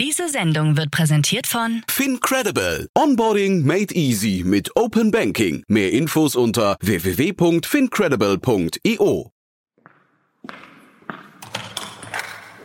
Diese 0.00 0.28
Sendung 0.30 0.78
wird 0.78 0.90
präsentiert 0.90 1.46
von 1.46 1.82
FinCredible. 1.86 2.88
Onboarding 2.96 3.66
made 3.66 3.94
easy 3.94 4.42
mit 4.46 4.74
Open 4.74 5.10
Banking. 5.10 5.62
Mehr 5.68 5.92
Infos 5.92 6.36
unter 6.36 6.78
www.fincredible.io. 6.80 9.30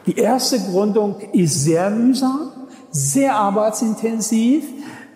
Die 0.05 0.15
erste 0.15 0.61
Gründung 0.61 1.19
ist 1.33 1.65
sehr 1.65 1.89
mühsam, 1.89 2.69
sehr 2.91 3.35
arbeitsintensiv, 3.35 4.63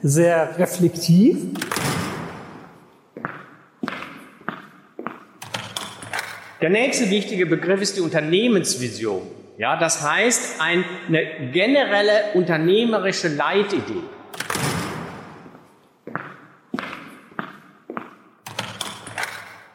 sehr 0.02 0.60
reflektiv. 0.60 1.38
Der 6.60 6.70
nächste 6.70 7.10
wichtige 7.10 7.46
Begriff 7.46 7.80
ist 7.80 7.96
die 7.96 8.02
Unternehmensvision. 8.02 9.39
Ja, 9.60 9.76
das 9.76 10.10
heißt 10.10 10.62
eine 10.62 10.86
generelle 11.52 12.32
unternehmerische 12.34 13.28
Leitidee. 13.28 14.04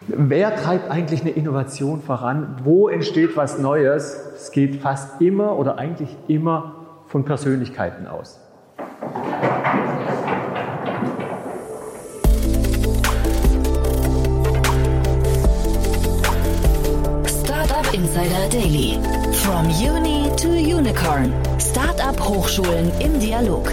Wer 0.09 0.57
treibt 0.57 0.91
eigentlich 0.91 1.21
eine 1.21 1.33
Innovation 1.33 2.01
voran? 2.01 2.57
Wo 2.65 2.89
entsteht 2.89 3.37
was 3.37 3.59
Neues? 3.59 4.15
Es 4.35 4.53
geht 4.53 4.77
fast 4.81 5.21
immer 5.21 5.59
oder 5.59 5.77
eigentlich 5.77 6.17
immer 6.29 6.87
von 7.09 7.27
Persönlichkeiten 7.27 8.07
aus. 8.07 8.41
Insider 18.15 18.49
Daily. 18.49 18.99
From 19.43 19.67
Uni 19.71 20.31
to 20.37 20.49
Unicorn. 20.51 21.35
Startup 21.59 22.17
Hochschulen 22.21 22.93
im 23.01 23.19
Dialog. 23.19 23.73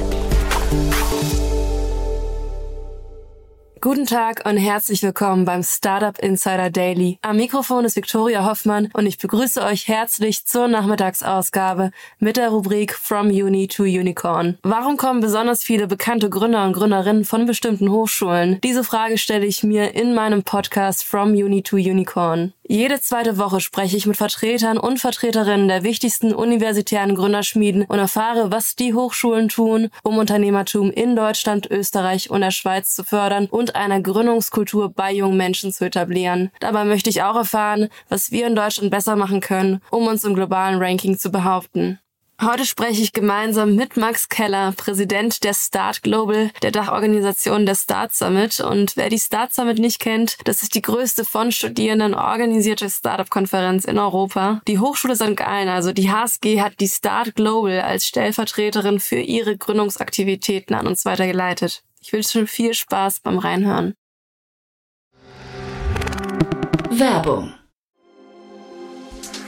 Guten 3.84 4.06
Tag 4.06 4.44
und 4.46 4.58
herzlich 4.58 5.02
willkommen 5.02 5.46
beim 5.46 5.64
Startup 5.64 6.18
Insider 6.20 6.70
Daily. 6.70 7.18
Am 7.24 7.38
Mikrofon 7.38 7.84
ist 7.86 7.96
Viktoria 7.96 8.46
Hoffmann 8.46 8.90
und 8.94 9.08
ich 9.08 9.18
begrüße 9.18 9.64
euch 9.64 9.88
herzlich 9.88 10.46
zur 10.46 10.68
Nachmittagsausgabe 10.68 11.92
mit 12.20 12.38
der 12.38 12.50
Rubrik 12.50 12.94
From 12.94 13.30
Uni 13.30 13.68
to 13.68 13.84
Unicorn. 13.84 14.58
Warum 14.62 14.98
kommen 14.98 15.20
besonders 15.20 15.64
viele 15.64 15.88
bekannte 15.88 16.30
Gründer 16.30 16.64
und 16.66 16.74
Gründerinnen 16.74 17.26
von 17.26 17.48
bestimmten 17.48 17.90
Hochschulen? 17.90 18.60
Diese 18.64 18.84
Frage 18.84 19.18
stelle 19.18 19.48
ich 19.48 19.64
mir 19.64 19.96
in 19.96 20.14
meinem 20.14 20.44
Podcast 20.44 21.04
From 21.04 21.32
Uni 21.32 21.64
to 21.64 21.78
Unicorn. 21.78 22.54
Jede 22.72 23.02
zweite 23.02 23.38
Woche 23.38 23.60
spreche 23.60 23.98
ich 23.98 24.06
mit 24.06 24.16
Vertretern 24.16 24.78
und 24.78 24.98
Vertreterinnen 24.98 25.68
der 25.68 25.84
wichtigsten 25.84 26.34
universitären 26.34 27.16
Gründerschmieden 27.16 27.84
und 27.84 28.00
erfahre, 28.00 28.50
was 28.50 28.78
die 28.78 28.94
Hochschulen 28.94 29.50
tun, 29.50 29.90
um 30.04 30.18
Unternehmertum 30.18 30.90
in 30.90 31.18
Deutschland, 31.18 31.70
Österreich 31.70 32.30
und 32.30 32.40
der 32.40 32.52
Schweiz 32.52 32.96
zu 32.96 33.04
fördern 33.04 33.48
und 33.48 33.76
eine 33.76 34.02
Gründungskultur 34.02 34.88
bei 34.88 35.12
jungen 35.12 35.36
Menschen 35.36 35.74
zu 35.74 35.84
etablieren. 35.84 36.50
Dabei 36.62 36.86
möchte 36.86 37.10
ich 37.10 37.24
auch 37.24 37.36
erfahren, 37.36 37.90
was 38.08 38.32
wir 38.32 38.48
in 38.48 38.56
Deutschland 38.56 38.90
besser 38.90 39.18
machen 39.18 39.42
können, 39.42 39.82
um 39.90 40.08
uns 40.08 40.24
im 40.24 40.34
globalen 40.34 40.82
Ranking 40.82 41.20
zu 41.20 41.30
behaupten. 41.30 42.00
Heute 42.44 42.66
spreche 42.66 43.04
ich 43.04 43.14
gemeinsam 43.14 43.76
mit 43.76 43.98
Max 43.98 44.28
Keller, 44.28 44.74
Präsident 44.76 45.44
der 45.44 45.54
Start 45.54 46.02
Global, 46.02 46.50
der 46.64 46.72
Dachorganisation 46.72 47.68
der 47.68 47.76
Start 47.76 48.16
Summit. 48.16 48.60
Und 48.60 48.98
wer 48.98 49.10
die 49.10 49.20
Start 49.20 49.54
Summit 49.54 49.78
nicht 49.78 50.00
kennt, 50.00 50.38
das 50.46 50.64
ist 50.64 50.74
die 50.74 50.82
größte 50.82 51.24
von 51.24 51.52
Studierenden 51.52 52.16
organisierte 52.16 52.90
Startup-Konferenz 52.90 53.86
in 53.86 54.00
Europa. 54.00 54.60
Die 54.68 54.80
Hochschule 54.80 55.16
St. 55.16 55.38
Gallen, 55.38 55.70
also 55.70 55.94
die 55.94 56.10
HSG, 56.10 56.62
hat 56.62 56.80
die 56.80 56.88
Start 56.88 57.36
Global 57.36 57.82
als 57.82 58.08
Stellvertreterin 58.08 59.00
für 59.00 59.20
ihre 59.20 59.56
Gründungsaktivitäten 59.56 60.76
an 60.76 60.88
uns 60.88 61.06
weitergeleitet. 61.06 61.84
Ich 62.02 62.12
wünsche 62.12 62.32
schon 62.32 62.48
viel 62.48 62.74
Spaß 62.74 63.20
beim 63.20 63.38
Reinhören. 63.38 63.94
Werbung. 66.90 67.54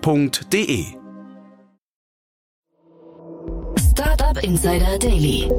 www.startup.de. 0.00 0.98
Startup 3.78 4.38
Insider 4.44 4.98
Daily. 4.98 5.50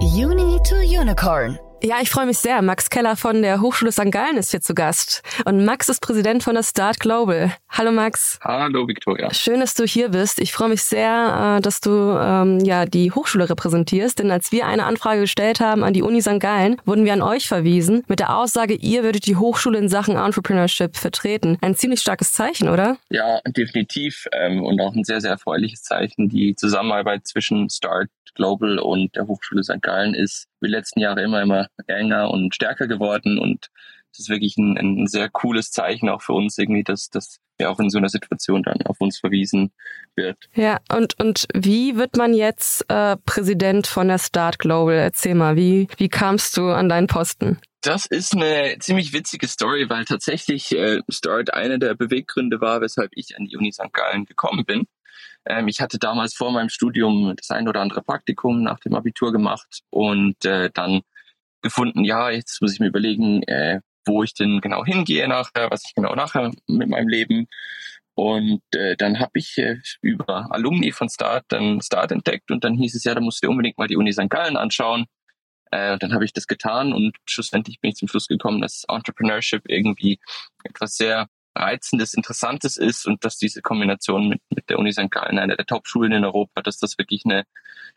Uni 0.00 0.58
to 0.64 0.84
Unicorn. 0.84 1.58
Ja, 1.82 1.96
ich 2.02 2.10
freue 2.10 2.26
mich 2.26 2.36
sehr. 2.36 2.60
Max 2.60 2.90
Keller 2.90 3.16
von 3.16 3.40
der 3.40 3.62
Hochschule 3.62 3.90
St. 3.90 4.10
Gallen 4.10 4.36
ist 4.36 4.50
hier 4.50 4.60
zu 4.60 4.74
Gast. 4.74 5.22
Und 5.46 5.64
Max 5.64 5.88
ist 5.88 6.00
Präsident 6.00 6.42
von 6.42 6.54
der 6.54 6.62
Start 6.62 7.00
Global. 7.00 7.54
Hallo 7.70 7.90
Max. 7.90 8.38
Hallo 8.42 8.86
Victoria. 8.86 9.32
Schön, 9.32 9.60
dass 9.60 9.72
du 9.72 9.84
hier 9.84 10.10
bist. 10.10 10.40
Ich 10.40 10.52
freue 10.52 10.68
mich 10.68 10.82
sehr, 10.82 11.56
äh, 11.56 11.62
dass 11.62 11.80
du 11.80 11.90
ähm, 11.90 12.60
ja 12.60 12.84
die 12.84 13.12
Hochschule 13.12 13.48
repräsentierst. 13.48 14.18
Denn 14.18 14.30
als 14.30 14.52
wir 14.52 14.66
eine 14.66 14.84
Anfrage 14.84 15.22
gestellt 15.22 15.60
haben 15.60 15.82
an 15.82 15.94
die 15.94 16.02
Uni 16.02 16.20
St. 16.20 16.38
Gallen, 16.38 16.76
wurden 16.84 17.06
wir 17.06 17.14
an 17.14 17.22
euch 17.22 17.48
verwiesen 17.48 18.04
mit 18.08 18.20
der 18.20 18.36
Aussage, 18.36 18.74
ihr 18.74 19.02
würdet 19.02 19.24
die 19.24 19.36
Hochschule 19.36 19.78
in 19.78 19.88
Sachen 19.88 20.16
Entrepreneurship 20.16 20.98
vertreten. 20.98 21.56
Ein 21.62 21.76
ziemlich 21.76 22.00
starkes 22.00 22.34
Zeichen, 22.34 22.68
oder? 22.68 22.98
Ja, 23.08 23.40
definitiv. 23.46 24.26
Ähm, 24.32 24.62
und 24.62 24.78
auch 24.82 24.94
ein 24.94 25.04
sehr, 25.04 25.22
sehr 25.22 25.30
erfreuliches 25.30 25.82
Zeichen. 25.82 26.28
Die 26.28 26.54
Zusammenarbeit 26.54 27.26
zwischen 27.26 27.70
Start 27.70 28.10
Global 28.34 28.78
und 28.78 29.16
der 29.16 29.26
Hochschule 29.26 29.62
St. 29.62 29.80
Gallen 29.80 30.14
ist 30.14 30.49
die 30.66 30.72
letzten 30.72 31.00
Jahre 31.00 31.22
immer, 31.22 31.42
immer 31.42 31.68
enger 31.86 32.30
und 32.30 32.54
stärker 32.54 32.86
geworden 32.86 33.38
und 33.38 33.70
es 34.12 34.20
ist 34.20 34.28
wirklich 34.28 34.56
ein, 34.56 34.76
ein 34.76 35.06
sehr 35.06 35.28
cooles 35.28 35.70
Zeichen 35.70 36.08
auch 36.08 36.22
für 36.22 36.32
uns 36.32 36.58
irgendwie, 36.58 36.82
dass, 36.82 37.10
dass 37.10 37.38
ja 37.60 37.68
auch 37.68 37.78
in 37.78 37.90
so 37.90 37.98
einer 37.98 38.08
Situation 38.08 38.62
dann 38.62 38.82
auf 38.82 39.00
uns 39.00 39.18
verwiesen 39.18 39.72
wird. 40.16 40.36
Ja, 40.54 40.80
und, 40.92 41.18
und 41.20 41.46
wie 41.54 41.96
wird 41.96 42.16
man 42.16 42.34
jetzt 42.34 42.84
äh, 42.88 43.16
Präsident 43.24 43.86
von 43.86 44.08
der 44.08 44.18
Start 44.18 44.58
Global? 44.58 44.94
Erzähl 44.94 45.34
mal, 45.34 45.56
wie, 45.56 45.86
wie 45.96 46.08
kamst 46.08 46.56
du 46.56 46.70
an 46.70 46.88
deinen 46.88 47.06
Posten? 47.06 47.60
Das 47.82 48.06
ist 48.06 48.34
eine 48.34 48.76
ziemlich 48.78 49.12
witzige 49.12 49.46
Story, 49.46 49.88
weil 49.88 50.04
tatsächlich 50.04 50.72
äh, 50.72 51.00
Start 51.08 51.54
einer 51.54 51.78
der 51.78 51.94
Beweggründe 51.94 52.60
war, 52.60 52.80
weshalb 52.80 53.10
ich 53.14 53.38
an 53.38 53.46
die 53.46 53.56
Uni 53.56 53.72
St. 53.72 53.92
Gallen 53.92 54.24
gekommen 54.26 54.64
bin. 54.64 54.86
Ähm, 55.46 55.68
ich 55.68 55.80
hatte 55.80 55.98
damals 55.98 56.34
vor 56.34 56.52
meinem 56.52 56.68
Studium 56.68 57.34
das 57.36 57.50
ein 57.50 57.68
oder 57.68 57.80
andere 57.80 58.02
Praktikum 58.02 58.62
nach 58.62 58.80
dem 58.80 58.94
Abitur 58.94 59.32
gemacht 59.32 59.80
und 59.90 60.44
äh, 60.44 60.70
dann 60.72 61.02
gefunden, 61.62 62.04
ja, 62.04 62.30
jetzt 62.30 62.60
muss 62.62 62.72
ich 62.72 62.80
mir 62.80 62.88
überlegen, 62.88 63.42
äh, 63.44 63.80
wo 64.06 64.22
ich 64.22 64.34
denn 64.34 64.60
genau 64.60 64.84
hingehe 64.84 65.28
nachher, 65.28 65.70
was 65.70 65.84
ich 65.86 65.94
genau 65.94 66.14
nachher 66.14 66.52
mit 66.66 66.88
meinem 66.88 67.08
Leben. 67.08 67.46
Und 68.14 68.62
äh, 68.74 68.96
dann 68.96 69.20
habe 69.20 69.32
ich 69.34 69.56
äh, 69.58 69.78
über 70.02 70.52
Alumni 70.52 70.92
von 70.92 71.08
Start 71.08 71.46
dann 71.48 71.80
Start 71.80 72.12
entdeckt 72.12 72.50
und 72.50 72.64
dann 72.64 72.74
hieß 72.74 72.94
es 72.94 73.04
ja, 73.04 73.14
da 73.14 73.20
musst 73.20 73.42
du 73.42 73.48
unbedingt 73.48 73.78
mal 73.78 73.86
die 73.86 73.96
Uni 73.96 74.12
St. 74.12 74.28
Gallen 74.28 74.56
anschauen. 74.56 75.06
Äh, 75.70 75.98
dann 75.98 76.12
habe 76.12 76.24
ich 76.24 76.32
das 76.32 76.46
getan 76.46 76.92
und 76.92 77.16
schlussendlich 77.26 77.80
bin 77.80 77.90
ich 77.90 77.96
zum 77.96 78.08
Schluss 78.08 78.26
gekommen, 78.26 78.60
dass 78.60 78.84
Entrepreneurship 78.88 79.62
irgendwie 79.68 80.18
etwas 80.64 80.96
sehr 80.96 81.28
Reizendes, 81.54 82.14
Interessantes 82.14 82.76
ist 82.76 83.06
und 83.06 83.24
dass 83.24 83.36
diese 83.36 83.62
Kombination 83.62 84.28
mit, 84.28 84.40
mit 84.50 84.68
der 84.70 84.78
Uni 84.78 84.92
St. 84.92 85.10
Gallen, 85.10 85.38
einer 85.38 85.56
der 85.56 85.66
Top-Schulen 85.66 86.12
in 86.12 86.24
Europa, 86.24 86.62
dass 86.62 86.78
das 86.78 86.98
wirklich 86.98 87.24
eine 87.24 87.44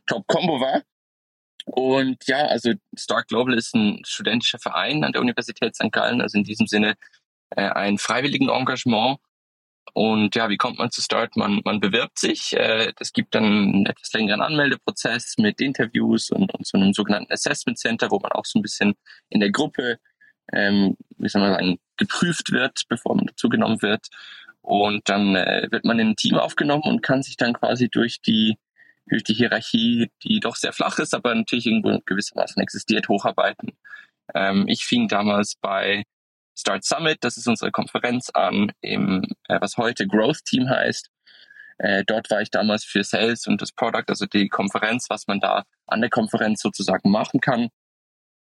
Top-Kombo 0.08 0.60
war. 0.60 0.82
Und 1.66 2.28
ja, 2.28 2.46
also 2.48 2.74
Start 2.98 3.28
Global 3.30 3.54
ist 3.54 3.74
ein 3.74 4.02
studentischer 4.06 4.60
Verein 4.60 5.04
an 5.04 5.14
der 5.14 5.22
Universität 5.22 5.76
St. 5.76 5.92
Gallen, 5.92 6.22
also 6.22 6.38
in 6.38 6.44
diesem 6.44 6.68
Sinne 6.68 6.96
äh, 7.52 7.70
ein 7.70 7.98
freiwilligen 7.98 8.50
Engagement. 8.50 9.20
Und 9.94 10.36
ja, 10.36 10.50
wie 10.50 10.58
kommt 10.58 10.80
man 10.80 10.92
zu 10.92 11.02
Start? 11.02 11.38
Man, 11.38 11.62
man 11.64 11.80
bewirbt 11.80 12.18
sich. 12.18 12.54
Äh, 12.54 12.92
es 13.00 13.14
gibt 13.14 13.36
dann 13.36 13.44
einen 13.44 13.86
etwas 13.86 14.12
längeren 14.14 14.42
Anmeldeprozess 14.42 15.36
mit 15.38 15.62
Interviews 15.62 16.32
und, 16.32 16.54
und 16.54 16.66
so 16.66 16.78
einem 16.78 16.94
sogenannten 16.94 17.32
Assessment 17.32 17.78
Center, 17.78 18.10
wo 18.10 18.20
man 18.20 18.32
auch 18.32 18.46
so 18.46 18.60
ein 18.60 18.64
bisschen 18.64 18.96
in 19.30 19.40
der 19.40 19.52
Gruppe, 19.52 20.00
ähm, 20.52 20.98
wie 21.18 21.30
soll 21.30 21.42
man 21.42 21.54
sagen, 21.54 21.80
geprüft 21.98 22.52
wird, 22.52 22.84
bevor 22.90 23.16
man 23.16 23.28
dazugenommen 23.28 23.82
wird. 23.82 24.08
Und 24.62 25.10
dann 25.10 25.36
äh, 25.36 25.68
wird 25.72 25.86
man 25.86 26.00
in 26.00 26.10
ein 26.10 26.16
Team 26.16 26.38
aufgenommen 26.38 26.84
und 26.84 27.04
kann 27.04 27.22
sich 27.22 27.38
dann 27.38 27.54
quasi 27.54 27.90
durch 27.90 28.22
die 28.22 28.58
durch 29.08 29.24
die 29.24 29.34
Hierarchie, 29.34 30.12
die 30.24 30.40
doch 30.40 30.56
sehr 30.56 30.74
flach 30.74 30.98
ist, 31.00 31.14
aber 31.14 31.36
natürlich 31.36 31.66
irgendwo 31.66 32.00
gewissermaßen 32.06 32.62
existiert, 32.62 33.10
hocharbeiten. 33.10 33.72
Ähm, 34.34 34.66
ich 34.68 34.86
fing 34.86 35.08
damals 35.08 35.56
bei 35.56 36.04
Start 36.56 36.86
Summit, 36.86 37.18
das 37.22 37.38
ist 37.38 37.48
unsere 37.48 37.72
Konferenz 37.72 38.30
an, 38.30 38.72
im, 38.82 39.24
äh, 39.48 39.60
was 39.60 39.78
heute 39.78 40.08
Growth 40.08 40.46
Team 40.46 40.70
heißt. 40.70 41.10
Äh, 41.80 42.04
dort 42.06 42.30
war 42.30 42.42
ich 42.42 42.52
damals 42.52 42.86
für 42.86 43.04
Sales 43.04 43.48
und 43.48 43.62
das 43.62 43.72
Product, 43.72 44.06
also 44.08 44.26
die 44.26 44.48
Konferenz, 44.48 45.10
was 45.10 45.28
man 45.28 45.40
da 45.40 45.64
an 45.88 46.02
der 46.02 46.10
Konferenz 46.10 46.62
sozusagen 46.62 47.10
machen 47.10 47.42
kann, 47.42 47.70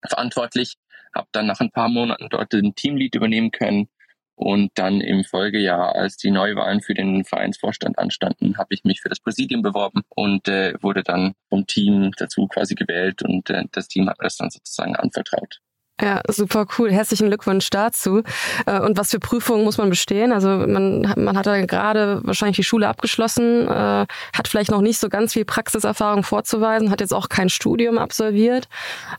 verantwortlich. 0.06 0.74
Habe 1.14 1.28
dann 1.32 1.46
nach 1.46 1.60
ein 1.60 1.70
paar 1.70 1.88
Monaten 1.88 2.28
dort 2.30 2.52
den 2.52 2.74
Teamlead 2.74 3.14
übernehmen 3.14 3.50
können 3.50 3.88
und 4.36 4.72
dann 4.74 5.00
im 5.00 5.24
Folgejahr, 5.24 5.94
als 5.94 6.16
die 6.16 6.30
Neuwahlen 6.30 6.80
für 6.80 6.94
den 6.94 7.24
Vereinsvorstand 7.24 7.98
anstanden, 7.98 8.58
habe 8.58 8.74
ich 8.74 8.82
mich 8.84 9.00
für 9.00 9.08
das 9.08 9.20
Präsidium 9.20 9.62
beworben 9.62 10.02
und 10.08 10.48
äh, 10.48 10.74
wurde 10.82 11.02
dann 11.04 11.34
vom 11.48 11.66
Team 11.66 12.10
dazu 12.16 12.48
quasi 12.48 12.74
gewählt 12.74 13.22
und 13.22 13.48
äh, 13.50 13.64
das 13.70 13.88
Team 13.88 14.08
hat 14.08 14.18
mir 14.18 14.24
das 14.24 14.36
dann 14.36 14.50
sozusagen 14.50 14.96
anvertraut. 14.96 15.60
Ja, 16.00 16.20
super 16.28 16.66
cool. 16.76 16.90
Herzlichen 16.90 17.28
Glückwunsch 17.28 17.70
dazu. 17.70 18.24
Äh, 18.66 18.80
und 18.80 18.98
was 18.98 19.12
für 19.12 19.20
Prüfungen 19.20 19.62
muss 19.62 19.78
man 19.78 19.90
bestehen? 19.90 20.32
Also 20.32 20.48
man, 20.48 21.02
man 21.16 21.38
hat 21.38 21.46
da 21.46 21.64
gerade 21.64 22.20
wahrscheinlich 22.24 22.56
die 22.56 22.64
Schule 22.64 22.88
abgeschlossen, 22.88 23.68
äh, 23.68 24.06
hat 24.36 24.48
vielleicht 24.48 24.72
noch 24.72 24.80
nicht 24.80 24.98
so 24.98 25.08
ganz 25.08 25.34
viel 25.34 25.44
Praxiserfahrung 25.44 26.24
vorzuweisen, 26.24 26.90
hat 26.90 27.00
jetzt 27.00 27.14
auch 27.14 27.28
kein 27.28 27.48
Studium 27.48 27.98
absolviert. 27.98 28.66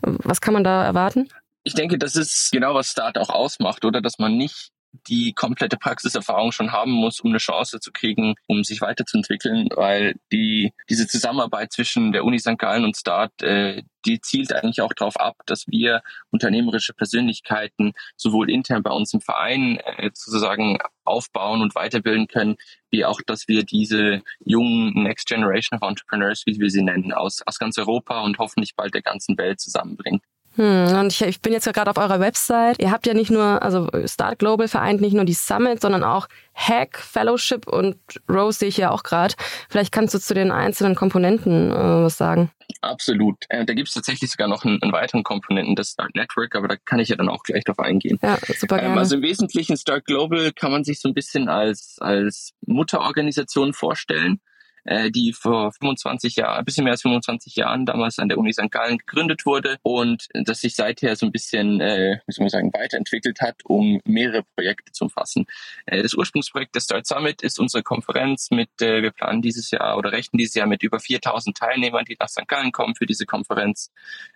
Was 0.02 0.42
kann 0.42 0.52
man 0.52 0.64
da 0.64 0.84
erwarten? 0.84 1.30
Ich 1.66 1.74
denke, 1.74 1.98
das 1.98 2.14
ist 2.14 2.50
genau, 2.52 2.76
was 2.76 2.92
Start 2.92 3.18
auch 3.18 3.28
ausmacht, 3.28 3.84
oder? 3.84 4.00
Dass 4.00 4.20
man 4.20 4.36
nicht 4.36 4.70
die 5.08 5.32
komplette 5.32 5.76
Praxiserfahrung 5.76 6.52
schon 6.52 6.70
haben 6.70 6.92
muss, 6.92 7.18
um 7.18 7.30
eine 7.30 7.38
Chance 7.38 7.80
zu 7.80 7.90
kriegen, 7.90 8.36
um 8.46 8.62
sich 8.62 8.80
weiterzuentwickeln, 8.80 9.68
weil 9.74 10.14
die 10.30 10.72
diese 10.88 11.08
Zusammenarbeit 11.08 11.72
zwischen 11.72 12.12
der 12.12 12.24
Uni 12.24 12.38
St. 12.38 12.56
Gallen 12.56 12.84
und 12.84 12.96
Start, 12.96 13.42
äh, 13.42 13.82
die 14.04 14.20
zielt 14.20 14.52
eigentlich 14.52 14.80
auch 14.80 14.92
darauf 14.92 15.18
ab, 15.18 15.34
dass 15.46 15.66
wir 15.66 16.02
unternehmerische 16.30 16.94
Persönlichkeiten 16.94 17.94
sowohl 18.16 18.48
intern 18.48 18.84
bei 18.84 18.92
uns 18.92 19.12
im 19.12 19.20
Verein 19.20 19.78
äh, 19.78 20.10
sozusagen 20.14 20.78
aufbauen 21.04 21.62
und 21.62 21.74
weiterbilden 21.74 22.28
können, 22.28 22.58
wie 22.90 23.04
auch, 23.04 23.20
dass 23.26 23.48
wir 23.48 23.64
diese 23.64 24.22
jungen 24.38 25.02
Next 25.02 25.26
Generation 25.26 25.80
of 25.80 25.88
Entrepreneurs, 25.88 26.44
wie 26.46 26.60
wir 26.60 26.70
sie 26.70 26.82
nennen, 26.82 27.12
aus, 27.12 27.42
aus 27.44 27.58
ganz 27.58 27.76
Europa 27.76 28.20
und 28.20 28.38
hoffentlich 28.38 28.76
bald 28.76 28.94
der 28.94 29.02
ganzen 29.02 29.36
Welt 29.36 29.58
zusammenbringen. 29.58 30.20
Hm, 30.56 30.96
und 30.98 31.12
ich, 31.12 31.22
ich 31.22 31.40
bin 31.40 31.52
jetzt 31.52 31.70
gerade 31.72 31.90
auf 31.90 31.98
eurer 31.98 32.18
Website. 32.18 32.78
Ihr 32.80 32.90
habt 32.90 33.06
ja 33.06 33.14
nicht 33.14 33.30
nur, 33.30 33.62
also 33.62 33.88
Start 34.06 34.38
Global 34.38 34.68
vereint 34.68 35.00
nicht 35.00 35.12
nur 35.12 35.24
die 35.24 35.34
Summit, 35.34 35.80
sondern 35.80 36.02
auch 36.02 36.28
Hack, 36.54 36.98
Fellowship 36.98 37.68
und 37.68 37.96
Rose 38.30 38.60
sehe 38.60 38.68
ich 38.68 38.78
ja 38.78 38.90
auch 38.90 39.02
gerade. 39.02 39.34
Vielleicht 39.68 39.92
kannst 39.92 40.14
du 40.14 40.18
zu 40.18 40.32
den 40.32 40.50
einzelnen 40.50 40.94
Komponenten 40.94 41.70
äh, 41.70 41.74
was 41.74 42.16
sagen. 42.16 42.50
Absolut. 42.80 43.44
Äh, 43.50 43.66
da 43.66 43.74
gibt 43.74 43.88
es 43.88 43.94
tatsächlich 43.94 44.30
sogar 44.30 44.48
noch 44.48 44.64
einen, 44.64 44.82
einen, 44.82 44.92
weiteren 44.92 45.22
Komponenten, 45.22 45.76
das 45.76 45.90
Start 45.90 46.14
Network, 46.14 46.56
aber 46.56 46.68
da 46.68 46.76
kann 46.76 47.00
ich 47.00 47.10
ja 47.10 47.16
dann 47.16 47.28
auch 47.28 47.42
gleich 47.42 47.64
drauf 47.64 47.78
eingehen. 47.78 48.18
Ja, 48.22 48.38
super 48.58 48.76
ähm, 48.76 48.80
gerne. 48.80 48.94
Ähm, 48.94 48.98
also 48.98 49.16
im 49.16 49.22
Wesentlichen 49.22 49.76
Start 49.76 50.06
Global 50.06 50.52
kann 50.52 50.72
man 50.72 50.84
sich 50.84 51.00
so 51.00 51.08
ein 51.08 51.14
bisschen 51.14 51.48
als, 51.48 51.96
als 52.00 52.52
Mutterorganisation 52.66 53.74
vorstellen. 53.74 54.40
Äh, 54.86 55.10
die 55.10 55.32
vor 55.32 55.72
25 55.72 56.36
Jahren, 56.36 56.58
ein 56.58 56.64
bisschen 56.64 56.84
mehr 56.84 56.92
als 56.92 57.02
25 57.02 57.56
Jahren 57.56 57.86
damals 57.86 58.18
an 58.18 58.28
der 58.28 58.38
Uni 58.38 58.52
St. 58.52 58.70
Gallen 58.70 58.98
gegründet 58.98 59.44
wurde 59.44 59.78
und 59.82 60.28
das 60.32 60.60
sich 60.60 60.76
seither 60.76 61.16
so 61.16 61.26
ein 61.26 61.32
bisschen, 61.32 61.80
äh, 61.80 62.20
wie 62.26 62.32
soll 62.32 62.44
man 62.44 62.50
sagen, 62.50 62.72
weiterentwickelt 62.72 63.40
hat, 63.40 63.56
um 63.64 64.00
mehrere 64.04 64.44
Projekte 64.54 64.92
zu 64.92 65.04
umfassen. 65.04 65.46
Äh, 65.86 66.02
das 66.02 66.14
Ursprungsprojekt 66.14 66.74
der 66.74 66.80
Start 66.80 67.06
Summit 67.06 67.42
ist 67.42 67.58
unsere 67.58 67.82
Konferenz 67.82 68.50
mit, 68.50 68.70
äh, 68.80 69.02
wir 69.02 69.10
planen 69.10 69.42
dieses 69.42 69.72
Jahr 69.72 69.98
oder 69.98 70.12
rechnen 70.12 70.38
dieses 70.38 70.54
Jahr 70.54 70.68
mit 70.68 70.84
über 70.84 71.00
4000 71.00 71.56
Teilnehmern, 71.56 72.04
die 72.04 72.16
nach 72.20 72.28
St. 72.28 72.46
Gallen 72.46 72.70
kommen 72.70 72.94
für 72.94 73.06
diese 73.06 73.26
Konferenz. 73.26 73.90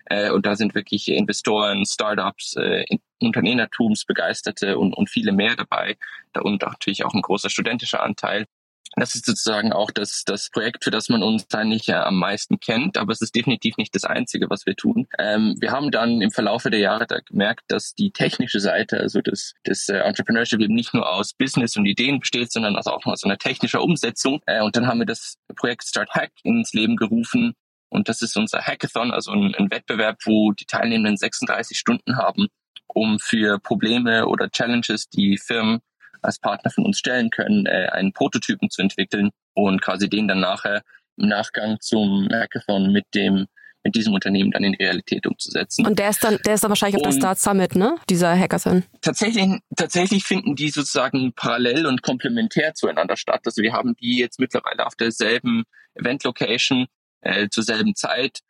Äh, 0.06 0.30
und 0.30 0.46
da 0.46 0.56
sind 0.56 0.74
wirklich 0.74 1.08
Investoren, 1.08 1.86
Startups, 1.86 2.56
äh, 2.56 2.84
Unternehmertumsbegeisterte 3.20 4.78
und, 4.78 4.94
und 4.94 5.08
viele 5.10 5.32
mehr 5.32 5.54
dabei. 5.54 5.96
Da 6.32 6.40
und 6.40 6.62
natürlich 6.62 7.04
auch 7.04 7.14
ein 7.14 7.22
großer 7.22 7.50
studentischer 7.50 8.02
Anteil. 8.02 8.46
Das 8.96 9.14
ist 9.14 9.24
sozusagen 9.24 9.72
auch 9.72 9.90
das, 9.90 10.24
das 10.24 10.50
Projekt, 10.50 10.84
für 10.84 10.90
das 10.90 11.08
man 11.08 11.22
uns 11.22 11.46
eigentlich 11.54 11.86
ja 11.86 12.04
am 12.04 12.16
meisten 12.16 12.58
kennt, 12.58 12.98
aber 12.98 13.12
es 13.12 13.20
ist 13.20 13.34
definitiv 13.34 13.76
nicht 13.76 13.94
das 13.94 14.04
Einzige, 14.04 14.50
was 14.50 14.66
wir 14.66 14.74
tun. 14.74 15.06
Ähm, 15.18 15.56
wir 15.60 15.70
haben 15.70 15.90
dann 15.90 16.20
im 16.20 16.30
Verlaufe 16.32 16.70
der 16.70 16.80
Jahre 16.80 17.06
da 17.06 17.20
gemerkt, 17.20 17.64
dass 17.68 17.94
die 17.94 18.10
technische 18.10 18.58
Seite, 18.58 18.98
also 18.98 19.20
das, 19.20 19.54
das 19.64 19.88
äh, 19.88 19.98
Entrepreneurship 19.98 20.60
eben 20.60 20.74
nicht 20.74 20.92
nur 20.92 21.08
aus 21.08 21.32
Business 21.32 21.76
und 21.76 21.86
Ideen 21.86 22.20
besteht, 22.20 22.50
sondern 22.50 22.76
also 22.76 22.90
auch 22.90 23.06
aus 23.06 23.24
einer 23.24 23.38
technischen 23.38 23.80
Umsetzung. 23.80 24.42
Äh, 24.46 24.62
und 24.62 24.76
dann 24.76 24.86
haben 24.86 24.98
wir 24.98 25.06
das 25.06 25.36
Projekt 25.54 25.84
Start 25.84 26.10
Hack 26.10 26.32
ins 26.42 26.72
Leben 26.72 26.96
gerufen. 26.96 27.54
Und 27.90 28.08
das 28.08 28.22
ist 28.22 28.36
unser 28.36 28.60
Hackathon, 28.60 29.12
also 29.12 29.32
ein, 29.32 29.54
ein 29.54 29.70
Wettbewerb, 29.70 30.18
wo 30.24 30.52
die 30.52 30.64
Teilnehmenden 30.64 31.16
36 31.16 31.78
Stunden 31.78 32.16
haben, 32.16 32.48
um 32.86 33.18
für 33.18 33.58
Probleme 33.58 34.26
oder 34.26 34.50
Challenges, 34.50 35.08
die 35.08 35.38
Firmen 35.38 35.80
als 36.22 36.38
Partner 36.38 36.70
von 36.70 36.84
uns 36.84 36.98
stellen 36.98 37.30
können, 37.30 37.66
äh, 37.66 37.88
einen 37.92 38.12
Prototypen 38.12 38.70
zu 38.70 38.82
entwickeln 38.82 39.30
und 39.54 39.82
quasi 39.82 40.08
den 40.08 40.28
dann 40.28 40.40
nachher 40.40 40.82
im 41.16 41.28
Nachgang 41.28 41.78
zum 41.80 42.28
Hackathon 42.32 42.92
mit 42.92 43.04
dem 43.14 43.46
mit 43.82 43.94
diesem 43.94 44.12
Unternehmen 44.12 44.50
dann 44.50 44.64
in 44.64 44.72
die 44.72 44.84
Realität 44.84 45.26
umzusetzen. 45.26 45.86
Und 45.86 45.98
der 45.98 46.10
ist 46.10 46.22
dann, 46.22 46.38
der 46.44 46.54
ist 46.54 46.62
dann 46.62 46.68
wahrscheinlich 46.68 47.00
und 47.00 47.06
auf 47.06 47.14
der 47.14 47.20
Start 47.20 47.38
Summit, 47.38 47.76
ne? 47.76 47.96
Dieser 48.08 48.38
Hackathon. 48.38 48.84
Tatsächlich, 49.00 49.60
tatsächlich 49.74 50.24
finden 50.24 50.54
die 50.54 50.68
sozusagen 50.68 51.32
parallel 51.34 51.86
und 51.86 52.02
komplementär 52.02 52.74
zueinander 52.74 53.16
statt. 53.16 53.40
Also 53.44 53.62
wir 53.62 53.72
haben 53.72 53.96
die 53.96 54.18
jetzt 54.18 54.38
mittlerweile 54.38 54.86
auf 54.86 54.96
derselben 54.96 55.64
Event 55.94 56.24
Location 56.24 56.86
äh, 57.22 57.48
zur 57.48 57.64
selben 57.64 57.94
Zeit. 57.94 58.40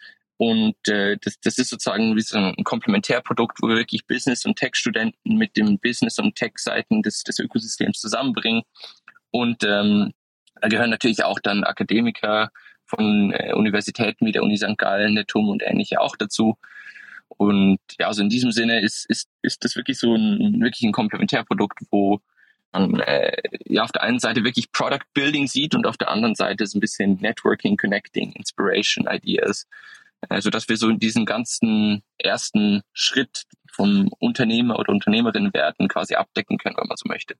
Und 0.40 0.88
äh, 0.88 1.18
das, 1.20 1.38
das 1.38 1.58
ist 1.58 1.68
sozusagen 1.68 2.16
wie 2.16 2.22
so 2.22 2.38
ein 2.38 2.64
Komplementärprodukt, 2.64 3.60
wo 3.60 3.68
wir 3.68 3.76
wirklich 3.76 4.06
Business- 4.06 4.46
und 4.46 4.56
Tech-Studenten 4.56 5.36
mit 5.36 5.54
dem 5.58 5.78
Business- 5.78 6.18
und 6.18 6.34
Tech-Seiten 6.34 7.02
des, 7.02 7.24
des 7.24 7.38
Ökosystems 7.40 8.00
zusammenbringen. 8.00 8.62
Und 9.32 9.64
ähm, 9.64 10.14
da 10.58 10.68
gehören 10.68 10.88
natürlich 10.88 11.24
auch 11.24 11.40
dann 11.40 11.62
Akademiker 11.62 12.52
von 12.86 13.34
äh, 13.34 13.52
Universitäten 13.52 14.24
wie 14.24 14.32
der 14.32 14.42
Uni 14.42 14.56
St. 14.56 14.78
Gallen, 14.78 15.14
der 15.14 15.26
TUM 15.26 15.50
und 15.50 15.62
ähnliche 15.62 16.00
auch 16.00 16.16
dazu. 16.16 16.56
Und 17.28 17.80
ja, 17.98 18.06
also 18.06 18.22
in 18.22 18.30
diesem 18.30 18.50
Sinne 18.50 18.80
ist, 18.80 19.04
ist, 19.10 19.28
ist 19.42 19.62
das 19.62 19.76
wirklich 19.76 19.98
so 19.98 20.14
ein, 20.14 20.58
wirklich 20.62 20.84
ein 20.84 20.92
Komplementärprodukt, 20.92 21.80
wo 21.90 22.22
man 22.72 22.98
äh, 23.00 23.36
ja 23.66 23.82
auf 23.82 23.92
der 23.92 24.04
einen 24.04 24.20
Seite 24.20 24.42
wirklich 24.42 24.72
Product 24.72 25.04
Building 25.12 25.48
sieht 25.48 25.74
und 25.74 25.86
auf 25.86 25.98
der 25.98 26.08
anderen 26.08 26.34
Seite 26.34 26.66
so 26.66 26.78
ein 26.78 26.80
bisschen 26.80 27.18
Networking, 27.20 27.76
Connecting, 27.76 28.32
Inspiration, 28.32 29.06
Ideas 29.06 29.66
also 30.28 30.50
dass 30.50 30.68
wir 30.68 30.76
so 30.76 30.88
in 30.88 30.98
diesen 30.98 31.24
ganzen 31.24 32.02
ersten 32.18 32.82
Schritt 32.92 33.44
vom 33.72 34.08
Unternehmer 34.18 34.78
oder 34.78 34.92
Unternehmerin 34.92 35.52
werden 35.54 35.88
quasi 35.88 36.14
abdecken 36.14 36.58
können, 36.58 36.76
wenn 36.76 36.88
man 36.88 36.96
so 36.96 37.08
möchte. 37.08 37.34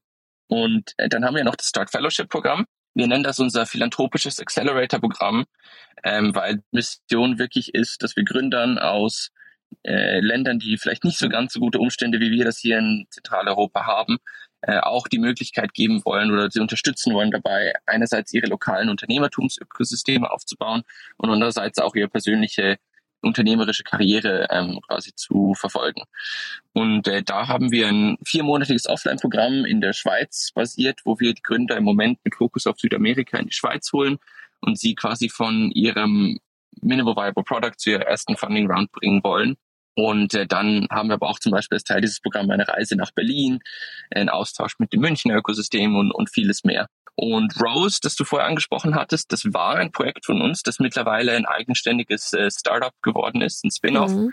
Und 0.48 0.94
äh, 0.96 1.08
dann 1.08 1.24
haben 1.24 1.36
wir 1.36 1.44
noch 1.44 1.56
das 1.56 1.68
Start 1.68 1.90
Fellowship 1.90 2.28
Programm. 2.28 2.66
Wir 2.94 3.06
nennen 3.06 3.22
das 3.22 3.38
unser 3.38 3.66
philanthropisches 3.66 4.40
Accelerator-Programm, 4.40 5.44
ähm, 6.02 6.34
weil 6.34 6.62
Mission 6.72 7.38
wirklich 7.38 7.74
ist, 7.74 8.02
dass 8.02 8.16
wir 8.16 8.24
Gründern 8.24 8.78
aus 8.78 9.30
äh, 9.84 10.18
Ländern, 10.20 10.58
die 10.58 10.76
vielleicht 10.76 11.04
nicht 11.04 11.18
so 11.18 11.28
ganz 11.28 11.52
so 11.52 11.60
gute 11.60 11.78
Umstände 11.78 12.18
wie 12.18 12.32
wir 12.32 12.44
das 12.44 12.58
hier 12.58 12.78
in 12.78 13.06
Zentraleuropa 13.10 13.86
haben, 13.86 14.18
äh, 14.62 14.78
auch 14.78 15.08
die 15.08 15.18
Möglichkeit 15.18 15.72
geben 15.74 16.04
wollen 16.04 16.30
oder 16.30 16.50
sie 16.50 16.60
unterstützen 16.60 17.14
wollen 17.14 17.30
dabei, 17.30 17.72
einerseits 17.86 18.32
ihre 18.32 18.46
lokalen 18.46 18.88
Unternehmertumsökosysteme 18.88 20.30
aufzubauen 20.30 20.82
und 21.16 21.30
andererseits 21.30 21.78
auch 21.78 21.94
ihre 21.94 22.08
persönliche 22.08 22.78
unternehmerische 23.22 23.84
Karriere 23.84 24.46
ähm, 24.50 24.80
quasi 24.86 25.14
zu 25.14 25.54
verfolgen. 25.54 26.02
Und 26.72 27.06
äh, 27.06 27.22
da 27.22 27.48
haben 27.48 27.70
wir 27.70 27.88
ein 27.88 28.16
viermonatiges 28.24 28.86
Offline-Programm 28.86 29.64
in 29.64 29.80
der 29.80 29.92
Schweiz 29.92 30.50
basiert, 30.54 31.00
wo 31.04 31.18
wir 31.20 31.34
die 31.34 31.42
Gründer 31.42 31.76
im 31.76 31.84
Moment 31.84 32.18
mit 32.24 32.34
Fokus 32.34 32.66
auf 32.66 32.78
Südamerika 32.78 33.38
in 33.38 33.46
die 33.46 33.52
Schweiz 33.52 33.92
holen 33.92 34.18
und 34.60 34.78
sie 34.78 34.94
quasi 34.94 35.28
von 35.28 35.70
ihrem 35.72 36.38
Minimal 36.82 37.16
Viable 37.16 37.44
Product 37.44 37.76
zu 37.76 37.90
ihrer 37.90 38.06
ersten 38.06 38.36
Funding 38.36 38.70
Round 38.70 38.90
bringen 38.92 39.22
wollen. 39.22 39.56
Und 40.00 40.32
äh, 40.32 40.46
dann 40.46 40.86
haben 40.90 41.08
wir 41.08 41.14
aber 41.14 41.28
auch 41.28 41.38
zum 41.38 41.52
Beispiel 41.52 41.76
als 41.76 41.84
Teil 41.84 42.00
dieses 42.00 42.20
Programms 42.20 42.50
eine 42.50 42.66
Reise 42.66 42.96
nach 42.96 43.10
Berlin, 43.10 43.60
einen 44.10 44.30
Austausch 44.30 44.78
mit 44.78 44.94
dem 44.94 45.00
Münchner 45.00 45.36
Ökosystem 45.36 45.94
und, 45.94 46.10
und 46.10 46.30
vieles 46.30 46.64
mehr. 46.64 46.86
Und 47.16 47.60
Rose, 47.60 47.98
das 48.02 48.16
du 48.16 48.24
vorher 48.24 48.48
angesprochen 48.48 48.94
hattest, 48.94 49.30
das 49.30 49.44
war 49.52 49.76
ein 49.76 49.92
Projekt 49.92 50.24
von 50.24 50.40
uns, 50.40 50.62
das 50.62 50.78
mittlerweile 50.78 51.32
ein 51.32 51.44
eigenständiges 51.44 52.32
äh, 52.32 52.50
Startup 52.50 52.94
geworden 53.02 53.42
ist, 53.42 53.62
ein 53.62 53.70
Spin-off, 53.70 54.12
mhm. 54.12 54.32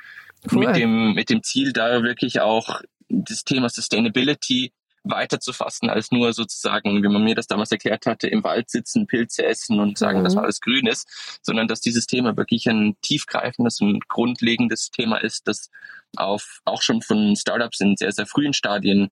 cool. 0.53 0.67
mit, 0.67 0.75
dem, 0.77 1.13
mit 1.13 1.29
dem 1.29 1.43
Ziel, 1.43 1.73
da 1.73 2.01
wirklich 2.01 2.39
auch 2.39 2.81
das 3.09 3.43
Thema 3.43 3.67
Sustainability 3.67 4.71
weiter 5.09 5.39
zu 5.39 5.53
fassen 5.53 5.89
als 5.89 6.11
nur 6.11 6.33
sozusagen, 6.33 7.03
wie 7.03 7.07
man 7.07 7.23
mir 7.23 7.35
das 7.35 7.47
damals 7.47 7.71
erklärt 7.71 8.05
hatte, 8.05 8.27
im 8.27 8.43
Wald 8.43 8.69
sitzen, 8.69 9.07
Pilze 9.07 9.45
essen 9.45 9.79
und 9.79 9.97
sagen, 9.97 10.19
mhm. 10.19 10.23
dass 10.23 10.37
alles 10.37 10.61
grün 10.61 10.87
ist, 10.87 11.39
sondern 11.41 11.67
dass 11.67 11.81
dieses 11.81 12.07
Thema 12.07 12.37
wirklich 12.37 12.67
ein 12.67 12.95
tiefgreifendes 13.01 13.81
und 13.81 14.07
grundlegendes 14.07 14.91
Thema 14.91 15.17
ist, 15.17 15.47
das 15.47 15.69
auf, 16.15 16.61
auch 16.65 16.81
schon 16.81 17.01
von 17.01 17.35
Startups 17.35 17.79
in 17.79 17.95
sehr, 17.97 18.11
sehr 18.11 18.25
frühen 18.25 18.53
Stadien 18.53 19.09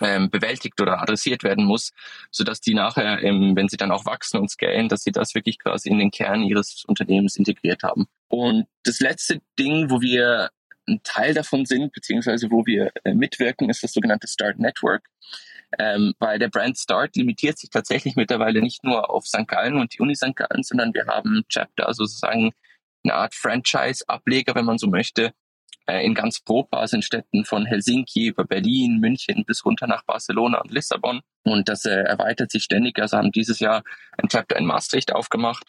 ähm, 0.00 0.30
bewältigt 0.30 0.80
oder 0.80 1.00
adressiert 1.00 1.42
werden 1.42 1.64
muss, 1.64 1.92
so 2.30 2.44
dass 2.44 2.60
die 2.60 2.74
nachher, 2.74 3.22
ähm, 3.22 3.56
wenn 3.56 3.68
sie 3.68 3.76
dann 3.76 3.90
auch 3.90 4.06
wachsen 4.06 4.38
und 4.38 4.50
scalen, 4.50 4.88
dass 4.88 5.02
sie 5.02 5.12
das 5.12 5.34
wirklich 5.34 5.58
quasi 5.58 5.88
in 5.88 5.98
den 5.98 6.10
Kern 6.10 6.42
ihres 6.42 6.84
Unternehmens 6.86 7.36
integriert 7.36 7.82
haben. 7.82 8.06
Und 8.28 8.66
das 8.84 9.00
letzte 9.00 9.40
Ding, 9.58 9.90
wo 9.90 10.00
wir 10.00 10.50
ein 10.88 11.00
Teil 11.04 11.34
davon 11.34 11.66
sind, 11.66 11.92
beziehungsweise 11.92 12.50
wo 12.50 12.66
wir 12.66 12.92
äh, 13.04 13.14
mitwirken, 13.14 13.70
ist 13.70 13.82
das 13.82 13.92
sogenannte 13.92 14.28
Start 14.28 14.58
Network. 14.58 15.08
ähm, 15.78 16.14
weil 16.18 16.38
der 16.38 16.48
Brand 16.48 16.78
Start 16.78 17.16
limitiert 17.16 17.58
sich 17.58 17.70
tatsächlich 17.70 18.16
mittlerweile 18.16 18.62
nicht 18.62 18.84
nur 18.84 19.10
auf 19.10 19.26
St. 19.26 19.46
Gallen 19.46 19.76
und 19.76 19.94
die 19.94 20.00
Uni 20.00 20.16
St. 20.16 20.34
Gallen, 20.34 20.62
sondern 20.62 20.94
wir 20.94 21.06
haben 21.06 21.44
Chapter, 21.48 21.86
also 21.86 22.04
sozusagen 22.06 22.52
eine 23.04 23.14
Art 23.14 23.34
Franchise-Ableger, 23.34 24.54
wenn 24.54 24.64
man 24.64 24.78
so 24.78 24.86
möchte, 24.88 25.32
äh, 25.86 26.04
in 26.04 26.14
ganz 26.14 26.42
Europa, 26.48 26.78
also 26.78 26.96
in 26.96 27.02
Städten 27.02 27.44
von 27.44 27.66
Helsinki 27.66 28.28
über 28.28 28.44
Berlin, 28.44 28.98
München 29.00 29.44
bis 29.46 29.64
runter 29.64 29.86
nach 29.86 30.04
Barcelona 30.04 30.60
und 30.60 30.70
Lissabon. 30.70 31.20
Und 31.44 31.68
das 31.68 31.84
äh, 31.84 32.02
erweitert 32.02 32.50
sich 32.50 32.64
ständig. 32.64 32.98
Also 33.00 33.16
haben 33.16 33.32
dieses 33.32 33.60
Jahr 33.60 33.82
ein 34.18 34.28
Chapter 34.28 34.56
in 34.56 34.66
Maastricht 34.66 35.12
aufgemacht. 35.14 35.64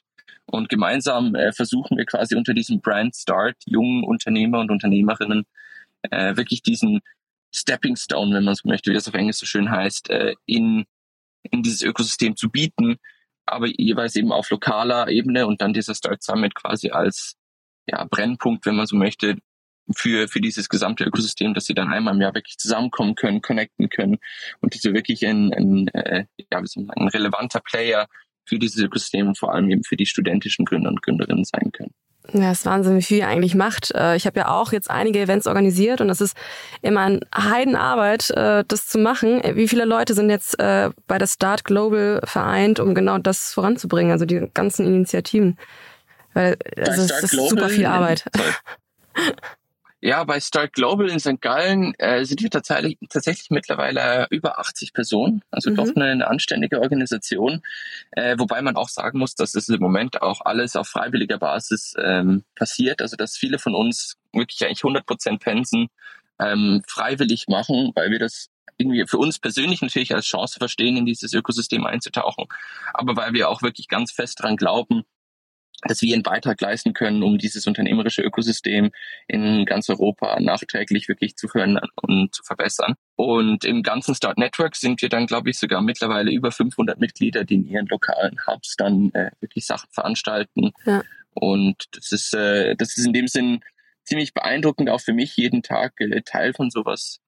Und 0.46 0.70
gemeinsam 0.70 1.36
äh, 1.36 1.52
versuchen 1.52 1.98
wir 1.98 2.06
quasi 2.06 2.36
unter 2.36 2.54
diesem 2.54 2.82
Brand 2.82 3.16
Start 3.16 3.58
jungen 3.66 4.04
Unternehmer 4.04 4.60
und 4.60 4.72
Unternehmerinnen 4.72 5.46
äh, 6.04 6.36
wirklich 6.36 6.62
diesen 6.62 7.02
Stepping 7.52 7.96
Stone, 7.96 8.36
wenn 8.36 8.44
man 8.44 8.56
so 8.56 8.68
möchte, 8.68 8.92
wie 8.92 8.96
das 8.96 9.08
auf 9.08 9.14
Englisch 9.14 9.38
so 9.38 9.46
schön 9.46 9.70
heißt, 9.70 10.10
äh, 10.10 10.36
in, 10.46 10.86
in 11.44 11.64
dieses 11.64 11.82
Ökosystem 11.82 12.36
zu 12.36 12.50
bieten, 12.50 12.98
aber 13.46 13.68
jeweils 13.68 14.16
eben 14.16 14.32
auf 14.32 14.50
lokaler 14.50 15.08
Ebene 15.10 15.48
und 15.48 15.62
dann 15.62 15.74
dieser 15.74 15.96
Start 15.96 16.24
Summit 16.24 16.54
quasi 16.56 16.92
als 16.92 17.36
ja, 17.88 18.04
Brennpunkt, 18.06 18.66
wenn 18.66 18.76
man 18.76 18.86
so 18.86 18.96
möchte, 18.96 19.38
für, 19.96 20.28
für 20.28 20.42
dieses 20.42 20.70
gesamte 20.70 21.04
Ökosystem, 21.04 21.54
dass 21.54 21.66
sie 21.66 21.74
dann 21.74 21.92
einmal 21.92 22.14
im 22.14 22.22
Jahr 22.22 22.36
wirklich 22.36 22.58
zusammenkommen 22.58 23.16
können, 23.16 23.42
connecten 23.42 23.90
können 23.90 24.20
und 24.62 24.74
dass 24.74 24.82
sie 24.82 24.94
wirklich 24.94 25.26
ein, 25.26 25.54
ein, 25.54 25.88
äh, 25.90 26.26
ja, 26.52 26.62
wie 26.62 26.68
sagen, 26.68 26.92
ein 26.92 27.08
relevanter 27.08 27.60
Player 27.60 28.08
für 28.46 28.60
dieses 28.60 28.80
Ökosystem 28.82 29.28
und 29.28 29.38
vor 29.38 29.54
allem 29.54 29.70
eben 29.70 29.84
für 29.84 29.96
die 29.96 30.06
studentischen 30.06 30.66
Gründer 30.66 30.90
und 30.90 31.02
Gründerinnen 31.02 31.46
sein 31.46 31.72
können. 31.72 31.94
Ja, 32.34 32.52
es 32.52 32.60
ist 32.60 32.66
Wahnsinn, 32.66 32.96
wie 32.98 33.02
viel 33.02 33.20
ihr 33.20 33.28
eigentlich 33.28 33.56
macht. 33.56 33.92
Äh, 33.96 34.16
ich 34.16 34.26
habe 34.26 34.40
ja 34.40 34.50
auch 34.50 34.72
jetzt 34.72 34.90
einige 34.90 35.20
Events 35.20 35.48
organisiert 35.48 36.02
und 36.02 36.10
das 36.10 36.22
ist 36.22 36.38
immer 36.82 37.02
eine 37.02 37.20
Heidenarbeit, 37.36 38.30
äh, 38.32 38.64
das 38.68 38.88
zu 38.88 39.00
machen. 39.00 39.42
Wie 39.54 39.68
viele 39.68 39.86
Leute 39.86 40.14
sind 40.14 40.30
jetzt 40.30 40.60
äh, 40.60 40.92
bei 41.08 41.18
der 41.18 41.28
Start 41.28 41.64
Global 41.64 42.22
vereint, 42.26 42.80
um 42.80 42.94
genau 42.94 43.18
das 43.18 43.54
voranzubringen, 43.54 44.12
also 44.12 44.26
die 44.26 44.48
ganzen 44.54 44.86
Initiativen? 44.86 45.58
Weil 46.34 46.58
also 46.78 47.08
das 47.08 47.24
ist 47.24 47.50
super 47.50 47.70
viel 47.70 47.86
Arbeit. 47.86 48.26
Ja, 50.02 50.24
bei 50.24 50.40
Start 50.40 50.74
Global 50.74 51.10
in 51.10 51.20
St. 51.20 51.42
Gallen 51.42 51.94
äh, 51.96 52.24
sind 52.24 52.42
wir 52.42 52.50
tatsächlich, 52.50 52.98
tatsächlich 53.10 53.50
mittlerweile 53.50 54.28
über 54.30 54.58
80 54.58 54.94
Personen, 54.94 55.42
also 55.52 55.72
mhm. 55.72 55.76
doch 55.76 55.94
eine, 55.94 56.06
eine, 56.06 56.28
anständige 56.28 56.80
Organisation. 56.80 57.62
Äh, 58.12 58.38
wobei 58.40 58.62
man 58.62 58.78
auch 58.78 58.88
sagen 58.88 59.20
muss, 59.20 59.36
dass 59.36 59.56
es 59.56 59.68
im 59.68 59.82
Moment 59.82 60.22
auch 60.22 60.40
alles 60.46 60.78
auf 60.78 60.88
freiwilliger 60.88 61.38
Basis 61.38 61.96
ähm, 62.02 62.46
passiert. 62.56 63.02
Also 63.02 63.18
dass 63.18 63.36
viele 63.36 63.60
von 63.60 63.76
uns 63.76 64.16
wirklich 64.32 64.64
eigentlich 64.66 64.84
100 64.86 65.06
Prozent 65.06 65.42
Pensen 65.42 65.90
ähm, 66.40 66.82
freiwillig 66.88 67.48
machen, 67.50 67.92
weil 67.96 68.10
wir 68.12 68.20
das 68.20 68.50
irgendwie 68.78 69.06
für 69.06 69.18
uns 69.18 69.40
persönlich 69.40 69.82
natürlich 69.82 70.16
als 70.16 70.26
Chance 70.26 70.58
verstehen, 70.58 70.96
in 70.96 71.06
dieses 71.06 71.34
Ökosystem 71.34 71.86
einzutauchen, 71.86 72.46
aber 72.94 73.18
weil 73.18 73.34
wir 73.34 73.50
auch 73.50 73.62
wirklich 73.62 73.90
ganz 73.90 74.14
fest 74.14 74.40
daran 74.40 74.56
glauben, 74.56 75.04
dass 75.88 76.02
wir 76.02 76.14
einen 76.14 76.24
Beitrag 76.24 76.60
leisten 76.60 76.94
können, 76.94 77.24
um 77.24 77.38
dieses 77.38 77.66
unternehmerische 77.68 78.22
Ökosystem 78.22 78.92
in 79.28 79.66
ganz 79.66 79.90
Europa 79.90 80.40
nachträglich 80.40 81.08
wirklich 81.08 81.36
zu 81.38 81.48
fördern 81.48 81.80
und 81.96 82.36
zu 82.36 82.44
verbessern. 82.44 82.96
Und 83.16 83.64
im 83.64 83.84
ganzen 83.84 84.16
Start 84.16 84.38
Network 84.38 84.76
sind 84.76 85.02
wir 85.02 85.10
dann, 85.10 85.26
glaube 85.26 85.50
ich, 85.50 85.58
sogar 85.58 85.82
mittlerweile 85.82 86.32
über 86.32 86.52
500 86.52 87.00
Mitglieder, 87.00 87.46
die 87.46 87.56
in 87.56 87.68
ihren 87.68 87.88
lokalen 87.88 88.38
Hubs 88.46 88.76
dann 88.76 89.12
äh, 89.14 89.32
wirklich 89.40 89.66
Sachen 89.66 89.90
veranstalten. 89.92 90.72
Ja. 90.86 91.04
Und 91.34 91.86
das 91.92 92.12
ist, 92.12 92.34
äh, 92.34 92.76
das 92.76 92.98
ist 92.98 93.06
in 93.06 93.14
dem 93.14 93.28
Sinn 93.28 93.62
ziemlich 94.04 94.34
beeindruckend, 94.34 94.90
auch 94.90 95.02
für 95.02 95.14
mich 95.14 95.38
jeden 95.38 95.64
Tag 95.64 95.94
äh, 96.00 96.22
Teil 96.24 96.54
von 96.54 96.70
sowas 96.70 97.20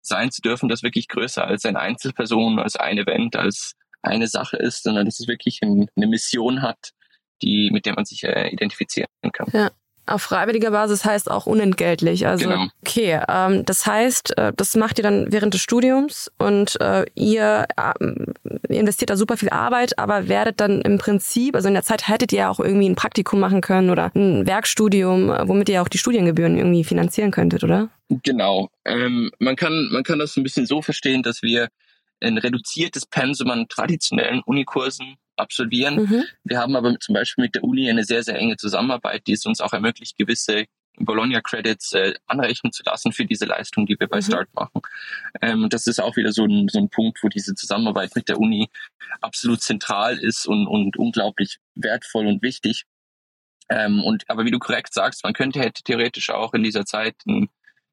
sein 0.00 0.30
zu 0.30 0.40
dürfen, 0.40 0.68
das 0.68 0.82
wirklich 0.82 1.08
größer 1.08 1.44
als 1.44 1.66
eine 1.66 1.80
Einzelperson, 1.80 2.58
als 2.58 2.76
ein 2.76 2.96
Event, 2.96 3.36
als 3.36 3.74
eine 4.00 4.28
Sache 4.28 4.56
ist, 4.56 4.84
sondern 4.84 5.04
dass 5.04 5.20
es 5.20 5.28
wirklich 5.28 5.60
ein, 5.62 5.88
eine 5.96 6.06
Mission 6.06 6.62
hat, 6.62 6.92
die, 7.42 7.70
mit 7.72 7.86
der 7.86 7.94
man 7.94 8.04
sich 8.04 8.24
äh, 8.24 8.48
identifizieren 8.48 9.08
kann. 9.32 9.48
Ja. 9.52 9.70
Auf 10.08 10.22
freiwilliger 10.22 10.70
Basis 10.70 11.04
heißt 11.04 11.30
auch 11.30 11.44
unentgeltlich. 11.44 12.26
Also 12.26 12.48
genau. 12.48 12.68
okay, 12.80 13.20
ähm, 13.28 13.64
das 13.66 13.84
heißt, 13.84 14.38
äh, 14.38 14.52
das 14.56 14.74
macht 14.74 14.98
ihr 14.98 15.02
dann 15.02 15.30
während 15.30 15.52
des 15.52 15.60
Studiums 15.60 16.32
und 16.38 16.80
äh, 16.80 17.04
ihr 17.14 17.66
äh, 17.76 18.74
investiert 18.74 19.10
da 19.10 19.16
super 19.16 19.36
viel 19.36 19.50
Arbeit, 19.50 19.98
aber 19.98 20.28
werdet 20.28 20.60
dann 20.60 20.80
im 20.80 20.96
Prinzip, 20.96 21.54
also 21.54 21.68
in 21.68 21.74
der 21.74 21.82
Zeit 21.82 22.08
hättet 22.08 22.32
ihr 22.32 22.48
auch 22.48 22.58
irgendwie 22.58 22.88
ein 22.88 22.96
Praktikum 22.96 23.38
machen 23.38 23.60
können 23.60 23.90
oder 23.90 24.10
ein 24.14 24.46
Werkstudium, 24.46 25.30
äh, 25.30 25.46
womit 25.46 25.68
ihr 25.68 25.82
auch 25.82 25.88
die 25.88 25.98
Studiengebühren 25.98 26.56
irgendwie 26.56 26.84
finanzieren 26.84 27.30
könntet, 27.30 27.62
oder? 27.62 27.90
Genau. 28.08 28.70
Ähm, 28.86 29.30
man 29.38 29.56
kann 29.56 29.88
man 29.92 30.04
kann 30.04 30.18
das 30.18 30.38
ein 30.38 30.42
bisschen 30.42 30.64
so 30.64 30.80
verstehen, 30.80 31.22
dass 31.22 31.42
wir 31.42 31.68
ein 32.20 32.38
reduziertes 32.38 33.04
Pensum 33.04 33.50
an 33.50 33.68
traditionellen 33.68 34.40
Unikursen 34.40 35.16
absolvieren. 35.38 35.96
Mhm. 35.96 36.24
Wir 36.44 36.58
haben 36.58 36.76
aber 36.76 36.98
zum 37.00 37.14
Beispiel 37.14 37.44
mit 37.44 37.54
der 37.54 37.64
Uni 37.64 37.88
eine 37.88 38.04
sehr, 38.04 38.22
sehr 38.22 38.36
enge 38.36 38.56
Zusammenarbeit, 38.56 39.26
die 39.26 39.32
es 39.32 39.46
uns 39.46 39.60
auch 39.60 39.72
ermöglicht, 39.72 40.16
gewisse 40.16 40.66
Bologna-Credits 41.00 41.92
äh, 41.92 42.14
anrechnen 42.26 42.72
zu 42.72 42.82
lassen 42.84 43.12
für 43.12 43.24
diese 43.24 43.44
Leistung, 43.44 43.86
die 43.86 43.98
wir 43.98 44.08
bei 44.08 44.18
mhm. 44.18 44.22
Start 44.22 44.48
machen. 44.54 44.82
Ähm, 45.40 45.68
das 45.68 45.86
ist 45.86 46.00
auch 46.00 46.16
wieder 46.16 46.32
so 46.32 46.44
ein, 46.44 46.68
so 46.68 46.78
ein 46.78 46.88
Punkt, 46.88 47.22
wo 47.22 47.28
diese 47.28 47.54
Zusammenarbeit 47.54 48.14
mit 48.16 48.28
der 48.28 48.38
Uni 48.38 48.68
absolut 49.20 49.62
zentral 49.62 50.18
ist 50.18 50.46
und, 50.46 50.66
und 50.66 50.96
unglaublich 50.96 51.58
wertvoll 51.74 52.26
und 52.26 52.42
wichtig. 52.42 52.84
Ähm, 53.70 54.02
und 54.02 54.24
aber 54.28 54.44
wie 54.44 54.50
du 54.50 54.58
korrekt 54.58 54.94
sagst, 54.94 55.24
man 55.24 55.34
könnte 55.34 55.60
hätte 55.60 55.82
theoretisch 55.82 56.30
auch 56.30 56.54
in 56.54 56.62
dieser 56.62 56.84
Zeit 56.84 57.14
ein, 57.26 57.48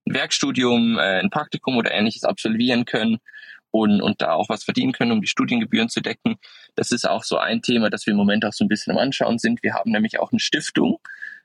ein 0.07 0.13
Werkstudium, 0.13 0.97
äh, 0.97 1.19
ein 1.19 1.29
Praktikum 1.29 1.77
oder 1.77 1.91
ähnliches 1.91 2.23
absolvieren 2.23 2.85
können 2.85 3.19
und, 3.75 4.01
und 4.01 4.21
da 4.21 4.31
auch 4.31 4.47
was 4.47 4.63
verdienen 4.63 4.93
können, 4.93 5.11
um 5.11 5.19
die 5.19 5.27
Studiengebühren 5.27 5.89
zu 5.89 5.99
decken. 5.99 6.37
Das 6.75 6.91
ist 6.91 7.05
auch 7.05 7.25
so 7.25 7.37
ein 7.37 7.61
Thema, 7.61 7.89
das 7.89 8.05
wir 8.05 8.11
im 8.11 8.17
Moment 8.17 8.45
auch 8.45 8.53
so 8.53 8.63
ein 8.63 8.69
bisschen 8.69 8.93
am 8.93 8.99
Anschauen 8.99 9.37
sind. 9.37 9.63
Wir 9.63 9.73
haben 9.73 9.91
nämlich 9.91 10.17
auch 10.17 10.31
eine 10.31 10.39
Stiftung, 10.39 10.99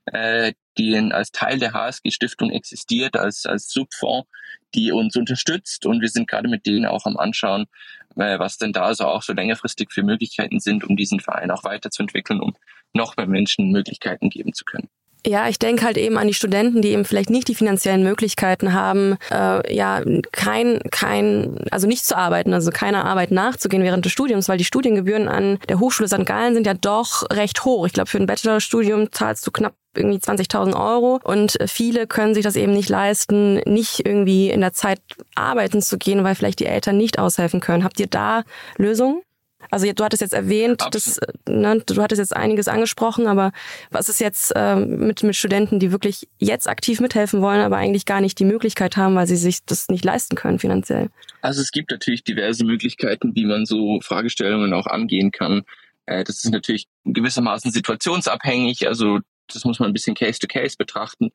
äh, 0.06 0.52
die 0.78 0.94
in, 0.94 1.10
als 1.10 1.32
Teil 1.32 1.58
der 1.58 1.72
HSG-Stiftung 1.72 2.52
existiert, 2.52 3.16
als, 3.16 3.46
als 3.46 3.68
Subfonds, 3.70 4.28
die 4.76 4.92
uns 4.92 5.16
unterstützt. 5.16 5.86
Und 5.86 6.02
wir 6.02 6.08
sind 6.08 6.28
gerade 6.28 6.48
mit 6.48 6.66
denen 6.66 6.86
auch 6.86 7.04
am 7.04 7.16
Anschauen, 7.16 7.66
äh, 8.14 8.38
was 8.38 8.58
denn 8.58 8.72
da 8.72 8.94
so 8.94 9.06
auch 9.06 9.22
so 9.22 9.32
längerfristig 9.32 9.90
für 9.90 10.04
Möglichkeiten 10.04 10.60
sind, 10.60 10.84
um 10.84 10.96
diesen 10.96 11.18
Verein 11.18 11.50
auch 11.50 11.64
weiterzuentwickeln, 11.64 12.40
um 12.40 12.54
noch 12.92 13.16
mehr 13.16 13.26
Menschen 13.26 13.72
Möglichkeiten 13.72 14.30
geben 14.30 14.52
zu 14.52 14.64
können. 14.64 14.88
Ja, 15.26 15.48
ich 15.48 15.58
denke 15.58 15.84
halt 15.84 15.98
eben 15.98 16.16
an 16.16 16.28
die 16.28 16.34
Studenten, 16.34 16.80
die 16.80 16.90
eben 16.90 17.04
vielleicht 17.04 17.28
nicht 17.28 17.48
die 17.48 17.54
finanziellen 17.54 18.02
Möglichkeiten 18.02 18.72
haben, 18.72 19.18
äh, 19.30 19.74
ja, 19.74 20.02
kein, 20.32 20.80
kein, 20.90 21.58
also 21.70 21.86
nicht 21.86 22.06
zu 22.06 22.16
arbeiten, 22.16 22.54
also 22.54 22.70
keiner 22.70 23.04
Arbeit 23.04 23.30
nachzugehen 23.30 23.82
während 23.82 24.04
des 24.04 24.12
Studiums, 24.12 24.48
weil 24.48 24.56
die 24.56 24.64
Studiengebühren 24.64 25.28
an 25.28 25.58
der 25.68 25.78
Hochschule 25.78 26.08
St. 26.08 26.24
Gallen 26.24 26.54
sind 26.54 26.66
ja 26.66 26.74
doch 26.74 27.28
recht 27.30 27.64
hoch. 27.64 27.86
Ich 27.86 27.92
glaube, 27.92 28.08
für 28.08 28.18
ein 28.18 28.26
Bachelorstudium 28.26 29.12
zahlst 29.12 29.46
du 29.46 29.50
knapp 29.50 29.74
irgendwie 29.94 30.18
20.000 30.18 30.74
Euro 30.74 31.20
und 31.22 31.58
viele 31.66 32.06
können 32.06 32.34
sich 32.34 32.44
das 32.44 32.56
eben 32.56 32.72
nicht 32.72 32.88
leisten, 32.88 33.56
nicht 33.66 34.06
irgendwie 34.06 34.48
in 34.50 34.60
der 34.60 34.72
Zeit 34.72 35.00
arbeiten 35.34 35.82
zu 35.82 35.98
gehen, 35.98 36.24
weil 36.24 36.34
vielleicht 36.34 36.60
die 36.60 36.66
Eltern 36.66 36.96
nicht 36.96 37.18
aushelfen 37.18 37.60
können. 37.60 37.84
Habt 37.84 38.00
ihr 38.00 38.06
da 38.06 38.44
Lösungen? 38.76 39.20
Also 39.70 39.90
du 39.92 40.04
hattest 40.04 40.22
jetzt 40.22 40.32
erwähnt, 40.32 40.82
dass, 40.90 41.20
ne, 41.48 41.82
du 41.84 42.02
hattest 42.02 42.18
jetzt 42.18 42.34
einiges 42.36 42.68
angesprochen, 42.68 43.26
aber 43.26 43.52
was 43.90 44.08
ist 44.08 44.20
jetzt 44.20 44.52
äh, 44.56 44.76
mit, 44.76 45.22
mit 45.22 45.36
Studenten, 45.36 45.78
die 45.78 45.92
wirklich 45.92 46.28
jetzt 46.38 46.68
aktiv 46.68 47.00
mithelfen 47.00 47.42
wollen, 47.42 47.60
aber 47.60 47.76
eigentlich 47.76 48.06
gar 48.06 48.20
nicht 48.20 48.38
die 48.38 48.44
Möglichkeit 48.44 48.96
haben, 48.96 49.14
weil 49.14 49.26
sie 49.26 49.36
sich 49.36 49.64
das 49.64 49.88
nicht 49.88 50.04
leisten 50.04 50.36
können 50.36 50.58
finanziell? 50.58 51.10
Also 51.42 51.60
es 51.60 51.70
gibt 51.70 51.90
natürlich 51.90 52.24
diverse 52.24 52.64
Möglichkeiten, 52.64 53.34
wie 53.34 53.44
man 53.44 53.66
so 53.66 54.00
Fragestellungen 54.00 54.72
auch 54.72 54.86
angehen 54.86 55.30
kann. 55.30 55.62
Äh, 56.06 56.24
das 56.24 56.44
ist 56.44 56.50
natürlich 56.50 56.86
gewissermaßen 57.04 57.70
situationsabhängig. 57.70 58.88
Also 58.88 59.20
das 59.52 59.64
muss 59.64 59.78
man 59.78 59.90
ein 59.90 59.92
bisschen 59.92 60.14
Case-to-Case 60.14 60.74
-case 60.74 60.78
betrachten. 60.78 61.30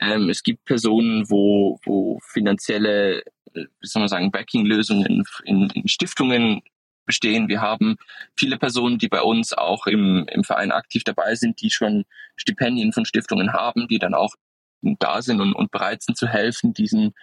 Ähm, 0.00 0.28
es 0.28 0.42
gibt 0.42 0.64
Personen, 0.64 1.28
wo, 1.30 1.78
wo 1.84 2.18
finanzielle, 2.22 3.20
äh, 3.54 3.64
wie 3.80 3.86
soll 3.86 4.00
man 4.00 4.08
sagen, 4.08 4.30
Backing-Lösungen 4.30 5.24
in, 5.44 5.70
in 5.70 5.88
Stiftungen 5.88 6.62
bestehen. 7.06 7.48
Wir 7.48 7.60
haben 7.60 7.96
viele 8.36 8.58
Personen, 8.58 8.98
die 8.98 9.08
bei 9.08 9.22
uns 9.22 9.52
auch 9.52 9.86
im, 9.86 10.26
im 10.28 10.44
Verein 10.44 10.72
aktiv 10.72 11.04
dabei 11.04 11.34
sind, 11.34 11.60
die 11.60 11.70
schon 11.70 12.04
Stipendien 12.36 12.92
von 12.92 13.04
Stiftungen 13.04 13.52
haben, 13.52 13.88
die 13.88 13.98
dann 13.98 14.14
auch 14.14 14.34
da 14.82 15.22
sind 15.22 15.40
und, 15.40 15.54
und 15.54 15.70
bereit 15.70 16.02
sind 16.02 16.18
zu 16.18 16.28
helfen, 16.28 16.74
diesen, 16.74 17.14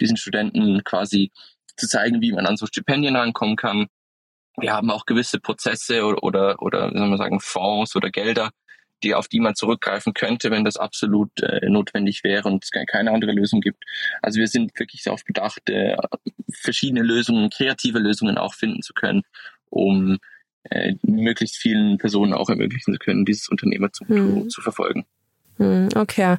diesen 0.00 0.16
Studenten 0.16 0.82
quasi 0.84 1.30
zu 1.76 1.86
zeigen, 1.86 2.20
wie 2.20 2.32
man 2.32 2.46
an 2.46 2.56
so 2.56 2.66
Stipendien 2.66 3.16
rankommen 3.16 3.56
kann. 3.56 3.86
Wir 4.58 4.72
haben 4.72 4.90
auch 4.90 5.06
gewisse 5.06 5.38
Prozesse 5.38 6.04
oder, 6.04 6.22
oder, 6.22 6.62
oder 6.62 6.90
wie 6.92 6.98
soll 6.98 7.08
man 7.08 7.18
sagen, 7.18 7.40
Fonds 7.40 7.94
oder 7.94 8.10
Gelder, 8.10 8.50
die, 9.06 9.14
auf 9.14 9.28
die 9.28 9.40
man 9.40 9.54
zurückgreifen 9.54 10.14
könnte, 10.14 10.50
wenn 10.50 10.64
das 10.64 10.76
absolut 10.76 11.40
äh, 11.40 11.68
notwendig 11.68 12.24
wäre 12.24 12.48
und 12.48 12.64
es 12.64 12.70
keine 12.70 13.12
andere 13.12 13.32
Lösung 13.32 13.60
gibt. 13.60 13.84
Also 14.22 14.40
wir 14.40 14.48
sind 14.48 14.78
wirklich 14.78 15.04
darauf 15.04 15.24
bedacht, 15.24 15.70
äh, 15.70 15.96
verschiedene 16.52 17.02
Lösungen, 17.02 17.50
kreative 17.50 17.98
Lösungen 17.98 18.36
auch 18.36 18.54
finden 18.54 18.82
zu 18.82 18.92
können, 18.92 19.22
um 19.70 20.18
äh, 20.70 20.94
möglichst 21.02 21.56
vielen 21.56 21.98
Personen 21.98 22.32
auch 22.32 22.48
ermöglichen 22.48 22.92
zu 22.92 22.98
können, 22.98 23.24
dieses 23.24 23.48
Unternehmertum 23.48 24.08
mhm. 24.08 24.50
zu 24.50 24.60
verfolgen. 24.60 25.06
Hm, 25.58 25.88
okay. 25.94 26.36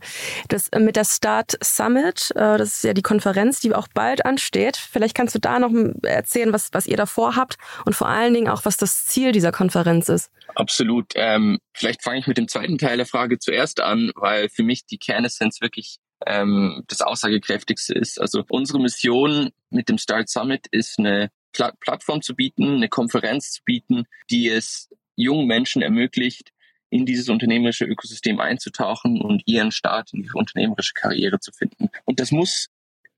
Das 0.47 0.67
äh, 0.69 0.79
mit 0.79 0.95
der 0.95 1.05
Start 1.05 1.57
Summit, 1.63 2.31
äh, 2.35 2.57
das 2.57 2.75
ist 2.75 2.83
ja 2.83 2.93
die 2.93 3.01
Konferenz, 3.01 3.59
die 3.59 3.73
auch 3.73 3.87
bald 3.93 4.25
ansteht. 4.25 4.77
Vielleicht 4.77 5.15
kannst 5.15 5.33
du 5.33 5.39
da 5.39 5.59
noch 5.59 5.71
erzählen, 6.03 6.53
was, 6.53 6.69
was 6.71 6.85
ihr 6.85 6.97
da 6.97 7.05
vorhabt 7.05 7.57
und 7.85 7.93
vor 7.93 8.07
allen 8.07 8.33
Dingen 8.33 8.49
auch, 8.49 8.65
was 8.65 8.77
das 8.77 9.05
Ziel 9.05 9.31
dieser 9.31 9.51
Konferenz 9.51 10.09
ist. 10.09 10.31
Absolut. 10.55 11.13
Ähm, 11.15 11.59
vielleicht 11.73 12.03
fange 12.03 12.19
ich 12.19 12.27
mit 12.27 12.37
dem 12.37 12.47
zweiten 12.47 12.77
Teil 12.77 12.97
der 12.97 13.05
Frage 13.05 13.39
zuerst 13.39 13.81
an, 13.81 14.11
weil 14.15 14.49
für 14.49 14.63
mich 14.63 14.85
die 14.85 14.97
Kernessenz 14.97 15.61
wirklich 15.61 15.97
ähm, 16.25 16.83
das 16.87 17.01
aussagekräftigste 17.01 17.93
ist. 17.93 18.19
Also 18.19 18.43
unsere 18.49 18.79
Mission 18.79 19.49
mit 19.69 19.89
dem 19.89 19.97
Start 19.97 20.29
Summit 20.29 20.67
ist 20.71 20.99
eine 20.99 21.31
Pla 21.53 21.73
Plattform 21.79 22.21
zu 22.21 22.35
bieten, 22.35 22.75
eine 22.75 22.89
Konferenz 22.89 23.51
zu 23.51 23.63
bieten, 23.63 24.05
die 24.29 24.47
es 24.47 24.89
jungen 25.15 25.47
Menschen 25.47 25.81
ermöglicht, 25.81 26.51
in 26.89 27.05
dieses 27.05 27.29
unternehmerische 27.29 27.85
Ökosystem 27.85 28.39
einzutauchen 28.39 29.21
und 29.21 29.43
ihren 29.45 29.71
Start 29.71 30.13
in 30.13 30.23
ihre 30.23 30.37
unternehmerische 30.37 30.93
Karriere 30.93 31.39
zu 31.39 31.51
finden. 31.51 31.89
Und 32.05 32.19
das 32.19 32.31
muss 32.31 32.67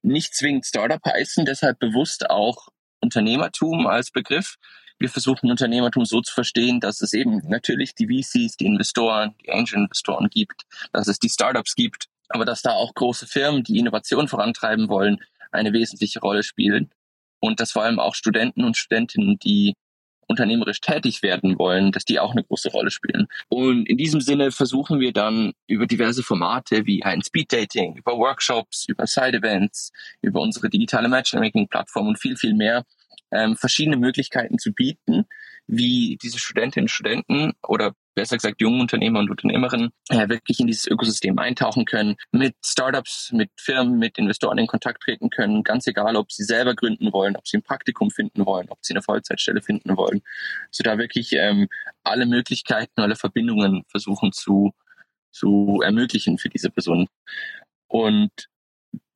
nicht 0.01 0.33
zwingend 0.33 0.65
Startup 0.65 1.03
heißen, 1.05 1.45
deshalb 1.45 1.79
bewusst 1.79 2.29
auch 2.29 2.69
Unternehmertum 3.01 3.87
als 3.87 4.11
Begriff. 4.11 4.55
Wir 4.97 5.09
versuchen 5.09 5.49
Unternehmertum 5.49 6.05
so 6.05 6.21
zu 6.21 6.33
verstehen, 6.33 6.79
dass 6.79 7.01
es 7.01 7.13
eben 7.13 7.41
natürlich 7.47 7.95
die 7.95 8.07
VCs, 8.07 8.57
die 8.57 8.65
Investoren, 8.65 9.35
die 9.43 9.51
Angel-Investoren 9.51 10.29
gibt, 10.29 10.63
dass 10.91 11.07
es 11.07 11.19
die 11.19 11.29
Startups 11.29 11.75
gibt, 11.75 12.07
aber 12.27 12.45
dass 12.45 12.61
da 12.61 12.71
auch 12.71 12.93
große 12.93 13.27
Firmen, 13.27 13.63
die 13.63 13.77
Innovation 13.77 14.27
vorantreiben 14.27 14.89
wollen, 14.89 15.19
eine 15.51 15.73
wesentliche 15.73 16.19
Rolle 16.19 16.43
spielen. 16.43 16.91
Und 17.41 17.61
dass 17.61 17.71
vor 17.71 17.83
allem 17.83 17.99
auch 17.99 18.15
Studenten 18.15 18.65
und 18.65 18.75
Studentinnen, 18.75 19.39
die 19.39 19.75
unternehmerisch 20.29 20.79
tätig 20.79 21.23
werden 21.23 21.57
wollen, 21.57 21.91
dass 21.91 22.05
die 22.05 22.19
auch 22.19 22.31
eine 22.31 22.43
große 22.43 22.69
Rolle 22.69 22.91
spielen. 22.91 23.27
Und 23.49 23.89
in 23.89 23.97
diesem 23.97 24.21
Sinne 24.21 24.51
versuchen 24.51 24.99
wir 24.99 25.11
dann 25.11 25.53
über 25.67 25.87
diverse 25.87 26.23
Formate 26.23 26.85
wie 26.85 27.03
ein 27.03 27.21
Speed 27.21 27.51
Dating, 27.51 27.95
über 27.95 28.17
Workshops, 28.17 28.85
über 28.87 29.07
Side 29.07 29.37
Events, 29.37 29.91
über 30.21 30.39
unsere 30.39 30.69
digitale 30.69 31.09
Matchmaking-Plattform 31.09 32.07
und 32.07 32.19
viel, 32.19 32.37
viel 32.37 32.53
mehr 32.53 32.85
ähm, 33.31 33.55
verschiedene 33.55 33.97
Möglichkeiten 33.97 34.57
zu 34.57 34.71
bieten, 34.71 35.25
wie 35.67 36.17
diese 36.21 36.39
Studentinnen 36.39 36.85
und 36.85 36.89
Studenten 36.89 37.53
oder 37.67 37.93
besser 38.19 38.35
gesagt 38.35 38.59
jungen 38.59 38.81
Unternehmer 38.81 39.19
und 39.19 39.29
Unternehmerinnen 39.29 39.91
äh, 40.09 40.27
wirklich 40.27 40.59
in 40.59 40.67
dieses 40.67 40.87
Ökosystem 40.87 41.39
eintauchen 41.39 41.85
können, 41.85 42.17
mit 42.31 42.53
Startups, 42.65 43.31
mit 43.31 43.49
Firmen, 43.55 43.97
mit 43.97 44.17
Investoren 44.17 44.57
in 44.57 44.67
Kontakt 44.67 45.03
treten 45.03 45.29
können, 45.29 45.63
ganz 45.63 45.87
egal, 45.87 46.17
ob 46.17 46.29
sie 46.29 46.43
selber 46.43 46.75
gründen 46.75 47.13
wollen, 47.13 47.37
ob 47.37 47.47
sie 47.47 47.57
ein 47.57 47.63
Praktikum 47.63 48.11
finden 48.11 48.45
wollen, 48.45 48.67
ob 48.69 48.79
sie 48.81 48.93
eine 48.93 49.01
Vollzeitstelle 49.01 49.61
finden 49.61 49.95
wollen. 49.95 50.21
Also 50.67 50.83
da 50.83 50.97
wirklich 50.97 51.31
ähm, 51.31 51.69
alle 52.03 52.25
Möglichkeiten, 52.25 52.99
alle 52.99 53.15
Verbindungen 53.15 53.85
versuchen 53.87 54.33
zu, 54.33 54.73
zu 55.31 55.79
ermöglichen 55.81 56.37
für 56.37 56.49
diese 56.49 56.69
Personen. 56.69 57.07
Und 57.87 58.49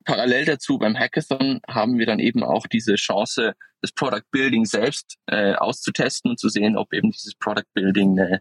parallel 0.06 0.46
dazu 0.46 0.78
beim 0.78 0.98
Hackathon 0.98 1.60
haben 1.68 1.98
wir 1.98 2.06
dann 2.06 2.20
eben 2.20 2.42
auch 2.42 2.66
diese 2.66 2.94
Chance, 2.94 3.54
das 3.82 3.92
Product 3.92 4.24
Building 4.30 4.64
selbst 4.64 5.16
äh, 5.26 5.52
auszutesten 5.56 6.30
und 6.30 6.40
zu 6.40 6.48
sehen, 6.48 6.78
ob 6.78 6.94
eben 6.94 7.10
dieses 7.10 7.34
Product 7.34 7.68
Building 7.74 8.18
eine, 8.18 8.40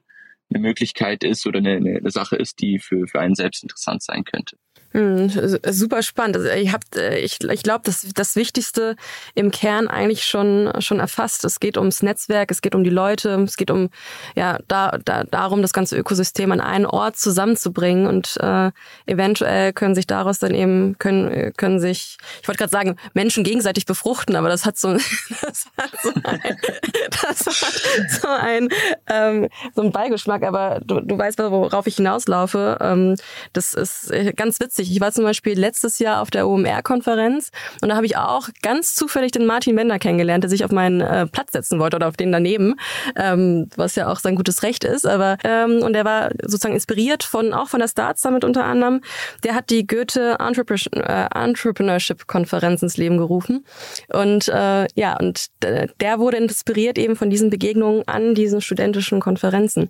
eine 0.49 0.61
Möglichkeit 0.61 1.23
ist 1.23 1.45
oder 1.47 1.59
eine, 1.59 1.75
eine 1.75 2.11
Sache 2.11 2.35
ist, 2.35 2.59
die 2.61 2.79
für, 2.79 3.07
für 3.07 3.19
einen 3.19 3.35
selbst 3.35 3.63
interessant 3.63 4.03
sein 4.03 4.23
könnte. 4.23 4.57
Hm, 4.93 5.29
super 5.69 6.03
spannend. 6.03 6.37
Also 6.37 6.49
ihr 6.49 6.71
habt, 6.71 6.95
äh, 6.95 7.17
ich, 7.19 7.43
ich 7.43 7.63
glaube, 7.63 7.81
das, 7.83 8.07
das 8.13 8.35
Wichtigste 8.35 8.95
im 9.35 9.51
Kern 9.51 9.87
eigentlich 9.87 10.25
schon, 10.25 10.71
schon 10.79 10.99
erfasst. 10.99 11.43
Es 11.45 11.59
geht 11.59 11.77
ums 11.77 12.03
Netzwerk, 12.03 12.51
es 12.51 12.61
geht 12.61 12.75
um 12.75 12.83
die 12.83 12.89
Leute, 12.89 13.41
es 13.43 13.57
geht 13.57 13.71
um 13.71 13.89
ja 14.35 14.59
da, 14.67 14.99
da 15.03 15.23
darum, 15.23 15.61
das 15.61 15.73
ganze 15.73 15.97
Ökosystem 15.97 16.51
an 16.51 16.61
einen 16.61 16.85
Ort 16.85 17.17
zusammenzubringen 17.17 18.07
und 18.07 18.37
äh, 18.37 18.71
eventuell 19.05 19.73
können 19.73 19.95
sich 19.95 20.07
daraus 20.07 20.39
dann 20.39 20.53
eben 20.53 20.97
können 20.99 21.53
können 21.57 21.79
sich, 21.79 22.17
ich 22.41 22.47
wollte 22.47 22.59
gerade 22.59 22.71
sagen, 22.71 22.95
Menschen 23.13 23.43
gegenseitig 23.43 23.85
befruchten, 23.85 24.35
aber 24.35 24.49
das 24.49 24.65
hat 24.65 24.77
so, 24.77 24.93
das 25.41 25.65
hat 25.77 25.91
so 26.01 26.11
ein, 26.23 26.39
das 27.21 27.45
hat 27.45 28.11
so 28.21 28.27
ein 28.27 28.69
ähm, 29.07 29.49
so 29.75 29.81
ein 29.81 29.91
Beigeschmack. 29.91 30.43
Aber 30.43 30.81
du, 30.83 30.99
du 30.99 31.17
weißt, 31.17 31.39
worauf 31.39 31.87
ich 31.87 31.95
hinauslaufe. 31.95 32.77
Ähm, 32.81 33.15
das 33.53 33.73
ist 33.73 34.11
äh, 34.11 34.33
ganz 34.33 34.59
witzig 34.59 34.82
witzig. 34.83 34.95
Ich 34.95 35.01
war 35.01 35.11
zum 35.11 35.23
Beispiel 35.23 35.59
letztes 35.59 35.99
Jahr 35.99 36.21
auf 36.21 36.29
der 36.29 36.47
OMR-Konferenz 36.47 37.49
und 37.81 37.89
da 37.89 37.95
habe 37.95 38.05
ich 38.05 38.17
auch 38.17 38.49
ganz 38.61 38.93
zufällig 38.95 39.31
den 39.31 39.45
Martin 39.45 39.75
Bender 39.75 39.99
kennengelernt, 39.99 40.43
der 40.43 40.49
sich 40.49 40.63
auf 40.65 40.71
meinen 40.71 41.01
äh, 41.01 41.27
Platz 41.27 41.53
setzen 41.53 41.79
wollte 41.79 41.95
oder 41.95 42.07
auf 42.07 42.17
den 42.17 42.31
daneben, 42.31 42.75
ähm, 43.15 43.69
was 43.75 43.95
ja 43.95 44.11
auch 44.11 44.19
sein 44.19 44.35
gutes 44.35 44.63
Recht 44.63 44.83
ist. 44.83 45.05
Aber 45.05 45.37
ähm, 45.43 45.81
und 45.81 45.95
er 45.95 46.05
war 46.05 46.31
sozusagen 46.41 46.75
inspiriert 46.75 47.23
von 47.23 47.53
auch 47.53 47.67
von 47.67 47.79
der 47.79 47.87
Start 47.87 48.17
Summit 48.17 48.43
unter 48.43 48.65
anderem. 48.65 49.01
Der 49.43 49.55
hat 49.55 49.69
die 49.69 49.87
Goethe 49.87 50.37
äh, 50.39 51.27
Entrepreneurship-Konferenz 51.33 52.81
ins 52.81 52.97
Leben 52.97 53.17
gerufen 53.17 53.65
und 54.09 54.47
äh, 54.47 54.87
ja 54.95 55.17
und 55.19 55.47
der 55.61 56.19
wurde 56.19 56.37
inspiriert 56.37 56.97
eben 56.97 57.15
von 57.15 57.29
diesen 57.29 57.49
Begegnungen 57.49 58.03
an 58.07 58.35
diesen 58.35 58.61
studentischen 58.61 59.19
Konferenzen. 59.19 59.89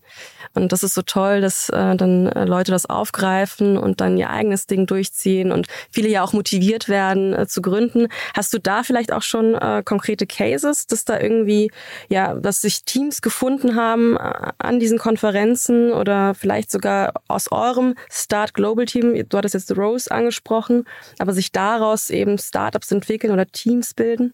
Und 0.53 0.71
das 0.71 0.83
ist 0.83 0.93
so 0.93 1.01
toll, 1.01 1.41
dass 1.41 1.69
äh, 1.69 1.95
dann 1.95 2.27
äh, 2.27 2.45
Leute 2.45 2.71
das 2.71 2.85
aufgreifen 2.85 3.77
und 3.77 4.01
dann 4.01 4.17
ihr 4.17 4.29
eigenes 4.29 4.67
Ding 4.67 4.82
durchziehen 4.85 5.51
und 5.51 5.67
viele 5.91 6.09
ja 6.09 6.23
auch 6.23 6.33
motiviert 6.33 6.89
werden 6.89 7.33
äh, 7.33 7.47
zu 7.47 7.61
gründen. 7.61 8.07
Hast 8.33 8.53
du 8.53 8.59
da 8.59 8.83
vielleicht 8.83 9.11
auch 9.11 9.21
schon 9.21 9.55
äh, 9.55 9.83
konkrete 9.83 10.27
Cases, 10.27 10.87
dass 10.87 11.05
da 11.05 11.19
irgendwie, 11.19 11.71
ja, 12.09 12.35
dass 12.35 12.61
sich 12.61 12.83
Teams 12.83 13.21
gefunden 13.21 13.75
haben 13.75 14.15
äh, 14.17 14.51
an 14.57 14.79
diesen 14.79 14.97
Konferenzen 14.97 15.91
oder 15.91 16.33
vielleicht 16.35 16.71
sogar 16.71 17.13
aus 17.27 17.51
eurem 17.51 17.95
Start 18.09 18.53
Global 18.53 18.85
Team, 18.85 19.13
du 19.27 19.37
hattest 19.37 19.53
jetzt 19.53 19.77
Rose 19.77 20.09
angesprochen, 20.11 20.85
aber 21.19 21.33
sich 21.33 21.51
daraus 21.51 22.09
eben 22.09 22.37
Startups 22.37 22.91
entwickeln 22.91 23.33
oder 23.33 23.45
Teams 23.45 23.93
bilden? 23.93 24.33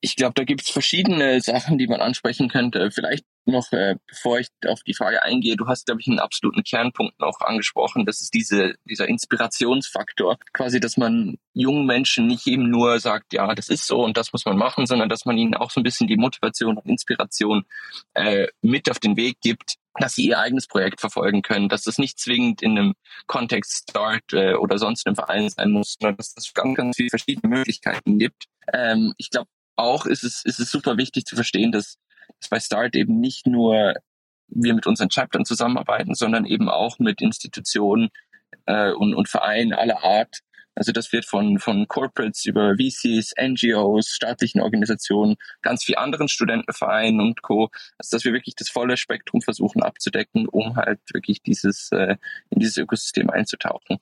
Ich 0.00 0.16
glaube, 0.16 0.32
da 0.34 0.44
gibt 0.44 0.62
es 0.62 0.70
verschiedene 0.70 1.40
Sachen, 1.40 1.76
die 1.76 1.86
man 1.86 2.00
ansprechen 2.00 2.48
könnte. 2.48 2.90
Vielleicht 2.90 3.24
noch, 3.50 3.72
äh, 3.72 3.96
bevor 4.06 4.38
ich 4.38 4.48
auf 4.66 4.82
die 4.82 4.94
Frage 4.94 5.22
eingehe, 5.22 5.56
du 5.56 5.66
hast, 5.66 5.86
glaube 5.86 6.00
ich, 6.00 6.08
einen 6.08 6.18
absoluten 6.18 6.62
Kernpunkt 6.62 7.18
noch 7.20 7.40
angesprochen. 7.40 8.06
Das 8.06 8.20
ist 8.20 8.34
diese, 8.34 8.74
dieser 8.84 9.08
Inspirationsfaktor. 9.08 10.38
Quasi, 10.52 10.80
dass 10.80 10.96
man 10.96 11.38
jungen 11.52 11.86
Menschen 11.86 12.26
nicht 12.26 12.46
eben 12.46 12.70
nur 12.70 13.00
sagt, 13.00 13.32
ja, 13.32 13.54
das 13.54 13.68
ist 13.68 13.86
so 13.86 14.04
und 14.04 14.16
das 14.16 14.32
muss 14.32 14.44
man 14.44 14.56
machen, 14.56 14.86
sondern 14.86 15.08
dass 15.08 15.24
man 15.24 15.36
ihnen 15.36 15.54
auch 15.54 15.70
so 15.70 15.80
ein 15.80 15.84
bisschen 15.84 16.08
die 16.08 16.16
Motivation 16.16 16.76
und 16.76 16.86
Inspiration 16.86 17.64
äh, 18.14 18.48
mit 18.62 18.90
auf 18.90 18.98
den 18.98 19.16
Weg 19.16 19.40
gibt, 19.40 19.76
dass 19.94 20.14
sie 20.14 20.26
ihr 20.26 20.38
eigenes 20.38 20.66
Projekt 20.66 21.00
verfolgen 21.00 21.42
können, 21.42 21.68
dass 21.68 21.82
das 21.82 21.98
nicht 21.98 22.18
zwingend 22.18 22.62
in 22.62 22.78
einem 22.78 22.94
Kontext 23.26 23.90
Start 23.90 24.32
äh, 24.32 24.54
oder 24.54 24.78
sonst 24.78 25.06
einem 25.06 25.16
Verein 25.16 25.48
sein 25.48 25.70
muss, 25.70 25.96
sondern 25.98 26.16
dass 26.16 26.34
es 26.36 26.52
ganz, 26.54 26.76
ganz 26.76 26.96
viele 26.96 27.10
verschiedene 27.10 27.54
Möglichkeiten 27.54 28.18
gibt. 28.18 28.44
Ähm, 28.72 29.14
ich 29.16 29.30
glaube, 29.30 29.48
auch 29.76 30.06
ist 30.06 30.24
es, 30.24 30.44
ist 30.44 30.60
es 30.60 30.70
super 30.70 30.96
wichtig 30.96 31.24
zu 31.24 31.34
verstehen, 31.34 31.72
dass, 31.72 31.96
dass 32.38 32.48
bei 32.48 32.60
Start 32.60 32.94
eben 32.94 33.18
nicht 33.20 33.46
nur 33.46 33.94
wir 34.48 34.74
mit 34.74 34.86
unseren 34.86 35.10
Chaptern 35.10 35.44
zusammenarbeiten, 35.44 36.14
sondern 36.14 36.44
eben 36.44 36.68
auch 36.68 36.98
mit 36.98 37.20
Institutionen 37.20 38.10
äh, 38.66 38.90
und, 38.92 39.14
und 39.14 39.28
Vereinen 39.28 39.72
aller 39.72 40.02
Art. 40.02 40.40
Also 40.74 40.92
das 40.92 41.12
wird 41.12 41.24
von, 41.24 41.58
von 41.58 41.88
Corporates 41.88 42.46
über 42.46 42.76
VCs, 42.76 43.34
NGOs, 43.38 44.08
staatlichen 44.08 44.60
Organisationen, 44.60 45.36
ganz 45.62 45.84
viel 45.84 45.96
anderen 45.96 46.28
Studentenvereinen 46.28 47.20
und 47.20 47.42
Co. 47.42 47.70
Also 47.98 48.16
dass 48.16 48.24
wir 48.24 48.32
wirklich 48.32 48.54
das 48.54 48.70
volle 48.70 48.96
Spektrum 48.96 49.42
versuchen 49.42 49.82
abzudecken, 49.82 50.48
um 50.48 50.76
halt 50.76 51.00
wirklich 51.12 51.42
dieses 51.42 51.90
äh, 51.92 52.16
in 52.50 52.60
dieses 52.60 52.76
Ökosystem 52.76 53.30
einzutauchen. 53.30 53.98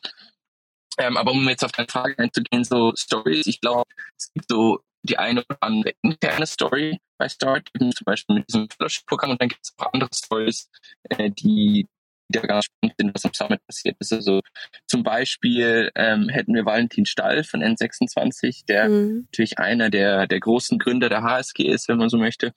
Ähm, 0.98 1.16
aber 1.16 1.32
um 1.32 1.48
jetzt 1.48 1.64
auf 1.64 1.72
deine 1.72 1.88
Frage 1.88 2.18
einzugehen, 2.18 2.64
so 2.64 2.92
Stories, 2.96 3.46
ich 3.46 3.60
glaube, 3.60 3.88
es 4.16 4.32
gibt 4.32 4.48
so 4.48 4.80
die 5.02 5.18
eine 5.18 5.44
oder 5.44 5.58
andere 5.60 5.94
interne 6.02 6.46
Story 6.46 7.00
bei 7.18 7.28
Start, 7.28 7.68
zum 7.76 8.04
Beispiel 8.04 8.36
mit 8.36 8.48
diesem 8.48 8.68
Fellowship-Programm 8.70 9.32
und 9.32 9.40
dann 9.40 9.48
gibt 9.48 9.60
es 9.64 9.74
auch 9.78 9.92
andere 9.92 10.10
Stories, 10.14 10.68
äh, 11.10 11.30
die, 11.30 11.86
die 12.28 12.38
da 12.38 12.40
ganz 12.42 12.66
spannend 12.66 12.94
sind, 12.98 13.14
was 13.14 13.24
am 13.24 13.34
Summit 13.34 13.66
passiert 13.66 13.96
ist. 13.98 14.12
Also 14.12 14.40
zum 14.86 15.02
Beispiel 15.02 15.90
ähm, 15.94 16.28
hätten 16.28 16.54
wir 16.54 16.64
Valentin 16.64 17.06
Stall 17.06 17.44
von 17.44 17.62
N26, 17.62 18.66
der 18.66 18.88
mhm. 18.88 19.26
natürlich 19.26 19.58
einer 19.58 19.90
der, 19.90 20.26
der 20.26 20.40
großen 20.40 20.78
Gründer 20.78 21.08
der 21.08 21.22
HSG 21.22 21.64
ist, 21.64 21.88
wenn 21.88 21.98
man 21.98 22.08
so 22.08 22.18
möchte. 22.18 22.52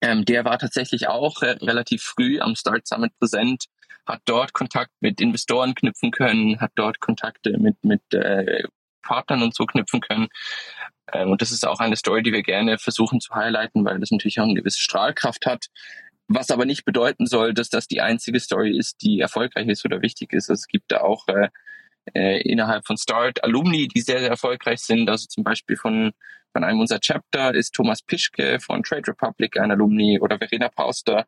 Ähm, 0.00 0.24
der 0.24 0.44
war 0.44 0.58
tatsächlich 0.58 1.06
auch 1.06 1.42
äh, 1.42 1.50
relativ 1.62 2.02
früh 2.02 2.40
am 2.40 2.56
Start 2.56 2.88
Summit 2.88 3.12
präsent, 3.20 3.66
hat 4.04 4.22
dort 4.24 4.52
Kontakt 4.52 4.90
mit 5.00 5.20
Investoren 5.20 5.76
knüpfen 5.76 6.10
können, 6.10 6.60
hat 6.60 6.72
dort 6.74 6.98
Kontakte 6.98 7.56
mit, 7.58 7.84
mit 7.84 8.02
äh, 8.12 8.64
Partnern 9.02 9.42
und 9.42 9.54
so 9.54 9.64
knüpfen 9.66 10.00
können. 10.00 10.28
Ähm, 11.12 11.30
und 11.30 11.42
das 11.42 11.50
ist 11.50 11.66
auch 11.66 11.80
eine 11.80 11.96
Story, 11.96 12.22
die 12.22 12.32
wir 12.32 12.42
gerne 12.42 12.78
versuchen 12.78 13.20
zu 13.20 13.34
highlighten, 13.34 13.84
weil 13.84 13.98
das 13.98 14.10
natürlich 14.10 14.38
auch 14.40 14.44
eine 14.44 14.54
gewisse 14.54 14.80
Strahlkraft 14.80 15.46
hat. 15.46 15.66
Was 16.28 16.50
aber 16.50 16.64
nicht 16.64 16.84
bedeuten 16.84 17.26
soll, 17.26 17.52
dass 17.52 17.68
das 17.68 17.88
die 17.88 18.00
einzige 18.00 18.40
Story 18.40 18.76
ist, 18.76 19.02
die 19.02 19.20
erfolgreich 19.20 19.68
ist 19.68 19.84
oder 19.84 20.02
wichtig 20.02 20.32
ist. 20.32 20.48
Also 20.48 20.60
es 20.60 20.68
gibt 20.68 20.92
da 20.92 21.00
auch 21.00 21.26
äh, 21.28 21.48
äh, 22.14 22.40
innerhalb 22.42 22.86
von 22.86 22.96
Start 22.96 23.42
Alumni, 23.44 23.88
die 23.88 24.00
sehr, 24.00 24.20
sehr 24.20 24.30
erfolgreich 24.30 24.80
sind. 24.80 25.10
Also 25.10 25.26
zum 25.26 25.44
Beispiel 25.44 25.76
von, 25.76 26.12
von 26.52 26.64
einem 26.64 26.80
unserer 26.80 27.00
Chapter 27.00 27.54
ist 27.54 27.74
Thomas 27.74 28.02
Pischke 28.02 28.60
von 28.60 28.82
Trade 28.82 29.08
Republic 29.08 29.58
ein 29.58 29.70
Alumni 29.70 30.20
oder 30.20 30.38
Verena 30.38 30.68
Pauster. 30.68 31.26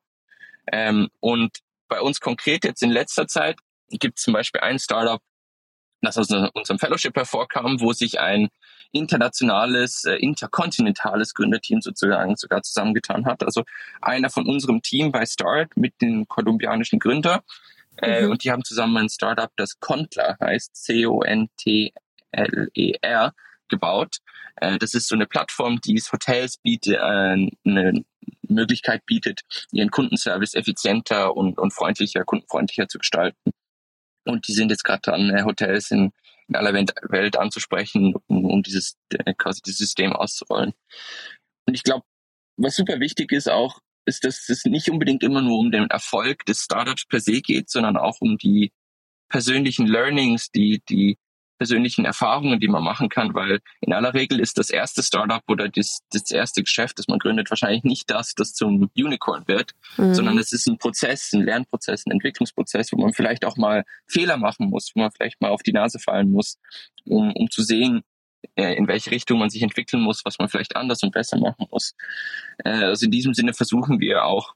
Ähm, 0.72 1.10
und 1.20 1.58
bei 1.88 2.00
uns 2.00 2.20
konkret 2.20 2.64
jetzt 2.64 2.82
in 2.82 2.90
letzter 2.90 3.26
Zeit 3.26 3.58
gibt 3.90 4.18
es 4.18 4.24
zum 4.24 4.34
Beispiel 4.34 4.62
ein 4.62 4.78
Startup, 4.78 5.20
das 6.00 6.18
aus 6.18 6.30
unserem 6.30 6.78
Fellowship 6.78 7.16
hervorkam, 7.16 7.80
wo 7.80 7.92
sich 7.92 8.20
ein 8.20 8.48
internationales, 8.92 10.04
äh, 10.04 10.14
interkontinentales 10.16 11.34
Gründerteam 11.34 11.80
sozusagen 11.80 12.36
sogar 12.36 12.62
zusammengetan 12.62 13.26
hat. 13.26 13.42
Also 13.42 13.64
einer 14.00 14.30
von 14.30 14.46
unserem 14.46 14.82
Team 14.82 15.12
bei 15.12 15.26
Start 15.26 15.76
mit 15.76 16.00
den 16.00 16.26
kolumbianischen 16.28 16.98
Gründer. 16.98 17.42
Äh, 17.98 18.22
mhm. 18.22 18.32
Und 18.32 18.44
die 18.44 18.50
haben 18.50 18.64
zusammen 18.64 18.96
ein 18.96 19.08
Startup, 19.08 19.50
das 19.56 19.78
Contler 19.80 20.36
heißt, 20.40 20.74
C-O-N-T-L-E-R, 20.76 21.92
gebaut. 23.68 24.18
Äh, 24.56 24.78
das 24.78 24.94
ist 24.94 25.08
so 25.08 25.14
eine 25.14 25.26
Plattform, 25.26 25.80
die 25.80 25.96
es 25.96 26.12
Hotels 26.12 26.58
bietet, 26.58 26.94
äh, 26.94 26.98
eine 26.98 28.04
Möglichkeit 28.42 29.04
bietet, 29.06 29.42
ihren 29.72 29.90
Kundenservice 29.90 30.54
effizienter 30.54 31.36
und, 31.36 31.58
und 31.58 31.72
freundlicher, 31.72 32.24
kundenfreundlicher 32.24 32.88
zu 32.88 32.98
gestalten. 32.98 33.52
Und 34.24 34.48
die 34.48 34.52
sind 34.52 34.70
jetzt 34.70 34.84
gerade 34.84 35.02
dran, 35.02 35.30
äh, 35.30 35.42
Hotels 35.44 35.90
in, 35.90 36.12
in 36.48 36.56
aller 36.56 36.74
Welt 36.74 37.36
anzusprechen, 37.36 38.14
um, 38.26 38.44
um 38.44 38.62
dieses 38.62 38.96
äh, 39.10 39.34
quasi 39.34 39.62
dieses 39.62 39.78
System 39.78 40.12
auszurollen. 40.12 40.72
Und 41.66 41.74
ich 41.74 41.82
glaube, 41.82 42.04
was 42.56 42.76
super 42.76 43.00
wichtig 43.00 43.32
ist 43.32 43.48
auch, 43.48 43.80
ist, 44.06 44.24
dass 44.24 44.48
es 44.48 44.64
nicht 44.64 44.90
unbedingt 44.90 45.22
immer 45.22 45.42
nur 45.42 45.58
um 45.58 45.70
den 45.70 45.88
Erfolg 45.90 46.44
des 46.44 46.60
Startups 46.60 47.06
per 47.06 47.20
se 47.20 47.40
geht, 47.40 47.70
sondern 47.70 47.96
auch 47.96 48.20
um 48.20 48.36
die 48.36 48.72
persönlichen 49.28 49.86
Learnings, 49.86 50.50
die, 50.50 50.82
die 50.88 51.16
persönlichen 51.58 52.04
Erfahrungen, 52.04 52.60
die 52.60 52.68
man 52.68 52.82
machen 52.82 53.08
kann, 53.08 53.34
weil 53.34 53.60
in 53.80 53.92
aller 53.92 54.14
Regel 54.14 54.40
ist 54.40 54.58
das 54.58 54.70
erste 54.70 55.02
Startup 55.02 55.42
oder 55.48 55.68
das, 55.68 56.00
das 56.10 56.30
erste 56.30 56.62
Geschäft, 56.62 56.98
das 56.98 57.08
man 57.08 57.18
gründet, 57.18 57.50
wahrscheinlich 57.50 57.84
nicht 57.84 58.10
das, 58.10 58.34
das 58.34 58.54
zum 58.54 58.90
Unicorn 58.96 59.46
wird, 59.46 59.72
mhm. 59.96 60.14
sondern 60.14 60.38
es 60.38 60.52
ist 60.52 60.66
ein 60.66 60.78
Prozess, 60.78 61.32
ein 61.32 61.42
Lernprozess, 61.42 62.06
ein 62.06 62.12
Entwicklungsprozess, 62.12 62.92
wo 62.92 63.00
man 63.00 63.12
vielleicht 63.12 63.44
auch 63.44 63.56
mal 63.56 63.84
Fehler 64.06 64.36
machen 64.36 64.70
muss, 64.70 64.90
wo 64.94 65.00
man 65.00 65.10
vielleicht 65.10 65.40
mal 65.40 65.50
auf 65.50 65.62
die 65.62 65.72
Nase 65.72 65.98
fallen 65.98 66.30
muss, 66.30 66.58
um, 67.04 67.32
um 67.32 67.50
zu 67.50 67.62
sehen, 67.62 68.02
äh, 68.56 68.74
in 68.74 68.88
welche 68.88 69.10
Richtung 69.10 69.38
man 69.38 69.50
sich 69.50 69.62
entwickeln 69.62 70.02
muss, 70.02 70.24
was 70.24 70.38
man 70.38 70.48
vielleicht 70.48 70.76
anders 70.76 71.02
und 71.02 71.12
besser 71.12 71.38
machen 71.38 71.66
muss. 71.70 71.94
Äh, 72.64 72.70
also 72.70 73.06
in 73.06 73.10
diesem 73.10 73.34
Sinne 73.34 73.54
versuchen 73.54 74.00
wir 74.00 74.24
auch 74.24 74.54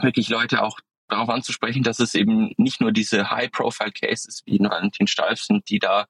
wirklich 0.00 0.28
Leute 0.28 0.62
auch 0.62 0.80
darauf 1.08 1.28
anzusprechen, 1.28 1.82
dass 1.82 2.00
es 2.00 2.14
eben 2.14 2.52
nicht 2.56 2.80
nur 2.80 2.92
diese 2.92 3.30
High-Profile-Cases 3.30 4.42
wie 4.46 4.56
in 4.56 4.68
Valentin 4.68 5.06
Stalf 5.06 5.40
sind, 5.40 5.68
die 5.68 5.78
da 5.78 6.06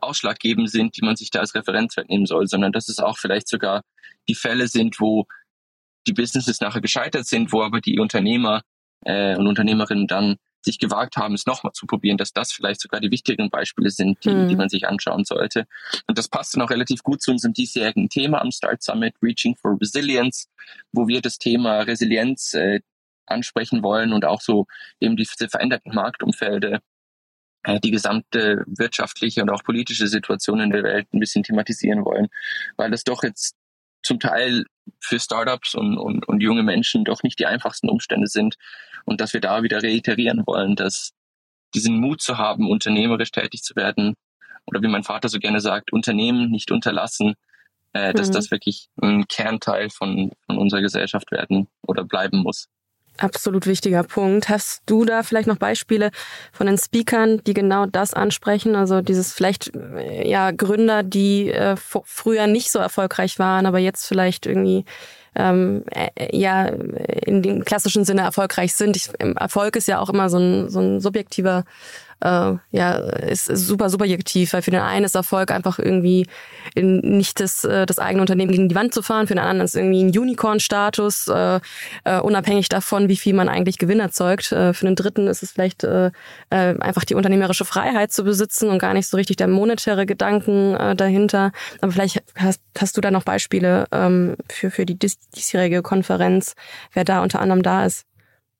ausschlaggebend 0.00 0.70
sind, 0.70 0.96
die 0.96 1.04
man 1.04 1.16
sich 1.16 1.30
da 1.30 1.40
als 1.40 1.54
Referenzwert 1.54 2.08
nehmen 2.08 2.26
soll, 2.26 2.46
sondern 2.46 2.72
dass 2.72 2.88
es 2.88 2.98
auch 2.98 3.18
vielleicht 3.18 3.48
sogar 3.48 3.82
die 4.28 4.34
Fälle 4.34 4.68
sind, 4.68 5.00
wo 5.00 5.26
die 6.06 6.12
Businesses 6.12 6.60
nachher 6.60 6.80
gescheitert 6.80 7.26
sind, 7.26 7.52
wo 7.52 7.62
aber 7.62 7.80
die 7.80 7.98
Unternehmer 7.98 8.62
äh, 9.04 9.36
und 9.36 9.46
Unternehmerinnen 9.46 10.06
dann 10.06 10.36
sich 10.66 10.78
gewagt 10.78 11.16
haben, 11.16 11.34
es 11.34 11.46
nochmal 11.46 11.72
zu 11.72 11.86
probieren, 11.86 12.18
dass 12.18 12.32
das 12.32 12.52
vielleicht 12.52 12.80
sogar 12.80 13.00
die 13.00 13.10
wichtigeren 13.10 13.50
Beispiele 13.50 13.90
sind, 13.90 14.24
die, 14.24 14.30
mhm. 14.30 14.48
die 14.48 14.56
man 14.56 14.68
sich 14.68 14.86
anschauen 14.86 15.24
sollte. 15.24 15.66
Und 16.06 16.18
das 16.18 16.28
passt 16.28 16.54
dann 16.54 16.62
auch 16.62 16.70
relativ 16.70 17.02
gut 17.02 17.22
zu 17.22 17.30
unserem 17.30 17.54
diesjährigen 17.54 18.08
Thema 18.08 18.40
am 18.40 18.50
Start 18.50 18.82
Summit, 18.82 19.14
Reaching 19.22 19.56
for 19.56 19.78
Resilience, 19.80 20.48
wo 20.92 21.06
wir 21.06 21.22
das 21.22 21.38
Thema 21.38 21.80
Resilienz 21.80 22.54
äh, 22.54 22.80
ansprechen 23.26 23.82
wollen 23.82 24.12
und 24.12 24.24
auch 24.24 24.40
so 24.40 24.66
eben 25.00 25.16
diese 25.16 25.48
veränderten 25.48 25.94
Marktumfelde 25.94 26.80
die 27.66 27.90
gesamte 27.90 28.64
wirtschaftliche 28.66 29.42
und 29.42 29.50
auch 29.50 29.64
politische 29.64 30.06
Situation 30.06 30.60
in 30.60 30.70
der 30.70 30.82
Welt 30.82 31.08
ein 31.12 31.20
bisschen 31.20 31.42
thematisieren 31.42 32.04
wollen, 32.04 32.28
weil 32.76 32.90
das 32.90 33.04
doch 33.04 33.22
jetzt 33.22 33.56
zum 34.02 34.20
Teil 34.20 34.64
für 35.00 35.18
Startups 35.18 35.74
und, 35.74 35.98
und, 35.98 36.26
und 36.28 36.40
junge 36.40 36.62
Menschen 36.62 37.04
doch 37.04 37.22
nicht 37.22 37.38
die 37.38 37.46
einfachsten 37.46 37.88
Umstände 37.88 38.28
sind 38.28 38.56
und 39.04 39.20
dass 39.20 39.32
wir 39.32 39.40
da 39.40 39.62
wieder 39.62 39.82
reiterieren 39.82 40.44
wollen, 40.46 40.76
dass 40.76 41.12
diesen 41.74 41.98
Mut 42.00 42.20
zu 42.20 42.38
haben, 42.38 42.70
unternehmerisch 42.70 43.32
tätig 43.32 43.62
zu 43.62 43.74
werden 43.74 44.14
oder 44.66 44.82
wie 44.82 44.88
mein 44.88 45.02
Vater 45.02 45.28
so 45.28 45.38
gerne 45.38 45.60
sagt, 45.60 45.92
Unternehmen 45.92 46.50
nicht 46.50 46.70
unterlassen, 46.70 47.34
äh, 47.92 48.14
dass 48.14 48.28
mhm. 48.28 48.32
das 48.32 48.50
wirklich 48.50 48.88
ein 49.00 49.26
Kernteil 49.26 49.90
von, 49.90 50.32
von 50.46 50.58
unserer 50.58 50.82
Gesellschaft 50.82 51.30
werden 51.32 51.68
oder 51.82 52.04
bleiben 52.04 52.38
muss. 52.38 52.68
Absolut 53.18 53.66
wichtiger 53.66 54.02
Punkt. 54.02 54.48
Hast 54.48 54.82
du 54.86 55.04
da 55.04 55.22
vielleicht 55.22 55.48
noch 55.48 55.56
Beispiele 55.56 56.10
von 56.52 56.66
den 56.66 56.76
Speakern, 56.76 57.42
die 57.44 57.54
genau 57.54 57.86
das 57.86 58.12
ansprechen? 58.12 58.76
Also 58.76 59.00
dieses 59.00 59.32
vielleicht 59.32 59.74
äh, 59.74 60.28
ja 60.28 60.50
Gründer, 60.50 61.02
die 61.02 61.50
äh, 61.50 61.76
früher 61.76 62.46
nicht 62.46 62.70
so 62.70 62.78
erfolgreich 62.78 63.38
waren, 63.38 63.64
aber 63.64 63.78
jetzt 63.78 64.06
vielleicht 64.06 64.44
irgendwie 64.44 64.84
ähm, 65.34 65.84
äh, 65.90 66.36
ja 66.36 66.66
in 66.66 67.42
dem 67.42 67.64
klassischen 67.64 68.04
Sinne 68.04 68.22
erfolgreich 68.22 68.74
sind. 68.74 68.96
Ich, 68.96 69.10
Erfolg 69.18 69.76
ist 69.76 69.88
ja 69.88 69.98
auch 70.00 70.10
immer 70.10 70.28
so 70.28 70.38
ein, 70.38 70.68
so 70.68 70.80
ein 70.80 71.00
subjektiver 71.00 71.64
äh, 72.20 72.54
ja, 72.70 72.92
ist, 72.92 73.48
ist 73.48 73.66
super 73.66 73.90
subjektiv, 73.90 74.52
weil 74.52 74.62
für 74.62 74.70
den 74.70 74.80
einen 74.80 75.04
ist 75.04 75.14
Erfolg 75.14 75.50
einfach 75.50 75.78
irgendwie 75.78 76.26
nicht 76.74 77.40
das, 77.40 77.64
äh, 77.64 77.86
das 77.86 77.98
eigene 77.98 78.22
Unternehmen 78.22 78.50
gegen 78.50 78.68
die 78.68 78.74
Wand 78.74 78.94
zu 78.94 79.02
fahren, 79.02 79.26
für 79.26 79.34
den 79.34 79.42
anderen 79.42 79.66
ist 79.66 79.76
irgendwie 79.76 80.02
ein 80.02 80.16
Unicorn-Status, 80.16 81.28
äh, 81.28 81.60
äh, 82.04 82.20
unabhängig 82.20 82.68
davon, 82.68 83.08
wie 83.08 83.16
viel 83.16 83.34
man 83.34 83.48
eigentlich 83.48 83.78
Gewinn 83.78 84.00
erzeugt. 84.00 84.52
Äh, 84.52 84.72
für 84.72 84.86
den 84.86 84.96
dritten 84.96 85.26
ist 85.26 85.42
es 85.42 85.52
vielleicht 85.52 85.84
äh, 85.84 86.06
äh, 86.50 86.78
einfach 86.80 87.04
die 87.04 87.14
unternehmerische 87.14 87.64
Freiheit 87.64 88.12
zu 88.12 88.24
besitzen 88.24 88.70
und 88.70 88.78
gar 88.78 88.94
nicht 88.94 89.08
so 89.08 89.16
richtig 89.16 89.36
der 89.36 89.48
monetäre 89.48 90.06
Gedanken 90.06 90.74
äh, 90.74 90.96
dahinter. 90.96 91.52
Aber 91.80 91.92
vielleicht 91.92 92.22
hast, 92.34 92.60
hast 92.78 92.96
du 92.96 93.00
da 93.00 93.10
noch 93.10 93.24
Beispiele 93.24 93.86
ähm, 93.92 94.36
für, 94.50 94.70
für 94.70 94.86
die 94.86 94.98
diesjährige 94.98 95.82
Konferenz, 95.82 96.54
wer 96.92 97.04
da 97.04 97.22
unter 97.22 97.40
anderem 97.40 97.62
da 97.62 97.84
ist. 97.84 98.06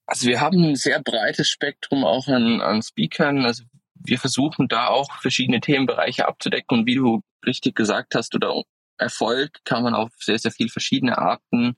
Also 0.06 0.28
wir 0.28 0.40
haben 0.40 0.62
ein 0.62 0.76
sehr 0.76 1.02
breites 1.02 1.48
Spektrum 1.48 2.04
auch 2.04 2.28
an, 2.28 2.60
an 2.60 2.82
Speakern. 2.82 3.44
Also 3.44 3.64
wir 3.94 4.18
versuchen 4.18 4.68
da 4.68 4.88
auch 4.88 5.20
verschiedene 5.20 5.60
Themenbereiche 5.60 6.28
abzudecken. 6.28 6.78
Und 6.78 6.86
wie 6.86 6.94
du 6.94 7.22
richtig 7.44 7.74
gesagt 7.74 8.14
hast, 8.14 8.34
oder 8.34 8.62
Erfolg 8.98 9.60
kann 9.64 9.82
man 9.82 9.94
auf 9.94 10.10
sehr, 10.18 10.38
sehr 10.38 10.52
viele 10.52 10.68
verschiedene 10.68 11.18
Arten 11.18 11.76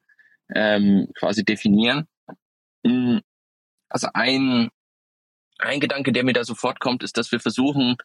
ähm, 0.55 1.09
quasi 1.19 1.45
definieren. 1.45 2.07
Also 3.89 4.09
ein, 4.15 4.69
ein 5.59 5.81
Gedanke, 5.81 6.13
der 6.13 6.25
mir 6.25 6.33
da 6.33 6.45
sofort 6.45 6.81
kommt, 6.81 7.03
ist, 7.03 7.17
dass 7.17 7.33
wir 7.33 7.41
versuchen, 7.41 7.97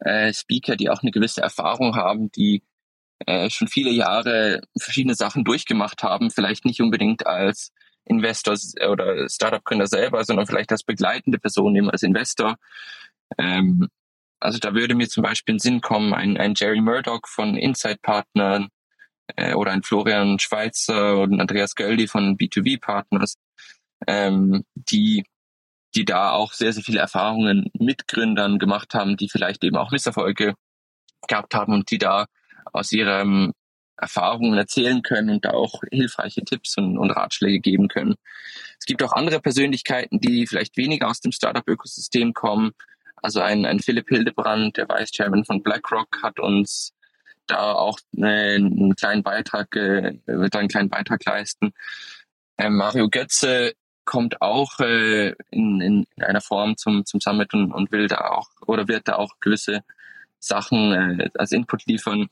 äh, 0.00 0.32
Speaker, 0.32 0.76
die 0.76 0.90
auch 0.90 1.02
eine 1.02 1.12
gewisse 1.12 1.40
Erfahrung 1.40 1.96
haben, 1.96 2.30
die 2.32 2.62
äh, 3.26 3.48
schon 3.50 3.68
viele 3.68 3.90
Jahre 3.90 4.60
verschiedene 4.78 5.14
Sachen 5.14 5.44
durchgemacht 5.44 6.02
haben, 6.02 6.30
vielleicht 6.30 6.64
nicht 6.64 6.80
unbedingt 6.80 7.26
als 7.26 7.72
Investor 8.08 8.56
oder 8.90 9.28
Startup-Gründer 9.28 9.86
selber, 9.86 10.24
sondern 10.24 10.46
vielleicht 10.46 10.72
als 10.72 10.82
begleitende 10.82 11.38
Person 11.38 11.76
eben 11.76 11.90
als 11.90 12.02
Investor. 12.02 12.56
Ähm, 13.36 13.88
also 14.40 14.58
da 14.58 14.74
würde 14.74 14.94
mir 14.94 15.08
zum 15.08 15.22
Beispiel 15.22 15.54
in 15.54 15.58
Sinn 15.58 15.80
kommen, 15.80 16.14
ein, 16.14 16.36
ein 16.36 16.54
Jerry 16.56 16.80
Murdoch 16.80 17.22
von 17.26 17.56
Inside 17.56 17.98
Partnern 18.02 18.68
äh, 19.36 19.54
oder 19.54 19.72
ein 19.72 19.82
Florian 19.82 20.38
Schweizer 20.38 21.18
und 21.18 21.40
Andreas 21.40 21.74
Göldi 21.74 22.06
von 22.06 22.36
B2B 22.36 22.80
Partners, 22.80 23.36
ähm, 24.06 24.64
die 24.74 25.24
die 25.94 26.04
da 26.04 26.32
auch 26.32 26.52
sehr, 26.52 26.72
sehr 26.72 26.82
viele 26.82 27.00
Erfahrungen 27.00 27.70
mit 27.78 28.08
Gründern 28.08 28.58
gemacht 28.58 28.94
haben, 28.94 29.16
die 29.16 29.28
vielleicht 29.28 29.64
eben 29.64 29.76
auch 29.76 29.90
Misserfolge 29.90 30.54
gehabt 31.26 31.54
haben 31.54 31.72
und 31.72 31.90
die 31.90 31.98
da 31.98 32.26
aus 32.72 32.92
ihrem 32.92 33.52
Erfahrungen 33.98 34.58
erzählen 34.58 35.02
können 35.02 35.30
und 35.30 35.44
da 35.44 35.50
auch 35.50 35.82
hilfreiche 35.90 36.44
Tipps 36.44 36.76
und, 36.78 36.98
und 36.98 37.10
Ratschläge 37.10 37.60
geben 37.60 37.88
können. 37.88 38.14
Es 38.78 38.86
gibt 38.86 39.02
auch 39.02 39.12
andere 39.12 39.40
Persönlichkeiten, 39.40 40.20
die 40.20 40.46
vielleicht 40.46 40.76
weniger 40.76 41.08
aus 41.08 41.20
dem 41.20 41.32
Startup-Ökosystem 41.32 42.32
kommen. 42.32 42.72
Also 43.16 43.40
ein, 43.40 43.66
ein 43.66 43.80
Philipp 43.80 44.08
Hildebrand, 44.08 44.76
der 44.76 44.88
Vice 44.88 45.10
Chairman 45.10 45.44
von 45.44 45.62
BlackRock, 45.62 46.22
hat 46.22 46.38
uns 46.38 46.92
da 47.46 47.72
auch 47.72 47.98
einen 48.16 48.94
kleinen 48.94 49.22
Beitrag, 49.22 49.74
äh, 49.74 50.18
wird 50.26 50.54
einen 50.54 50.68
kleinen 50.68 50.90
Beitrag 50.90 51.24
leisten. 51.24 51.72
Ähm, 52.58 52.76
Mario 52.76 53.08
Götze 53.08 53.72
kommt 54.04 54.40
auch 54.40 54.78
äh, 54.80 55.34
in, 55.50 55.80
in 55.80 56.06
einer 56.18 56.40
Form 56.40 56.76
zum, 56.76 57.04
zum 57.04 57.20
Summit 57.20 57.52
und, 57.54 57.72
und 57.72 57.92
will 57.92 58.06
da 58.06 58.30
auch 58.30 58.48
oder 58.66 58.88
wird 58.88 59.08
da 59.08 59.16
auch 59.16 59.34
gewisse 59.40 59.82
Sachen 60.38 60.92
äh, 60.92 61.30
als 61.34 61.52
Input 61.52 61.86
liefern. 61.86 62.28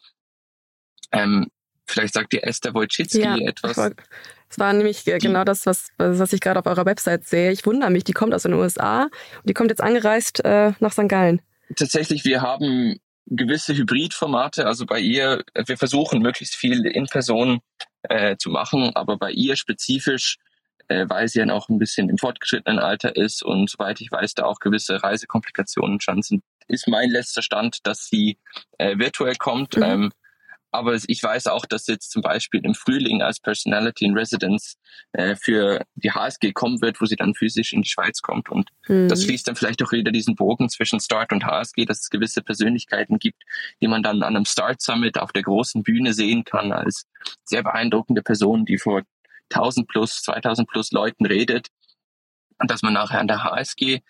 Ähm, 1.13 1.49
Vielleicht 1.87 2.15
sagt 2.15 2.33
dir 2.33 2.45
Esther 2.45 2.75
Wojcicki 2.75 3.21
ja, 3.21 3.37
etwas. 3.37 3.93
Es 4.49 4.59
war 4.59 4.73
nämlich 4.73 5.05
die, 5.05 5.13
genau 5.19 5.45
das, 5.45 5.67
was, 5.67 5.89
was 5.99 6.33
ich 6.33 6.41
gerade 6.41 6.61
auf 6.61 6.67
eurer 6.67 6.85
Website 6.85 7.27
sehe. 7.27 7.53
Ich 7.53 7.67
wundere 7.67 7.91
mich, 7.91 8.05
die 8.05 8.13
kommt 8.13 8.35
aus 8.35 8.43
den 8.43 8.55
USA 8.55 9.03
und 9.03 9.49
die 9.49 9.55
kommt 9.55 9.71
jetzt 9.71 9.83
angereist 9.83 10.45
äh, 10.45 10.73
nach 10.81 10.93
St. 10.93 11.09
Gallen. 11.09 11.43
Tatsächlich, 11.77 12.25
wir 12.25 12.43
haben 12.43 13.01
gewisse 13.27 13.75
Hybridformate. 13.75 14.67
Also 14.67 14.87
bei 14.87 15.01
ihr, 15.01 15.45
wir 15.55 15.77
versuchen 15.77 16.23
möglichst 16.23 16.55
viel 16.55 16.87
in 16.87 17.07
Person 17.07 17.61
äh, 18.03 18.37
zu 18.37 18.51
machen, 18.51 18.95
aber 18.95 19.17
bei 19.17 19.33
ihr 19.33 19.57
spezifisch, 19.57 20.37
äh, 20.89 21.07
weil 21.09 21.29
sie 21.29 21.41
ja 21.41 21.47
noch 21.47 21.69
ein 21.69 21.79
bisschen 21.79 22.09
im 22.09 22.19
fortgeschrittenen 22.19 22.79
Alter 22.79 23.17
ist 23.17 23.43
und 23.43 23.69
soweit 23.69 24.01
ich 24.01 24.13
weiß, 24.13 24.35
da 24.35 24.45
auch 24.45 24.61
gewisse 24.61 25.03
Reisekomplikationen 25.03 26.01
schon 26.01 26.23
sind, 26.23 26.43
ist 26.69 26.89
mein 26.89 27.11
letzter 27.11 27.43
Stand, 27.43 27.79
dass 27.85 28.07
sie 28.07 28.39
äh, 28.79 28.97
virtuell 28.99 29.37
kommt. 29.37 29.77
Mhm. 29.77 29.83
Ähm, 29.83 30.13
aber 30.77 30.97
ich 31.07 31.23
weiß 31.23 31.49
auch, 31.49 31.67
dass 31.67 31.87
jetzt 31.87 32.11
zum 32.11 32.23
Beispiel 32.23 32.65
im 32.65 32.75
Frühling 32.75 33.23
als 33.23 33.41
Personality 33.41 34.05
in 34.05 34.17
Residence 34.17 34.77
äh, 35.13 35.35
für 35.37 35.85
die 35.95 36.11
HSG 36.11 36.53
kommen 36.53 36.81
wird, 36.81 37.01
wo 37.01 37.07
sie 37.07 37.17
dann 37.17 37.35
physisch 37.35 37.73
in 37.73 37.83
die 37.83 37.89
Schweiz 37.89 38.23
kommt. 38.23 38.49
Und 38.49 38.71
mhm. 38.87 39.09
das 39.09 39.25
schließt 39.25 39.49
dann 39.49 39.57
vielleicht 39.57 39.83
auch 39.83 39.93
wieder 39.93 40.13
diesen 40.13 40.37
Bogen 40.37 40.69
zwischen 40.69 41.01
Start 41.01 41.33
und 41.33 41.45
HSG, 41.45 41.85
dass 41.85 42.01
es 42.01 42.11
gewisse 42.11 42.43
Persönlichkeiten 42.43 43.19
gibt, 43.19 43.43
die 43.81 43.89
man 43.89 44.03
dann 44.03 44.23
an 44.23 44.37
einem 44.37 44.45
Start 44.45 44.81
Summit 44.81 45.19
auf 45.19 45.33
der 45.33 45.43
großen 45.43 45.83
Bühne 45.83 46.13
sehen 46.13 46.45
kann 46.45 46.73
als 46.73 47.07
sehr 47.45 47.63
beeindruckende 47.63 48.23
Personen, 48.23 48.65
die 48.65 48.79
vor 48.79 49.03
1000 49.53 49.89
plus, 49.89 50.23
2000 50.23 50.69
plus 50.69 50.93
Leuten 50.93 51.27
redet. 51.27 51.69
Und 52.59 52.71
dass 52.71 52.83
man 52.83 52.93
nachher 52.93 53.21
an 53.21 53.29
der 53.29 53.45
HSG 53.45 54.01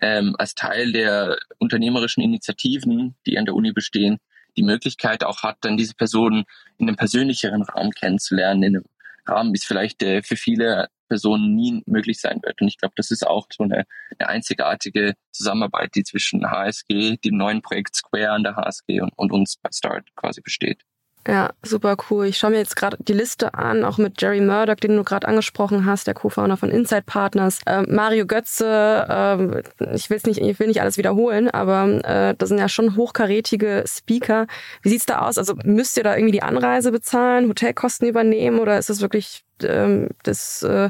ähm, 0.00 0.36
als 0.38 0.54
Teil 0.54 0.92
der 0.92 1.38
unternehmerischen 1.58 2.22
Initiativen, 2.22 3.16
die 3.26 3.38
an 3.38 3.44
der 3.44 3.54
Uni 3.54 3.72
bestehen, 3.72 4.18
die 4.56 4.62
Möglichkeit 4.62 5.24
auch 5.24 5.42
hat, 5.42 5.58
dann 5.62 5.76
diese 5.76 5.94
Person 5.94 6.44
in 6.78 6.88
einem 6.88 6.96
persönlicheren 6.96 7.62
Rahmen 7.62 7.92
kennenzulernen, 7.92 8.62
in 8.62 8.76
einem 8.76 8.84
Rahmen, 9.26 9.52
wie 9.52 9.58
es 9.58 9.64
vielleicht 9.64 10.02
äh, 10.02 10.22
für 10.22 10.36
viele 10.36 10.88
Personen 11.08 11.54
nie 11.54 11.82
möglich 11.86 12.20
sein 12.20 12.40
wird. 12.42 12.60
Und 12.60 12.68
ich 12.68 12.78
glaube, 12.78 12.94
das 12.96 13.10
ist 13.10 13.26
auch 13.26 13.46
so 13.52 13.64
eine, 13.64 13.84
eine 14.18 14.28
einzigartige 14.28 15.14
Zusammenarbeit, 15.32 15.94
die 15.94 16.04
zwischen 16.04 16.50
HSG, 16.50 17.16
dem 17.18 17.36
neuen 17.36 17.62
Projekt 17.62 17.96
Square 17.96 18.30
an 18.30 18.44
der 18.44 18.56
HSG 18.56 19.00
und, 19.00 19.12
und 19.16 19.32
uns 19.32 19.56
bei 19.56 19.70
Start 19.72 20.08
quasi 20.14 20.40
besteht. 20.40 20.82
Ja, 21.28 21.50
super 21.62 21.96
cool. 22.08 22.26
Ich 22.26 22.38
schaue 22.38 22.50
mir 22.50 22.58
jetzt 22.58 22.76
gerade 22.76 22.96
die 22.98 23.12
Liste 23.12 23.52
an, 23.52 23.84
auch 23.84 23.98
mit 23.98 24.20
Jerry 24.20 24.40
Murdoch, 24.40 24.76
den 24.76 24.96
du 24.96 25.04
gerade 25.04 25.28
angesprochen 25.28 25.84
hast, 25.84 26.06
der 26.06 26.14
Co-Founder 26.14 26.56
von 26.56 26.70
Inside 26.70 27.02
Partners. 27.04 27.60
Ähm, 27.66 27.86
Mario 27.90 28.26
Götze, 28.26 29.06
ähm, 29.08 29.62
ich, 29.92 30.08
will's 30.08 30.24
nicht, 30.24 30.40
ich 30.40 30.58
will 30.58 30.68
nicht 30.68 30.80
alles 30.80 30.96
wiederholen, 30.96 31.50
aber 31.50 31.84
äh, 32.04 32.34
das 32.38 32.48
sind 32.48 32.58
ja 32.58 32.70
schon 32.70 32.96
hochkarätige 32.96 33.84
Speaker. 33.86 34.46
Wie 34.80 34.88
sieht's 34.88 35.04
da 35.04 35.18
aus? 35.20 35.36
Also 35.36 35.54
müsst 35.62 35.98
ihr 35.98 36.04
da 36.04 36.16
irgendwie 36.16 36.32
die 36.32 36.42
Anreise 36.42 36.90
bezahlen, 36.90 37.48
Hotelkosten 37.50 38.08
übernehmen 38.08 38.58
oder 38.58 38.78
ist 38.78 38.88
das 38.88 39.02
wirklich 39.02 39.44
ähm, 39.62 40.08
das 40.22 40.62
äh, 40.62 40.88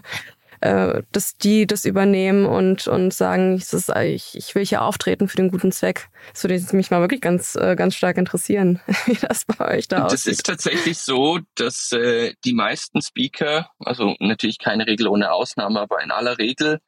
äh, 0.61 1.03
dass 1.12 1.37
die 1.37 1.66
das 1.66 1.85
übernehmen 1.85 2.44
und, 2.46 2.87
und 2.87 3.14
sagen, 3.14 3.57
ich, 3.57 3.73
ist, 3.73 3.88
ich, 3.88 4.37
ich 4.37 4.55
will 4.55 4.64
hier 4.64 4.83
auftreten 4.83 5.29
für 5.29 5.37
den 5.37 5.51
guten 5.51 5.73
Zweck. 5.73 6.09
Das 6.33 6.44
würde 6.44 6.77
mich 6.77 6.90
mal 6.90 7.01
wirklich 7.01 7.20
ganz, 7.20 7.57
äh, 7.57 7.77
ganz 7.77 7.94
stark 7.94 8.18
interessieren, 8.18 8.81
wie 9.07 9.14
das 9.14 9.44
bei 9.46 9.77
euch 9.77 9.88
da 9.88 10.05
aussieht. 10.05 10.12
Das 10.12 10.27
ist 10.27 10.46
tatsächlich 10.46 10.99
so, 10.99 11.38
dass 11.55 11.92
äh, 11.92 12.35
die 12.44 12.53
meisten 12.53 13.01
Speaker, 13.01 13.70
also 13.79 14.16
natürlich 14.20 14.59
keine 14.59 14.87
Regel 14.87 15.09
ohne 15.09 15.33
Ausnahme, 15.33 15.81
aber 15.81 16.03
in 16.03 16.11
aller 16.11 16.38
Regel 16.38 16.81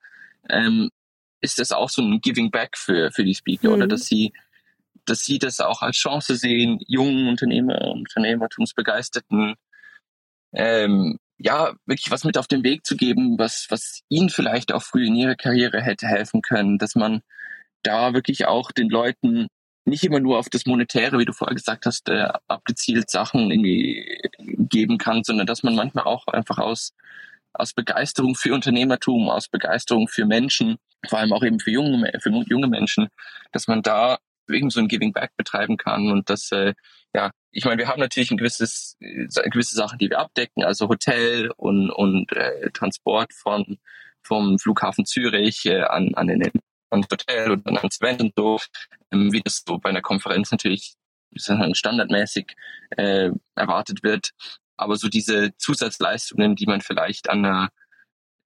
ähm, 0.51 0.91
ist 1.41 1.59
das 1.59 1.73
auch 1.73 1.89
so 1.89 2.03
ein 2.03 2.21
Giving 2.21 2.51
Back 2.51 2.77
für, 2.77 3.11
für 3.11 3.25
die 3.25 3.35
Speaker 3.35 3.69
mhm. 3.69 3.75
oder 3.75 3.87
dass 3.87 4.07
sie 4.07 4.33
dass 5.05 5.25
sie 5.25 5.41
das 5.41 5.59
auch 5.59 5.83
als 5.83 5.97
Chance 5.97 6.37
sehen, 6.37 6.79
jungen 6.87 7.27
Unternehmer, 7.27 7.81
Unternehmertumsbegeisterten 7.91 9.57
ähm, 10.53 11.19
ja, 11.42 11.74
wirklich 11.87 12.11
was 12.11 12.24
mit 12.24 12.38
auf 12.38 12.46
den 12.46 12.64
Weg 12.64 12.87
zu 12.87 12.96
geben, 12.96 13.38
was, 13.38 13.66
was 13.68 14.02
ihnen 14.09 14.31
vielleicht 14.31 14.72
auch 14.72 14.83
früh 14.83 15.07
in 15.07 15.16
ihrer 15.16 15.35
Karriere 15.35 15.81
hätte 15.81 16.07
helfen 16.07 16.42
können, 16.42 16.78
dass 16.78 16.94
man 16.94 17.22
da 17.83 18.14
wirklich 18.14 18.46
auch 18.46 18.70
den 18.70 18.88
Leuten 18.88 19.48
nicht 19.85 20.05
immer 20.05 20.20
nur 20.20 20.38
auf 20.38 20.48
das 20.48 20.66
Monetäre, 20.66 21.18
wie 21.18 21.24
du 21.24 21.33
vorher 21.33 21.57
gesagt 21.57 21.87
hast, 21.87 22.09
äh, 22.09 22.28
abgezielt 22.46 23.11
Sachen 23.11 23.50
irgendwie 23.50 24.20
geben 24.38 24.98
kann, 24.98 25.24
sondern 25.24 25.46
dass 25.46 25.64
man 25.64 25.74
manchmal 25.74 26.05
auch 26.05 26.28
einfach 26.28 26.59
aus, 26.59 26.92
aus 27.52 27.72
Begeisterung 27.72 28.37
für 28.37 28.55
Unternehmertum, 28.55 29.28
aus 29.28 29.48
Begeisterung 29.48 30.07
für 30.07 30.24
Menschen, 30.24 30.76
vor 31.09 31.18
allem 31.18 31.33
auch 31.33 31.42
eben 31.42 31.59
für 31.59 31.72
junge, 31.72 32.12
für 32.20 32.31
junge 32.46 32.68
Menschen, 32.68 33.09
dass 33.50 33.66
man 33.66 33.83
da 33.83 34.18
eben 34.48 34.70
so 34.70 34.81
ein 34.81 34.88
Giving 34.88 35.12
Back 35.12 35.37
betreiben 35.37 35.76
kann 35.76 36.11
und 36.11 36.31
dass 36.31 36.50
äh, 36.52 36.74
ja, 37.14 37.31
ich 37.50 37.64
meine, 37.64 37.78
wir 37.78 37.88
haben 37.88 38.00
natürlich 38.00 38.31
ein 38.31 38.38
gewisses, 38.38 38.96
äh, 39.00 39.26
gewisse 39.50 39.76
Sachen, 39.76 39.98
die 39.98 40.09
wir 40.09 40.18
abdecken, 40.18 40.64
also 40.64 40.88
Hotel 40.88 41.50
und, 41.57 41.90
und 41.90 42.33
äh, 42.33 42.70
Transport 42.70 43.33
von 43.33 43.78
vom 44.24 44.59
Flughafen 44.59 45.05
Zürich 45.05 45.66
äh, 45.66 45.83
an, 45.83 46.14
an 46.14 46.28
den 46.28 46.42
ans 46.90 47.09
Hotel 47.11 47.50
und 47.50 47.66
dann 47.66 47.76
ans 47.76 48.00
Event 48.00 48.20
und 48.20 48.33
so, 48.37 48.59
ähm, 49.12 49.33
wie 49.33 49.40
das 49.40 49.62
so 49.66 49.78
bei 49.78 49.90
einer 49.90 50.02
Konferenz 50.02 50.50
natürlich 50.50 50.94
standardmäßig 51.35 52.55
äh, 52.96 53.31
erwartet 53.55 54.02
wird. 54.02 54.31
Aber 54.76 54.96
so 54.96 55.09
diese 55.09 55.57
Zusatzleistungen, 55.57 56.55
die 56.55 56.66
man 56.66 56.81
vielleicht 56.81 57.31
an 57.31 57.44
einer 57.44 57.68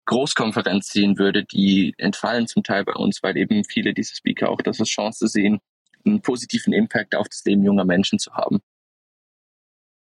Großkonferenz 0.06 0.88
sehen 0.90 1.18
würde, 1.18 1.44
die 1.44 1.94
entfallen 1.98 2.46
zum 2.46 2.62
Teil 2.62 2.84
bei 2.84 2.94
uns, 2.94 3.22
weil 3.22 3.36
eben 3.36 3.64
viele 3.64 3.92
dieser 3.92 4.14
Speaker 4.14 4.50
auch 4.50 4.62
das 4.62 4.78
als 4.78 4.88
Chance 4.88 5.26
sehen, 5.26 5.58
einen 6.06 6.22
positiven 6.22 6.72
Impact 6.72 7.14
auf 7.14 7.28
das 7.28 7.44
Leben 7.44 7.64
junger 7.64 7.84
Menschen 7.84 8.18
zu 8.18 8.32
haben. 8.34 8.60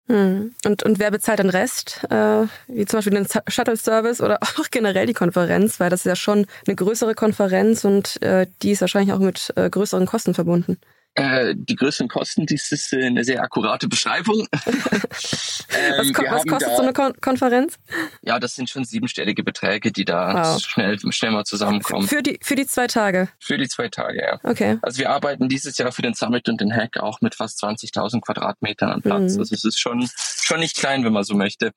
Hm. 0.07 0.53
Und, 0.65 0.83
und 0.83 0.99
wer 0.99 1.09
bezahlt 1.09 1.39
den 1.39 1.49
Rest? 1.49 2.05
Äh, 2.11 2.45
wie 2.67 2.85
zum 2.85 2.99
Beispiel 2.99 3.13
den 3.13 3.27
Shuttle-Service 3.47 4.21
oder 4.21 4.39
auch 4.41 4.69
generell 4.69 5.07
die 5.07 5.13
Konferenz, 5.13 5.79
weil 5.79 5.89
das 5.89 6.01
ist 6.01 6.05
ja 6.05 6.15
schon 6.15 6.45
eine 6.67 6.75
größere 6.75 7.15
Konferenz 7.15 7.85
und 7.85 8.21
äh, 8.21 8.45
die 8.61 8.71
ist 8.71 8.81
wahrscheinlich 8.81 9.13
auch 9.13 9.19
mit 9.19 9.51
äh, 9.55 9.69
größeren 9.69 10.05
Kosten 10.05 10.35
verbunden. 10.35 10.77
Äh, 11.15 11.55
die 11.57 11.75
größten 11.75 12.09
Kosten, 12.09 12.45
dies 12.45 12.69
ist 12.73 12.93
eine 12.93 13.23
sehr 13.23 13.41
akkurate 13.41 13.87
Beschreibung. 13.87 14.47
ähm, 14.65 14.73
was, 15.97 16.09
was 16.13 16.45
kostet 16.45 16.71
da, 16.71 16.75
so 16.75 16.81
eine 16.81 16.91
Kon 16.91 17.13
Konferenz? 17.21 17.77
Ja, 18.21 18.37
das 18.37 18.55
sind 18.55 18.69
schon 18.69 18.83
siebenstellige 18.83 19.41
Beträge, 19.41 19.93
die 19.93 20.03
da 20.03 20.33
wow. 20.33 20.61
schnell, 20.61 20.99
schnell 21.11 21.31
mal 21.31 21.45
zusammenkommen. 21.45 22.05
Für 22.05 22.21
die, 22.21 22.37
für 22.41 22.55
die 22.55 22.67
zwei 22.67 22.87
Tage? 22.87 23.29
Für 23.39 23.57
die 23.57 23.69
zwei 23.69 23.87
Tage, 23.87 24.21
ja. 24.21 24.39
Okay. 24.43 24.77
Also 24.81 24.99
wir 24.99 25.09
arbeiten 25.09 25.47
dieses 25.47 25.77
Jahr 25.77 25.93
für 25.93 26.01
den 26.01 26.13
Summit 26.13 26.49
und 26.49 26.59
den 26.59 26.75
Hack 26.75 26.97
auch 26.97 27.21
mit 27.21 27.33
fast 27.33 27.63
20.000 27.63 28.19
Quadratmetern 28.19 28.89
an 28.89 29.01
Platz. 29.01 29.35
Mhm. 29.35 29.39
Also 29.39 29.55
es 29.55 29.63
ist 29.63 29.79
schon, 29.79 30.09
schon 30.17 30.59
nicht 30.59 30.75
klein, 30.75 31.05
wenn 31.05 31.13
man 31.13 31.23
so 31.23 31.33
möchte. 31.33 31.71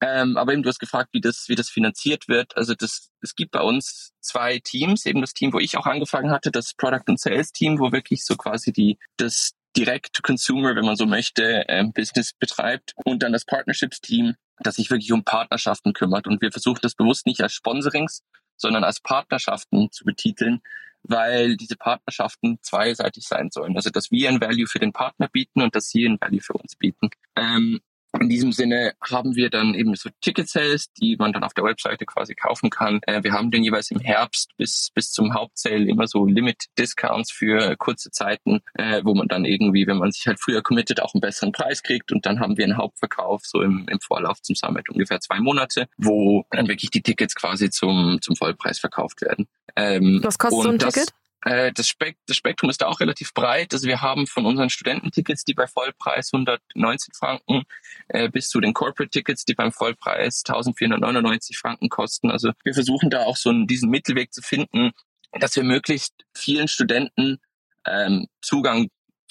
Ähm, 0.00 0.36
aber 0.36 0.52
eben, 0.52 0.62
du 0.62 0.68
hast 0.68 0.78
gefragt, 0.78 1.10
wie 1.12 1.20
das, 1.20 1.48
wie 1.48 1.54
das 1.54 1.68
finanziert 1.68 2.26
wird. 2.26 2.56
Also 2.56 2.74
das, 2.74 3.10
es 3.20 3.34
gibt 3.34 3.52
bei 3.52 3.60
uns 3.60 4.12
zwei 4.20 4.58
Teams, 4.58 5.04
eben 5.04 5.20
das 5.20 5.34
Team, 5.34 5.52
wo 5.52 5.58
ich 5.58 5.76
auch 5.76 5.86
angefangen 5.86 6.30
hatte, 6.30 6.50
das 6.50 6.74
Product 6.74 7.04
and 7.06 7.20
Sales 7.20 7.52
Team, 7.52 7.78
wo 7.78 7.92
wirklich 7.92 8.24
so 8.24 8.36
quasi 8.36 8.72
die, 8.72 8.98
das 9.18 9.52
Direct-to-Consumer, 9.76 10.74
wenn 10.74 10.86
man 10.86 10.96
so 10.96 11.06
möchte, 11.06 11.64
ähm, 11.68 11.92
Business 11.92 12.32
betreibt 12.32 12.92
und 13.04 13.22
dann 13.22 13.32
das 13.32 13.44
Partnerships-Team, 13.44 14.34
das 14.58 14.76
sich 14.76 14.90
wirklich 14.90 15.12
um 15.12 15.22
Partnerschaften 15.22 15.92
kümmert. 15.92 16.26
Und 16.26 16.40
wir 16.42 16.50
versuchen 16.50 16.80
das 16.82 16.94
bewusst 16.94 17.26
nicht 17.26 17.42
als 17.42 17.52
Sponsorings, 17.52 18.22
sondern 18.56 18.84
als 18.84 19.00
Partnerschaften 19.00 19.90
zu 19.92 20.04
betiteln, 20.04 20.60
weil 21.02 21.56
diese 21.56 21.76
Partnerschaften 21.76 22.58
zweiseitig 22.62 23.26
sein 23.26 23.50
sollen. 23.50 23.76
Also 23.76 23.90
dass 23.90 24.10
wir 24.10 24.28
ein 24.28 24.40
Value 24.40 24.66
für 24.66 24.78
den 24.78 24.92
Partner 24.92 25.28
bieten 25.28 25.62
und 25.62 25.74
dass 25.74 25.88
sie 25.88 26.04
ein 26.04 26.18
Value 26.20 26.40
für 26.40 26.54
uns 26.54 26.76
bieten. 26.76 27.10
Ähm, 27.36 27.80
in 28.18 28.28
diesem 28.28 28.52
Sinne 28.52 28.94
haben 29.08 29.36
wir 29.36 29.50
dann 29.50 29.74
eben 29.74 29.94
so 29.94 30.10
Ticket 30.20 30.48
Sales, 30.48 30.92
die 30.94 31.16
man 31.16 31.32
dann 31.32 31.44
auf 31.44 31.54
der 31.54 31.64
Webseite 31.64 32.06
quasi 32.06 32.34
kaufen 32.34 32.70
kann. 32.70 33.00
Äh, 33.06 33.22
wir 33.22 33.32
haben 33.32 33.50
den 33.50 33.62
jeweils 33.62 33.90
im 33.90 34.00
Herbst 34.00 34.50
bis, 34.56 34.90
bis 34.94 35.12
zum 35.12 35.34
Hauptsale 35.34 35.88
immer 35.88 36.06
so 36.06 36.26
Limit 36.26 36.64
Discounts 36.78 37.30
für 37.30 37.76
kurze 37.76 38.10
Zeiten, 38.10 38.60
äh, 38.74 39.02
wo 39.04 39.14
man 39.14 39.28
dann 39.28 39.44
irgendwie, 39.44 39.86
wenn 39.86 39.98
man 39.98 40.10
sich 40.10 40.26
halt 40.26 40.40
früher 40.40 40.62
committet, 40.62 41.00
auch 41.00 41.14
einen 41.14 41.20
besseren 41.20 41.52
Preis 41.52 41.82
kriegt. 41.82 42.10
Und 42.10 42.26
dann 42.26 42.40
haben 42.40 42.56
wir 42.56 42.64
einen 42.64 42.76
Hauptverkauf 42.76 43.42
so 43.44 43.62
im, 43.62 43.86
im 43.88 44.00
Vorlauf 44.00 44.42
zum 44.42 44.56
Summit 44.56 44.90
ungefähr 44.90 45.20
zwei 45.20 45.38
Monate, 45.38 45.88
wo 45.96 46.44
dann 46.50 46.68
wirklich 46.68 46.90
die 46.90 47.02
Tickets 47.02 47.34
quasi 47.34 47.70
zum, 47.70 48.18
zum 48.20 48.34
Vollpreis 48.34 48.80
verkauft 48.80 49.22
werden. 49.22 49.46
Ähm, 49.76 50.20
Was 50.22 50.38
kostet 50.38 50.62
so 50.62 50.68
ein 50.68 50.78
das, 50.78 50.94
Ticket? 50.94 51.14
Äh, 51.42 51.72
das, 51.72 51.88
Spek 51.88 52.16
das 52.26 52.36
Spektrum 52.36 52.70
ist 52.70 52.82
da 52.82 52.86
auch 52.86 53.00
relativ 53.00 53.32
breit. 53.32 53.72
Also 53.72 53.86
wir 53.86 54.02
haben 54.02 54.26
von 54.26 54.46
unseren 54.46 54.70
Studententickets, 54.70 55.44
die 55.44 55.54
bei 55.54 55.66
Vollpreis 55.66 56.30
190 56.32 57.14
Franken, 57.16 57.62
äh, 58.08 58.28
bis 58.28 58.48
zu 58.48 58.60
den 58.60 58.74
Corporate-Tickets, 58.74 59.44
die 59.44 59.54
beim 59.54 59.72
Vollpreis 59.72 60.42
1499 60.46 61.58
Franken 61.58 61.88
kosten. 61.88 62.30
Also 62.30 62.52
wir 62.64 62.74
versuchen 62.74 63.10
da 63.10 63.24
auch 63.24 63.36
so 63.36 63.50
einen, 63.50 63.66
diesen 63.66 63.90
Mittelweg 63.90 64.32
zu 64.32 64.42
finden, 64.42 64.92
dass 65.32 65.56
wir 65.56 65.62
möglichst 65.62 66.14
vielen 66.36 66.68
Studenten 66.68 67.38
ähm, 67.86 68.26
Zugang 68.42 68.88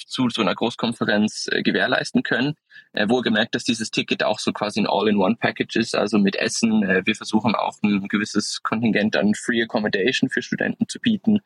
zu 0.07 0.29
so 0.29 0.41
einer 0.41 0.55
Großkonferenz 0.55 1.47
äh, 1.51 1.63
gewährleisten 1.63 2.23
können. 2.23 2.55
Äh, 2.93 3.07
wohlgemerkt, 3.09 3.55
dass 3.55 3.63
dieses 3.63 3.91
Ticket 3.91 4.23
auch 4.23 4.39
so 4.39 4.51
quasi 4.51 4.79
ein 4.79 4.88
All-in-One-Package 4.88 5.75
ist, 5.75 5.95
also 5.95 6.17
mit 6.17 6.35
Essen. 6.35 6.83
Äh, 6.83 7.03
wir 7.05 7.15
versuchen 7.15 7.55
auch 7.55 7.77
ein 7.83 8.07
gewisses 8.07 8.62
Kontingent 8.63 9.15
an 9.15 9.35
Free 9.35 9.62
Accommodation 9.63 10.29
für 10.29 10.41
Studenten 10.41 10.88
zu 10.88 10.99
bieten, 10.99 11.39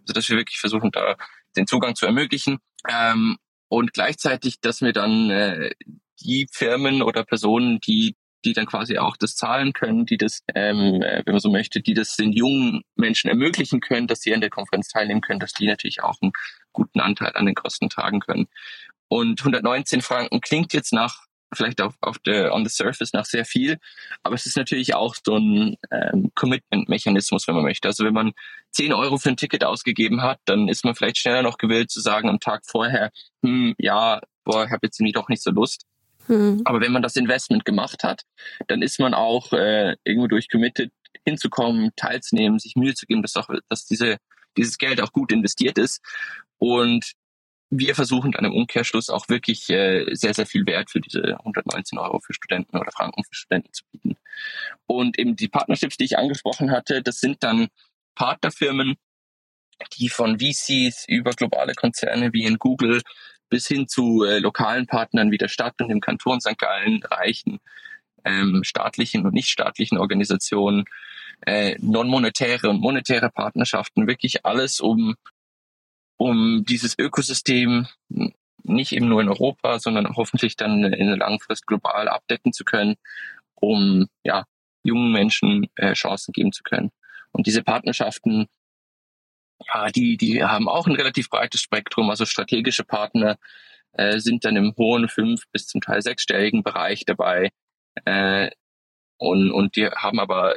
also 0.00 0.12
dass 0.12 0.28
wir 0.28 0.36
wirklich 0.36 0.58
versuchen, 0.58 0.90
da 0.90 1.16
den 1.56 1.66
Zugang 1.66 1.94
zu 1.94 2.06
ermöglichen. 2.06 2.58
Ähm, 2.88 3.38
und 3.68 3.92
gleichzeitig, 3.92 4.60
dass 4.60 4.80
wir 4.80 4.92
dann 4.92 5.30
äh, 5.30 5.70
die 6.20 6.48
Firmen 6.50 7.02
oder 7.02 7.24
Personen, 7.24 7.80
die 7.80 8.16
die 8.44 8.52
dann 8.52 8.66
quasi 8.66 8.98
auch 8.98 9.16
das 9.16 9.34
zahlen 9.34 9.72
können, 9.72 10.06
die 10.06 10.16
das, 10.16 10.42
ähm, 10.54 11.02
äh, 11.02 11.22
wenn 11.24 11.34
man 11.34 11.40
so 11.40 11.50
möchte, 11.50 11.80
die 11.80 11.94
das 11.94 12.16
den 12.16 12.32
jungen 12.32 12.82
Menschen 12.94 13.28
ermöglichen 13.28 13.80
können, 13.80 14.06
dass 14.06 14.20
sie 14.20 14.32
an 14.34 14.40
der 14.40 14.50
Konferenz 14.50 14.88
teilnehmen 14.88 15.20
können, 15.20 15.40
dass 15.40 15.52
die 15.52 15.66
natürlich 15.66 16.02
auch 16.02 16.16
einen 16.22 16.32
guten 16.78 17.00
Anteil 17.00 17.32
an 17.34 17.46
den 17.46 17.54
Kosten 17.54 17.88
tragen 17.88 18.20
können. 18.20 18.48
Und 19.08 19.40
119 19.40 20.02
Franken 20.02 20.40
klingt 20.40 20.72
jetzt 20.72 20.92
nach 20.92 21.26
vielleicht 21.54 21.80
auf, 21.80 21.94
auf 22.02 22.18
der 22.18 22.52
on 22.52 22.62
the 22.66 22.70
surface 22.70 23.14
nach 23.14 23.24
sehr 23.24 23.46
viel, 23.46 23.78
aber 24.22 24.34
es 24.34 24.44
ist 24.44 24.58
natürlich 24.58 24.94
auch 24.94 25.14
so 25.24 25.38
ein 25.38 25.76
ähm, 25.90 26.30
Commitment-Mechanismus, 26.34 27.48
wenn 27.48 27.54
man 27.54 27.64
möchte. 27.64 27.88
Also 27.88 28.04
wenn 28.04 28.12
man 28.12 28.32
10 28.72 28.92
Euro 28.92 29.16
für 29.16 29.30
ein 29.30 29.38
Ticket 29.38 29.64
ausgegeben 29.64 30.20
hat, 30.20 30.40
dann 30.44 30.68
ist 30.68 30.84
man 30.84 30.94
vielleicht 30.94 31.16
schneller 31.16 31.40
noch 31.40 31.56
gewillt 31.56 31.90
zu 31.90 32.00
sagen 32.00 32.28
am 32.28 32.38
Tag 32.38 32.64
vorher, 32.66 33.10
hm, 33.42 33.74
ja, 33.78 34.20
boah, 34.44 34.66
ich 34.66 34.70
habe 34.70 34.80
jetzt 34.82 35.00
irgendwie 35.00 35.12
doch 35.12 35.30
nicht 35.30 35.42
so 35.42 35.50
Lust 35.50 35.86
Mhm. 36.28 36.62
Aber 36.64 36.80
wenn 36.80 36.92
man 36.92 37.02
das 37.02 37.16
Investment 37.16 37.64
gemacht 37.64 38.04
hat, 38.04 38.22
dann 38.68 38.82
ist 38.82 39.00
man 39.00 39.14
auch 39.14 39.52
äh, 39.52 39.96
irgendwo 40.04 40.28
durch 40.28 40.48
committed 40.48 40.92
hinzukommen, 41.24 41.90
teilzunehmen, 41.96 42.58
sich 42.58 42.76
Mühe 42.76 42.94
zu 42.94 43.06
geben, 43.06 43.22
dass, 43.22 43.36
auch, 43.36 43.48
dass 43.68 43.86
diese, 43.86 44.18
dieses 44.56 44.78
Geld 44.78 45.00
auch 45.00 45.12
gut 45.12 45.32
investiert 45.32 45.78
ist. 45.78 46.00
Und 46.58 47.12
wir 47.70 47.94
versuchen 47.94 48.32
dann 48.32 48.44
im 48.44 48.54
Umkehrschluss 48.54 49.10
auch 49.10 49.28
wirklich 49.28 49.68
äh, 49.68 50.06
sehr, 50.14 50.32
sehr 50.32 50.46
viel 50.46 50.64
Wert 50.66 50.90
für 50.90 51.00
diese 51.00 51.38
119 51.38 51.98
Euro 51.98 52.18
für 52.20 52.32
Studenten 52.32 52.78
oder 52.78 52.90
Franken 52.92 53.24
für 53.24 53.34
Studenten 53.34 53.72
zu 53.72 53.84
bieten. 53.92 54.16
Und 54.86 55.18
eben 55.18 55.36
die 55.36 55.48
Partnerships, 55.48 55.96
die 55.96 56.04
ich 56.04 56.18
angesprochen 56.18 56.70
hatte, 56.70 57.02
das 57.02 57.20
sind 57.20 57.42
dann 57.42 57.68
Partnerfirmen, 58.14 58.96
die 59.98 60.08
von 60.08 60.40
VCs 60.40 61.04
über 61.08 61.32
globale 61.32 61.74
Konzerne 61.74 62.32
wie 62.32 62.44
in 62.44 62.58
Google 62.58 63.02
bis 63.48 63.66
hin 63.66 63.86
zu 63.86 64.24
äh, 64.24 64.38
lokalen 64.38 64.86
Partnern 64.86 65.30
wie 65.30 65.38
der 65.38 65.48
Stadt 65.48 65.80
und 65.80 65.88
dem 65.88 66.00
Kanton 66.00 66.40
St. 66.40 66.58
Gallen 66.58 67.02
reichen, 67.04 67.60
ähm, 68.24 68.62
staatlichen 68.64 69.24
und 69.24 69.34
nichtstaatlichen 69.34 69.98
Organisationen, 69.98 70.84
äh, 71.46 71.76
non-monetäre 71.80 72.68
und 72.68 72.80
monetäre 72.80 73.30
Partnerschaften, 73.30 74.06
wirklich 74.06 74.44
alles, 74.44 74.80
um 74.80 75.16
um 76.18 76.64
dieses 76.66 76.98
Ökosystem 76.98 77.86
nicht 78.64 78.92
eben 78.92 79.08
nur 79.08 79.22
in 79.22 79.28
Europa, 79.28 79.78
sondern 79.78 80.16
hoffentlich 80.16 80.56
dann 80.56 80.84
in 80.84 81.06
der 81.06 81.16
Langfrist 81.16 81.66
global 81.66 82.08
abdecken 82.08 82.52
zu 82.52 82.64
können, 82.64 82.96
um 83.54 84.08
ja 84.24 84.44
jungen 84.82 85.12
Menschen 85.12 85.68
äh, 85.76 85.94
Chancen 85.94 86.32
geben 86.32 86.52
zu 86.52 86.62
können. 86.62 86.90
Und 87.32 87.46
diese 87.46 87.62
Partnerschaften, 87.62 88.46
ja, 89.66 89.88
die 89.90 90.16
die 90.16 90.44
haben 90.44 90.68
auch 90.68 90.86
ein 90.86 90.96
relativ 90.96 91.30
breites 91.30 91.60
Spektrum. 91.60 92.10
Also 92.10 92.26
strategische 92.26 92.84
Partner 92.84 93.38
äh, 93.92 94.18
sind 94.18 94.44
dann 94.44 94.56
im 94.56 94.74
hohen 94.76 95.08
fünf 95.08 95.44
bis 95.52 95.66
zum 95.66 95.80
Teil 95.80 96.02
sechsstelligen 96.02 96.62
Bereich 96.62 97.04
dabei. 97.06 97.50
Äh, 98.04 98.50
und, 99.18 99.50
und 99.50 99.76
die 99.76 99.86
haben 99.86 100.20
aber 100.20 100.56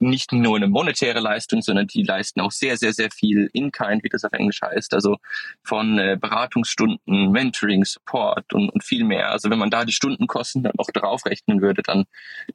nicht 0.00 0.32
nur 0.32 0.56
eine 0.56 0.66
monetäre 0.66 1.20
Leistung, 1.20 1.62
sondern 1.62 1.86
die 1.86 2.02
leisten 2.02 2.40
auch 2.40 2.50
sehr, 2.50 2.76
sehr, 2.76 2.92
sehr 2.92 3.10
viel 3.10 3.50
in-kind, 3.52 4.02
wie 4.02 4.08
das 4.08 4.24
auf 4.24 4.32
Englisch 4.32 4.60
heißt. 4.62 4.94
Also 4.94 5.18
von 5.62 5.98
äh, 5.98 6.16
Beratungsstunden, 6.20 7.30
Mentoring, 7.30 7.84
Support 7.84 8.52
und, 8.52 8.70
und 8.70 8.82
viel 8.82 9.04
mehr. 9.04 9.30
Also 9.30 9.50
wenn 9.50 9.58
man 9.58 9.70
da 9.70 9.84
die 9.84 9.92
Stundenkosten 9.92 10.62
dann 10.62 10.72
auch 10.78 10.90
draufrechnen 10.90 11.60
würde, 11.60 11.82
dann, 11.82 12.04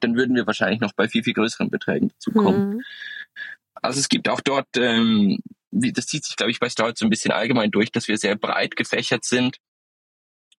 dann 0.00 0.16
würden 0.16 0.34
wir 0.34 0.46
wahrscheinlich 0.46 0.80
noch 0.80 0.92
bei 0.92 1.08
viel, 1.08 1.22
viel 1.22 1.34
größeren 1.34 1.70
Beträgen 1.70 2.08
dazukommen. 2.08 2.68
Mhm. 2.68 2.82
Also 3.74 4.00
es 4.00 4.08
gibt 4.08 4.28
auch 4.28 4.40
dort, 4.40 4.68
ähm, 4.76 5.38
wie, 5.70 5.92
das 5.92 6.06
zieht 6.06 6.24
sich, 6.24 6.36
glaube 6.36 6.50
ich, 6.50 6.58
bei 6.58 6.68
Start 6.68 6.98
so 6.98 7.06
ein 7.06 7.10
bisschen 7.10 7.30
allgemein 7.30 7.70
durch, 7.70 7.92
dass 7.92 8.08
wir 8.08 8.18
sehr 8.18 8.36
breit 8.36 8.76
gefächert 8.76 9.24
sind 9.24 9.58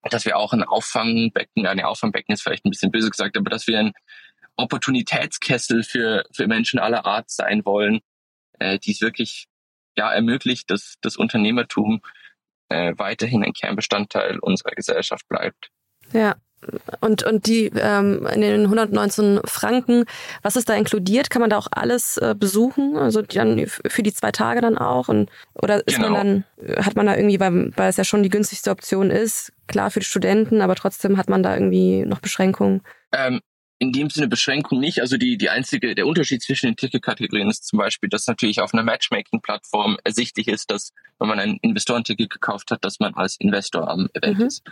dass 0.10 0.26
wir 0.26 0.38
auch 0.38 0.54
ein 0.54 0.64
Auffangbecken, 0.64 1.66
eine 1.66 1.88
Auffangbecken 1.88 2.34
ist 2.34 2.42
vielleicht 2.42 2.66
ein 2.66 2.70
bisschen 2.70 2.92
böse 2.92 3.10
gesagt, 3.10 3.38
aber 3.38 3.50
dass 3.50 3.68
wir 3.68 3.80
ein 3.80 3.94
Opportunitätskessel 4.58 5.84
für, 5.84 6.26
für 6.32 6.48
Menschen 6.48 6.80
aller 6.80 7.06
Art 7.06 7.30
sein 7.30 7.66
wollen, 7.66 8.02
äh, 8.60 8.80
die 8.80 8.92
es 8.92 9.02
wirklich 9.02 9.48
ja, 9.96 10.12
ermöglicht, 10.12 10.70
dass 10.70 10.96
das 11.02 11.16
Unternehmertum 11.16 12.02
äh, 12.70 12.94
weiterhin 12.98 13.44
ein 13.44 13.54
Kernbestandteil 13.54 14.40
unserer 14.40 14.72
Gesellschaft 14.72 15.28
bleibt. 15.28 15.70
Ja, 16.12 16.36
und, 17.02 17.24
und 17.24 17.46
die 17.46 17.72
ähm, 17.76 18.28
in 18.34 18.42
den 18.42 18.64
119 18.64 19.42
Franken, 19.46 20.06
was 20.42 20.56
ist 20.56 20.68
da 20.68 20.74
inkludiert? 20.74 21.30
Kann 21.30 21.42
man 21.42 21.52
da 21.52 21.58
auch 21.58 21.68
alles 21.72 22.18
äh, 22.18 22.36
besuchen? 22.38 22.98
Also 22.98 23.22
dann 23.22 23.68
für 23.68 24.02
die 24.02 24.14
zwei 24.14 24.32
Tage 24.32 24.62
dann 24.62 24.78
auch? 24.78 25.08
Und, 25.08 25.30
oder 25.54 25.86
ist 25.86 25.98
genau. 25.98 26.10
man 26.10 26.46
dann, 26.58 26.86
hat 26.86 26.96
man 26.96 27.06
da 27.06 27.16
irgendwie, 27.16 27.40
weil, 27.40 27.72
weil 27.78 27.90
es 27.90 27.98
ja 27.98 28.04
schon 28.04 28.24
die 28.24 28.30
günstigste 28.30 28.72
Option 28.72 29.12
ist, 29.12 29.54
klar 29.68 29.92
für 29.92 30.00
die 30.00 30.06
Studenten, 30.06 30.62
aber 30.62 30.76
trotzdem 30.76 31.18
hat 31.18 31.30
man 31.30 31.44
da 31.44 31.54
irgendwie 31.54 32.06
noch 32.06 32.20
Beschränkungen? 32.20 32.82
Ähm, 33.14 33.40
in 33.80 33.92
dem 33.92 34.10
Sinne 34.10 34.28
Beschränkung 34.28 34.80
nicht. 34.80 35.02
Also 35.02 35.18
die, 35.18 35.38
die 35.38 35.50
einzige, 35.50 35.94
der 35.94 36.08
Unterschied 36.08 36.42
zwischen 36.42 36.68
den 36.68 36.76
Ticketkategorien 36.76 37.50
ist 37.50 37.68
zum 37.68 37.78
Beispiel, 37.78 38.10
dass 38.10 38.26
natürlich 38.26 38.60
auf 38.60 38.74
einer 38.74 38.84
Matchmaking-Plattform 38.84 39.98
ersichtlich 40.04 40.48
ist, 40.48 40.72
dass 40.72 40.92
wenn 41.20 41.28
man 41.28 41.40
ein 41.40 41.58
Investorenticket 41.62 42.30
gekauft 42.30 42.72
hat, 42.72 42.84
dass 42.84 43.00
man 43.00 43.14
als 43.14 43.38
Investor 43.40 43.90
am 43.90 44.10
Event 44.14 44.40
mhm. 44.40 44.46
ist 44.46 44.64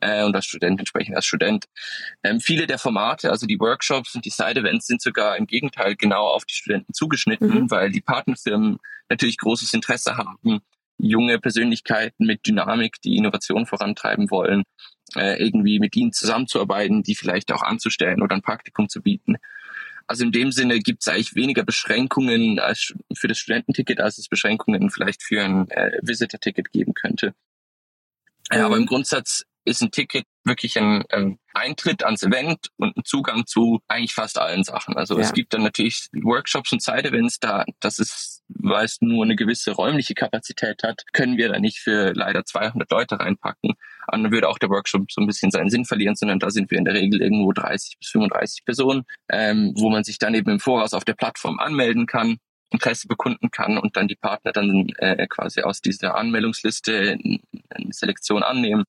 äh, 0.00 0.24
und 0.24 0.34
als 0.34 0.46
Student 0.46 0.78
entsprechend 0.78 1.16
als 1.16 1.26
Student. 1.26 1.66
Ähm, 2.22 2.40
viele 2.40 2.66
der 2.66 2.78
Formate, 2.78 3.30
also 3.30 3.46
die 3.46 3.60
Workshops 3.60 4.14
und 4.14 4.24
die 4.24 4.30
Side-Events 4.30 4.86
sind 4.86 5.02
sogar 5.02 5.36
im 5.36 5.46
Gegenteil 5.46 5.94
genau 5.96 6.26
auf 6.26 6.44
die 6.44 6.54
Studenten 6.54 6.94
zugeschnitten, 6.94 7.48
mhm. 7.48 7.70
weil 7.70 7.90
die 7.90 8.00
Partnerfirmen 8.00 8.78
natürlich 9.08 9.36
großes 9.36 9.72
Interesse 9.74 10.16
haben, 10.16 10.60
junge 10.98 11.38
Persönlichkeiten 11.38 12.26
mit 12.26 12.46
Dynamik, 12.46 13.00
die 13.02 13.16
Innovation 13.16 13.66
vorantreiben 13.66 14.30
wollen, 14.30 14.64
äh, 15.14 15.42
irgendwie 15.42 15.78
mit 15.78 15.94
ihnen 15.96 16.12
zusammenzuarbeiten, 16.12 17.02
die 17.02 17.14
vielleicht 17.14 17.52
auch 17.52 17.62
anzustellen 17.62 18.22
oder 18.22 18.34
ein 18.34 18.42
Praktikum 18.42 18.88
zu 18.88 19.02
bieten. 19.02 19.36
Also 20.06 20.24
in 20.24 20.32
dem 20.32 20.52
Sinne 20.52 20.78
gibt 20.78 21.02
es 21.02 21.08
eigentlich 21.08 21.34
weniger 21.34 21.64
Beschränkungen 21.64 22.58
als 22.58 22.94
für 23.14 23.28
das 23.28 23.38
Studententicket, 23.38 24.00
als 24.00 24.18
es 24.18 24.28
Beschränkungen 24.28 24.90
vielleicht 24.90 25.22
für 25.22 25.42
ein 25.42 25.68
äh, 25.70 25.98
Visitor-Ticket 26.02 26.70
geben 26.70 26.94
könnte. 26.94 27.34
Mhm. 28.50 28.56
Ja, 28.56 28.66
aber 28.66 28.76
im 28.76 28.86
Grundsatz 28.86 29.44
ist 29.64 29.82
ein 29.82 29.90
Ticket 29.90 30.24
wirklich 30.44 30.78
ein, 30.78 31.04
ein 31.10 31.40
Eintritt 31.52 32.04
ans 32.04 32.22
Event 32.22 32.68
und 32.76 32.96
ein 32.96 33.04
Zugang 33.04 33.46
zu 33.46 33.80
eigentlich 33.88 34.14
fast 34.14 34.38
allen 34.38 34.62
Sachen. 34.62 34.96
Also 34.96 35.16
ja. 35.16 35.24
es 35.24 35.32
gibt 35.32 35.52
dann 35.52 35.64
natürlich 35.64 36.08
Workshops 36.12 36.70
und 36.72 36.82
Side-Events, 36.82 37.40
da 37.40 37.64
das 37.80 37.98
ist, 37.98 38.44
weil 38.48 38.84
es 38.84 39.00
nur 39.00 39.24
eine 39.24 39.34
gewisse 39.34 39.72
räumliche 39.72 40.14
Kapazität 40.14 40.84
hat, 40.84 41.02
können 41.12 41.36
wir 41.36 41.48
da 41.48 41.58
nicht 41.58 41.78
für 41.78 42.12
leider 42.14 42.44
200 42.44 42.88
Leute 42.90 43.18
reinpacken. 43.18 43.74
Und 44.12 44.22
dann 44.22 44.32
würde 44.32 44.48
auch 44.48 44.58
der 44.58 44.70
Workshop 44.70 45.10
so 45.10 45.20
ein 45.20 45.26
bisschen 45.26 45.50
seinen 45.50 45.70
Sinn 45.70 45.84
verlieren, 45.84 46.16
sondern 46.16 46.38
da 46.38 46.50
sind 46.50 46.70
wir 46.70 46.78
in 46.78 46.84
der 46.84 46.94
Regel 46.94 47.20
irgendwo 47.20 47.52
30 47.52 47.98
bis 47.98 48.10
35 48.10 48.64
Personen, 48.64 49.04
ähm, 49.30 49.72
wo 49.76 49.90
man 49.90 50.04
sich 50.04 50.18
dann 50.18 50.34
eben 50.34 50.50
im 50.50 50.60
Voraus 50.60 50.94
auf 50.94 51.04
der 51.04 51.14
Plattform 51.14 51.58
anmelden 51.58 52.06
kann 52.06 52.38
Interesse 52.70 53.06
bekunden 53.06 53.50
kann 53.50 53.78
und 53.78 53.96
dann 53.96 54.08
die 54.08 54.16
Partner 54.16 54.52
dann 54.52 54.88
äh, 54.98 55.26
quasi 55.28 55.62
aus 55.62 55.80
dieser 55.80 56.16
Anmeldungsliste 56.16 57.18
eine 57.70 57.92
Selektion 57.92 58.42
annehmen. 58.42 58.84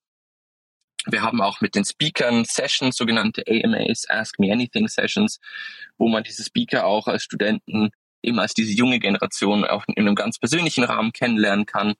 Wir 1.05 1.21
haben 1.21 1.41
auch 1.41 1.61
mit 1.61 1.75
den 1.75 1.85
Speakern 1.85 2.43
Sessions, 2.43 2.97
sogenannte 2.97 3.43
AMAs, 3.47 4.09
Ask 4.09 4.39
Me 4.39 4.51
Anything 4.51 4.87
Sessions, 4.87 5.39
wo 5.97 6.09
man 6.09 6.23
diese 6.23 6.43
Speaker 6.43 6.85
auch 6.85 7.07
als 7.07 7.23
Studenten 7.23 7.91
eben 8.23 8.39
als 8.39 8.53
diese 8.53 8.73
junge 8.73 8.99
Generation 8.99 9.63
auch 9.63 9.85
in 9.87 10.05
einem 10.05 10.15
ganz 10.15 10.39
persönlichen 10.39 10.83
Rahmen 10.83 11.13
kennenlernen 11.13 11.65
kann 11.65 11.93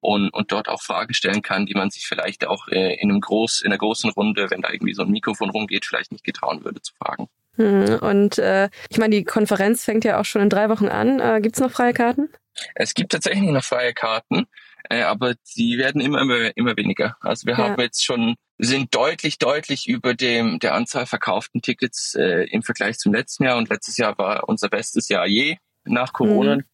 und, 0.00 0.30
und 0.30 0.52
dort 0.52 0.68
auch 0.68 0.82
Fragen 0.82 1.14
stellen 1.14 1.42
kann, 1.42 1.66
die 1.66 1.74
man 1.74 1.90
sich 1.90 2.06
vielleicht 2.06 2.46
auch 2.46 2.68
äh, 2.68 2.94
in 3.00 3.10
einem 3.10 3.20
groß, 3.20 3.62
in 3.62 3.68
einer 3.68 3.78
großen 3.78 4.10
Runde, 4.10 4.50
wenn 4.50 4.62
da 4.62 4.70
irgendwie 4.70 4.94
so 4.94 5.02
ein 5.02 5.10
Mikrofon 5.10 5.50
rumgeht, 5.50 5.84
vielleicht 5.84 6.12
nicht 6.12 6.24
getrauen 6.24 6.64
würde 6.64 6.80
zu 6.80 6.94
fragen. 6.94 7.28
Hm, 7.56 7.98
und 8.00 8.38
äh, 8.38 8.68
ich 8.88 8.98
meine, 8.98 9.16
die 9.16 9.24
Konferenz 9.24 9.84
fängt 9.84 10.04
ja 10.04 10.20
auch 10.20 10.24
schon 10.24 10.42
in 10.42 10.50
drei 10.50 10.68
Wochen 10.68 10.88
an. 10.88 11.20
Äh, 11.20 11.40
Gibt 11.40 11.56
es 11.56 11.60
noch 11.60 11.72
freie 11.72 11.92
Karten? 11.92 12.28
Es 12.74 12.94
gibt 12.94 13.12
tatsächlich 13.12 13.50
noch 13.50 13.64
freie 13.64 13.94
Karten, 13.94 14.46
äh, 14.88 15.02
aber 15.02 15.34
die 15.56 15.78
werden 15.78 16.00
immer, 16.00 16.20
immer, 16.20 16.56
immer 16.56 16.76
weniger. 16.76 17.16
Also 17.20 17.46
wir 17.46 17.54
ja. 17.54 17.58
haben 17.58 17.80
jetzt 17.80 18.04
schon 18.04 18.36
sind 18.58 18.94
deutlich, 18.94 19.38
deutlich 19.38 19.88
über 19.88 20.14
dem 20.14 20.58
der 20.58 20.74
Anzahl 20.74 21.06
verkauften 21.06 21.62
Tickets 21.62 22.14
äh, 22.14 22.44
im 22.50 22.62
Vergleich 22.62 22.98
zum 22.98 23.14
letzten 23.14 23.44
Jahr. 23.44 23.56
Und 23.56 23.68
letztes 23.68 23.96
Jahr 23.96 24.18
war 24.18 24.48
unser 24.48 24.68
bestes 24.68 25.08
Jahr 25.08 25.26
je 25.26 25.58
nach 25.84 26.12
Corona. 26.12 26.56
Mhm. 26.56 26.64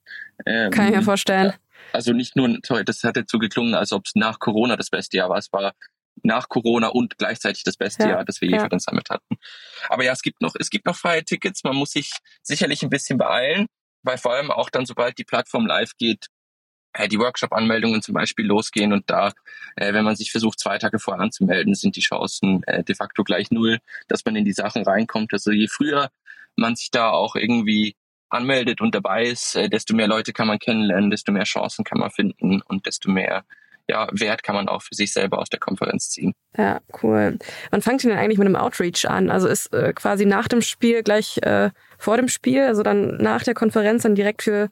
Ähm, 0.47 0.71
Kann 0.71 0.89
ich 0.89 0.97
mir 0.97 1.03
vorstellen. 1.03 1.53
Also 1.95 2.13
nicht 2.13 2.35
nur, 2.35 2.59
sorry, 2.67 2.85
das 2.85 3.05
hat 3.05 3.17
jetzt 3.17 3.31
so 3.31 3.39
geklungen, 3.39 3.75
als 3.75 3.93
ob 3.93 4.07
es 4.07 4.17
nach 4.17 4.41
Corona 4.41 4.77
das 4.77 4.91
beste 4.91 5.17
Jahr 5.17 5.29
war. 5.29 5.39
Es 5.39 5.53
war 5.53 5.73
nach 6.25 6.49
Corona 6.49 6.89
und 6.89 7.19
gleichzeitig 7.19 7.63
das 7.63 7.77
beste 7.77 8.03
ja, 8.03 8.11
Jahr, 8.11 8.25
das 8.25 8.41
wir 8.41 8.49
je 8.49 8.57
ja. 8.57 8.69
versammelt 8.69 9.11
hatten. 9.11 9.37
Aber 9.89 10.05
ja, 10.05 10.13
es 10.13 10.23
gibt 10.23 10.43
noch, 10.43 10.55
es 10.59 10.71
gibt 10.71 10.87
noch 10.87 10.97
freie 10.97 11.25
Tickets. 11.25 11.63
Man 11.63 11.77
muss 11.77 11.93
sich 11.93 12.11
sicherlich 12.43 12.83
ein 12.83 12.91
bisschen 12.91 13.17
beeilen, 13.17 13.67
weil 14.03 14.19
vor 14.19 14.33
allem 14.33 14.51
auch 14.51 14.71
dann, 14.71 14.87
sobald 14.87 15.19
die 15.19 15.25
Plattform 15.25 15.67
live 15.67 15.93
geht, 15.97 16.27
äh, 16.95 17.07
die 17.07 17.19
Workshop-Anmeldungen 17.21 18.03
zum 18.03 18.15
Beispiel 18.15 18.47
losgehen 18.47 18.93
und 18.93 19.09
da, 19.09 19.33
äh, 19.77 19.93
wenn 19.93 20.05
man 20.05 20.17
sich 20.17 20.33
versucht, 20.33 20.59
zwei 20.59 20.79
Tage 20.79 20.99
vorher 20.99 21.23
anzumelden, 21.23 21.75
sind 21.75 21.95
die 21.95 22.01
Chancen 22.01 22.65
äh, 22.65 22.83
de 22.83 22.97
facto 22.97 23.23
gleich 23.23 23.53
null, 23.53 23.79
dass 24.09 24.25
man 24.25 24.35
in 24.35 24.45
die 24.45 24.53
Sachen 24.53 24.83
reinkommt. 24.83 25.33
Also 25.33 25.53
je 25.53 25.69
früher 25.69 26.11
man 26.57 26.75
sich 26.75 26.91
da 26.91 27.11
auch 27.11 27.37
irgendwie 27.37 27.95
anmeldet 28.35 28.81
und 28.81 28.95
dabei 28.95 29.25
ist, 29.25 29.57
äh, 29.57 29.69
desto 29.69 29.95
mehr 29.95 30.09
Leute 30.09 30.33
kann 30.33 30.47
man 30.47 30.59
kennenlernen, 30.59 31.11
desto 31.11 31.33
mehr 31.33 31.45
Chancen 31.45 31.85
kann 31.85 31.99
man 31.99 32.11
finden 32.11 32.61
und 32.63 32.87
desto 32.87 33.11
mehr 33.11 33.45
ja, 33.87 34.09
Wert 34.13 34.43
kann 34.43 34.55
man 34.55 34.69
auch 34.69 34.83
für 34.83 34.95
sich 34.95 35.13
selber 35.13 35.39
aus 35.39 35.51
der 35.51 35.61
Konferenz 35.61 36.09
ziehen. 36.09 36.33
Ja, 36.57 36.81
cool. 37.03 37.39
Wann 37.71 37.83
fangt 37.83 38.03
ihr 38.05 38.11
denn 38.11 38.19
eigentlich 38.19 38.39
mit 38.39 38.47
einem 38.47 38.57
Outreach 38.57 39.09
an? 39.09 39.31
Also 39.31 39.47
ist 39.47 39.75
äh, 39.75 39.93
quasi 39.93 40.25
nach 40.25 40.49
dem 40.49 40.63
Spiel 40.63 41.03
gleich 41.03 41.39
äh, 41.43 41.71
vor 41.99 42.17
dem 42.17 42.29
Spiel, 42.29 42.63
also 42.63 42.83
dann 42.83 43.19
nach 43.19 43.43
der 43.43 43.55
Konferenz 43.55 44.03
dann 44.03 44.15
direkt 44.15 44.43
für 44.43 44.71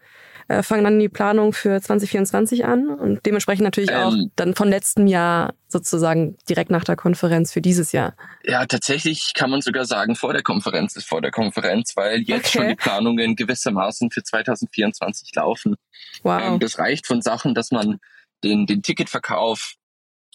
äh, 0.53 0.62
fangen 0.62 0.84
dann 0.84 0.98
die 0.98 1.09
Planung 1.09 1.53
für 1.53 1.80
2024 1.80 2.64
an 2.66 2.88
und 2.88 3.24
dementsprechend 3.24 3.64
natürlich 3.64 3.90
ähm, 3.90 3.96
auch 3.96 4.14
dann 4.36 4.55
von 4.55 4.68
letztem 4.68 5.07
Jahr 5.07 5.55
sozusagen 5.68 6.36
direkt 6.48 6.70
nach 6.70 6.84
der 6.84 6.96
Konferenz 6.96 7.53
für 7.53 7.62
dieses 7.62 7.92
Jahr. 7.92 8.14
Ja, 8.44 8.66
tatsächlich 8.66 9.32
kann 9.34 9.50
man 9.50 9.62
sogar 9.62 9.86
sagen, 9.86 10.14
vor 10.14 10.34
der 10.34 10.42
Konferenz 10.42 10.94
ist 10.96 11.09
vor 11.09 11.22
der 11.22 11.30
Konferenz, 11.30 11.96
weil 11.96 12.20
jetzt 12.20 12.48
okay. 12.48 12.59
schon 12.59 12.68
die 12.68 12.74
Planungen 12.74 13.34
gewissermaßen 13.34 14.11
für 14.11 14.22
2024 14.22 15.34
laufen. 15.34 15.76
Wow. 16.22 16.42
Ähm, 16.44 16.61
das 16.61 16.78
reicht 16.78 17.07
von 17.07 17.22
Sachen, 17.22 17.55
dass 17.55 17.70
man 17.70 17.98
den, 18.44 18.66
den 18.66 18.82
Ticketverkauf 18.82 19.74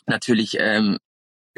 natürlich 0.08 0.58
ähm, 0.60 0.98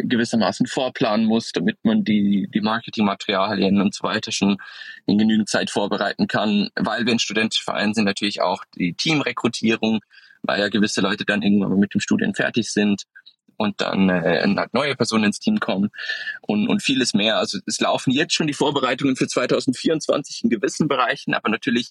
gewissermaßen 0.03 0.67
vorplanen 0.67 1.25
muss, 1.25 1.51
damit 1.51 1.77
man 1.83 2.03
die, 2.03 2.49
die 2.53 2.61
Marketingmaterialien 2.61 3.81
und 3.81 3.93
so 3.93 4.03
weiter 4.03 4.31
schon 4.31 4.57
in 5.05 5.17
genügend 5.17 5.49
Zeit 5.49 5.69
vorbereiten 5.69 6.27
kann. 6.27 6.69
Weil 6.75 7.05
wir 7.05 7.13
ein 7.13 7.19
studentischer 7.19 7.63
Verein 7.63 7.93
sind, 7.93 8.05
natürlich 8.05 8.41
auch 8.41 8.63
die 8.75 8.93
Teamrekrutierung, 8.93 9.99
weil 10.43 10.59
ja 10.59 10.69
gewisse 10.69 11.01
Leute 11.01 11.25
dann 11.25 11.41
irgendwann 11.41 11.79
mit 11.79 11.93
dem 11.93 12.01
Studien 12.01 12.33
fertig 12.33 12.71
sind 12.71 13.03
und 13.59 13.81
dann 13.81 14.09
äh, 14.09 14.41
halt 14.55 14.73
neue 14.73 14.95
Personen 14.95 15.25
ins 15.25 15.39
Team 15.39 15.59
kommen 15.59 15.89
und, 16.41 16.69
und 16.69 16.81
vieles 16.81 17.13
mehr. 17.13 17.37
Also 17.37 17.59
es 17.65 17.79
laufen 17.81 18.11
jetzt 18.11 18.33
schon 18.33 18.47
die 18.47 18.53
Vorbereitungen 18.53 19.17
für 19.17 19.27
2024 19.27 20.45
in 20.45 20.49
gewissen 20.49 20.87
Bereichen, 20.87 21.33
aber 21.33 21.49
natürlich 21.49 21.89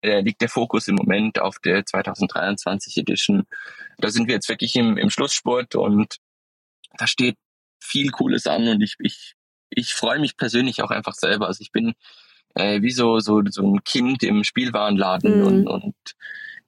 äh, 0.00 0.22
liegt 0.22 0.40
der 0.40 0.48
Fokus 0.48 0.88
im 0.88 0.94
Moment 0.94 1.38
auf 1.38 1.58
der 1.58 1.84
2023 1.84 2.96
Edition. 2.96 3.44
Da 3.98 4.08
sind 4.08 4.28
wir 4.28 4.34
jetzt 4.34 4.48
wirklich 4.48 4.74
im, 4.76 4.96
im 4.96 5.10
Schlusssport 5.10 5.74
und 5.74 6.16
da 6.96 7.06
steht 7.06 7.36
viel 7.80 8.10
Cooles 8.10 8.46
an 8.46 8.68
und 8.68 8.80
ich, 8.82 8.94
ich, 9.00 9.34
ich 9.70 9.94
freue 9.94 10.18
mich 10.18 10.36
persönlich 10.36 10.82
auch 10.82 10.90
einfach 10.90 11.14
selber. 11.14 11.46
Also 11.46 11.62
ich 11.62 11.72
bin 11.72 11.94
äh, 12.54 12.82
wie 12.82 12.90
so, 12.90 13.18
so, 13.20 13.42
so 13.48 13.62
ein 13.62 13.84
Kind 13.84 14.22
im 14.22 14.44
Spielwarenladen 14.44 15.40
mhm. 15.40 15.46
und, 15.46 15.66
und 15.68 15.94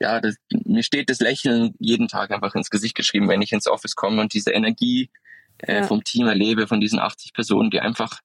ja, 0.01 0.21
das, 0.21 0.37
mir 0.65 0.83
steht 0.83 1.11
das 1.11 1.21
Lächeln 1.21 1.75
jeden 1.79 2.09
Tag 2.09 2.31
einfach 2.33 2.55
ins 2.55 2.71
Gesicht 2.71 2.97
geschrieben, 2.97 3.29
wenn 3.29 3.43
ich 3.43 3.53
ins 3.53 3.69
Office 3.69 3.95
komme 3.95 4.21
und 4.21 4.35
diese 4.35 4.51
Energie 4.51 5.11
äh, 5.59 5.77
ja. 5.77 5.83
vom 5.85 6.03
Team 6.03 6.27
erlebe, 6.27 6.67
von 6.67 6.81
diesen 6.81 6.99
80 6.99 7.33
Personen, 7.33 7.71
die 7.71 7.81
einfach 7.81 8.21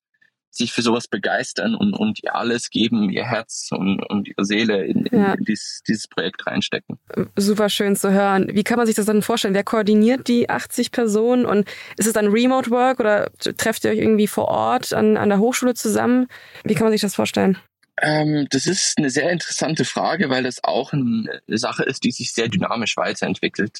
sich 0.49 0.73
für 0.73 0.81
sowas 0.81 1.07
begeistern 1.07 1.75
und, 1.75 1.93
und 1.93 2.23
ihr 2.23 2.35
alles 2.35 2.69
geben, 2.69 3.09
ihr 3.09 3.25
Herz 3.25 3.69
und, 3.71 4.01
und 4.09 4.27
ihre 4.27 4.45
Seele 4.45 4.85
in, 4.85 5.05
in, 5.05 5.19
ja. 5.19 5.33
in 5.33 5.43
dieses, 5.43 5.81
dieses 5.87 6.07
Projekt 6.07 6.47
reinstecken. 6.47 6.97
Super 7.35 7.69
schön 7.69 7.95
zu 7.95 8.11
hören. 8.11 8.47
Wie 8.51 8.63
kann 8.63 8.77
man 8.77 8.87
sich 8.87 8.95
das 8.95 9.05
dann 9.05 9.21
vorstellen? 9.21 9.53
Wer 9.53 9.63
koordiniert 9.63 10.27
die 10.27 10.49
80 10.49 10.91
Personen 10.91 11.45
und 11.45 11.67
ist 11.97 12.07
es 12.07 12.13
dann 12.13 12.27
Remote 12.27 12.71
Work 12.71 12.99
oder 12.99 13.31
trefft 13.57 13.85
ihr 13.85 13.91
euch 13.91 13.99
irgendwie 13.99 14.27
vor 14.27 14.45
Ort 14.45 14.93
an, 14.93 15.17
an 15.17 15.29
der 15.29 15.39
Hochschule 15.39 15.75
zusammen? 15.75 16.27
Wie 16.63 16.73
kann 16.73 16.85
man 16.85 16.91
sich 16.91 17.01
das 17.01 17.15
vorstellen? 17.15 17.57
Ähm, 17.99 18.47
das 18.49 18.67
ist 18.67 18.97
eine 18.97 19.09
sehr 19.09 19.31
interessante 19.31 19.83
Frage, 19.83 20.29
weil 20.29 20.43
das 20.43 20.63
auch 20.63 20.93
eine 20.93 21.41
Sache 21.47 21.83
ist, 21.83 22.03
die 22.03 22.11
sich 22.11 22.31
sehr 22.31 22.47
dynamisch 22.47 22.95
weiterentwickelt. 22.95 23.79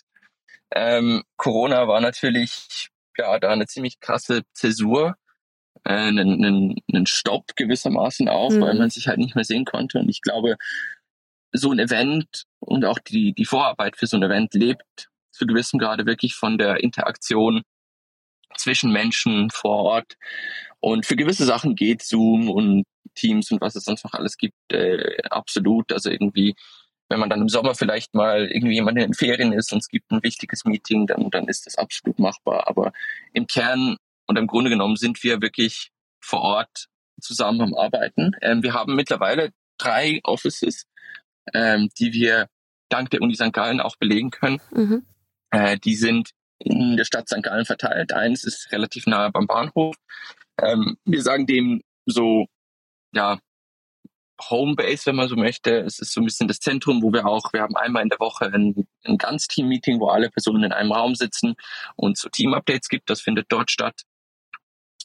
Ähm, 0.72 1.24
Corona 1.38 1.88
war 1.88 2.02
natürlich 2.02 2.90
ja 3.18 3.40
da 3.40 3.50
eine 3.50 3.68
ziemlich 3.68 4.00
krasse 4.00 4.42
Zäsur, 4.54 5.16
äh, 5.88 5.94
einen, 5.94 6.44
einen, 6.44 6.76
einen 6.92 7.06
Stopp 7.06 7.56
gewissermaßen 7.56 8.28
auch, 8.28 8.52
mhm. 8.52 8.62
weil 8.62 8.76
man 8.76 8.90
sich 8.90 9.08
halt 9.08 9.20
nicht 9.20 9.36
mehr 9.36 9.46
sehen 9.46 9.66
konnte. 9.66 10.00
Und 10.00 10.10
ich 10.10 10.22
glaube, 10.22 10.58
so 11.54 11.72
ein 11.72 11.80
Event 11.80 12.44
und 12.60 12.86
auch 12.86 13.00
die, 13.00 13.34
die 13.34 13.46
Vorarbeit 13.46 13.96
für 13.96 14.08
so 14.08 14.18
ein 14.18 14.24
Event 14.24 14.54
lebt 14.54 15.10
zu 15.32 15.46
gewissem 15.46 15.80
Grade 15.80 16.06
wirklich 16.06 16.36
von 16.36 16.58
der 16.58 16.84
Interaktion 16.84 17.62
zwischen 18.58 18.92
Menschen 18.92 19.50
vor 19.50 19.84
Ort. 19.84 20.16
Und 20.80 21.06
für 21.06 21.16
gewisse 21.16 21.46
Sachen 21.46 21.76
geht 21.76 22.04
Zoom 22.04 22.50
und 22.50 22.84
Teams 23.16 23.52
und 23.52 23.62
was 23.62 23.76
es 23.76 23.86
sonst 23.86 24.04
noch 24.04 24.14
alles 24.14 24.38
gibt, 24.38 24.56
äh, 24.72 25.18
absolut. 25.30 25.92
Also 25.92 26.10
irgendwie, 26.10 26.56
wenn 27.10 27.20
man 27.20 27.30
dann 27.30 27.42
im 27.42 27.50
Sommer 27.50 27.76
vielleicht 27.76 28.14
mal 28.14 28.48
irgendwie 28.48 28.76
jemand 28.76 28.98
in 28.98 29.06
den 29.06 29.14
Ferien 29.14 29.54
ist 29.54 29.72
und 29.72 29.80
es 29.80 29.88
gibt 29.88 30.12
ein 30.12 30.24
wichtiges 30.24 30.66
Meeting, 30.66 31.08
dann, 31.08 31.30
dann 31.30 31.48
ist 31.48 31.66
das 31.66 31.78
absolut 31.78 32.20
machbar. 32.20 32.68
Aber 32.68 32.92
im 33.34 33.48
Kern 33.48 33.98
und 34.28 34.38
im 34.38 34.48
Grunde 34.48 34.70
genommen 34.70 34.96
sind 34.96 35.24
wir 35.24 35.42
wirklich 35.42 35.92
vor 36.20 36.42
Ort 36.42 36.88
zusammen 37.22 37.62
am 37.62 37.74
Arbeiten. 37.74 38.34
Ähm, 38.42 38.64
wir 38.64 38.74
haben 38.74 38.96
mittlerweile 38.96 39.52
drei 39.78 40.20
Offices, 40.24 40.86
ähm, 41.54 41.90
die 41.98 42.14
wir 42.14 42.48
dank 42.90 43.10
der 43.10 43.22
Uni 43.22 43.36
St. 43.36 43.54
Gallen 43.54 43.80
auch 43.80 43.96
belegen 43.96 44.32
können. 44.32 44.62
Mhm. 44.72 45.06
Äh, 45.52 45.78
die 45.78 45.96
sind 45.96 46.32
in 46.60 46.98
der 46.98 47.06
Stadt 47.06 47.28
St. 47.28 47.44
Gallen 47.44 47.66
verteilt. 47.66 48.14
Eins 48.14 48.44
ist 48.44 48.72
relativ 48.72 49.06
nahe 49.08 49.32
beim 49.32 49.48
Bahnhof. 49.48 49.96
Ähm, 50.62 50.98
wir 51.06 51.22
sagen 51.22 51.46
dem 51.46 51.82
so, 52.06 52.48
ja, 53.14 53.40
Homebase, 54.50 55.08
wenn 55.08 55.16
man 55.16 55.28
so 55.28 55.36
möchte. 55.36 55.80
Es 55.80 56.00
ist 56.00 56.14
so 56.14 56.22
ein 56.22 56.26
bisschen 56.26 56.48
das 56.48 56.60
Zentrum, 56.60 57.02
wo 57.02 57.12
wir 57.12 57.26
auch, 57.26 57.52
wir 57.54 57.62
haben 57.62 57.76
einmal 57.76 58.04
in 58.04 58.10
der 58.10 58.20
Woche 58.20 58.46
ein, 58.46 58.88
ein 59.04 59.18
Ganzteam-Meeting, 59.18 60.00
wo 60.00 60.10
alle 60.10 60.30
Personen 60.30 60.64
in 60.64 60.72
einem 60.72 60.92
Raum 60.92 61.16
sitzen 61.16 61.56
und 61.96 62.18
so 62.18 62.30
Team-Updates 62.30 62.90
gibt. 62.90 63.10
Das 63.10 63.22
findet 63.22 63.48
dort 63.50 63.72
statt. 63.72 64.04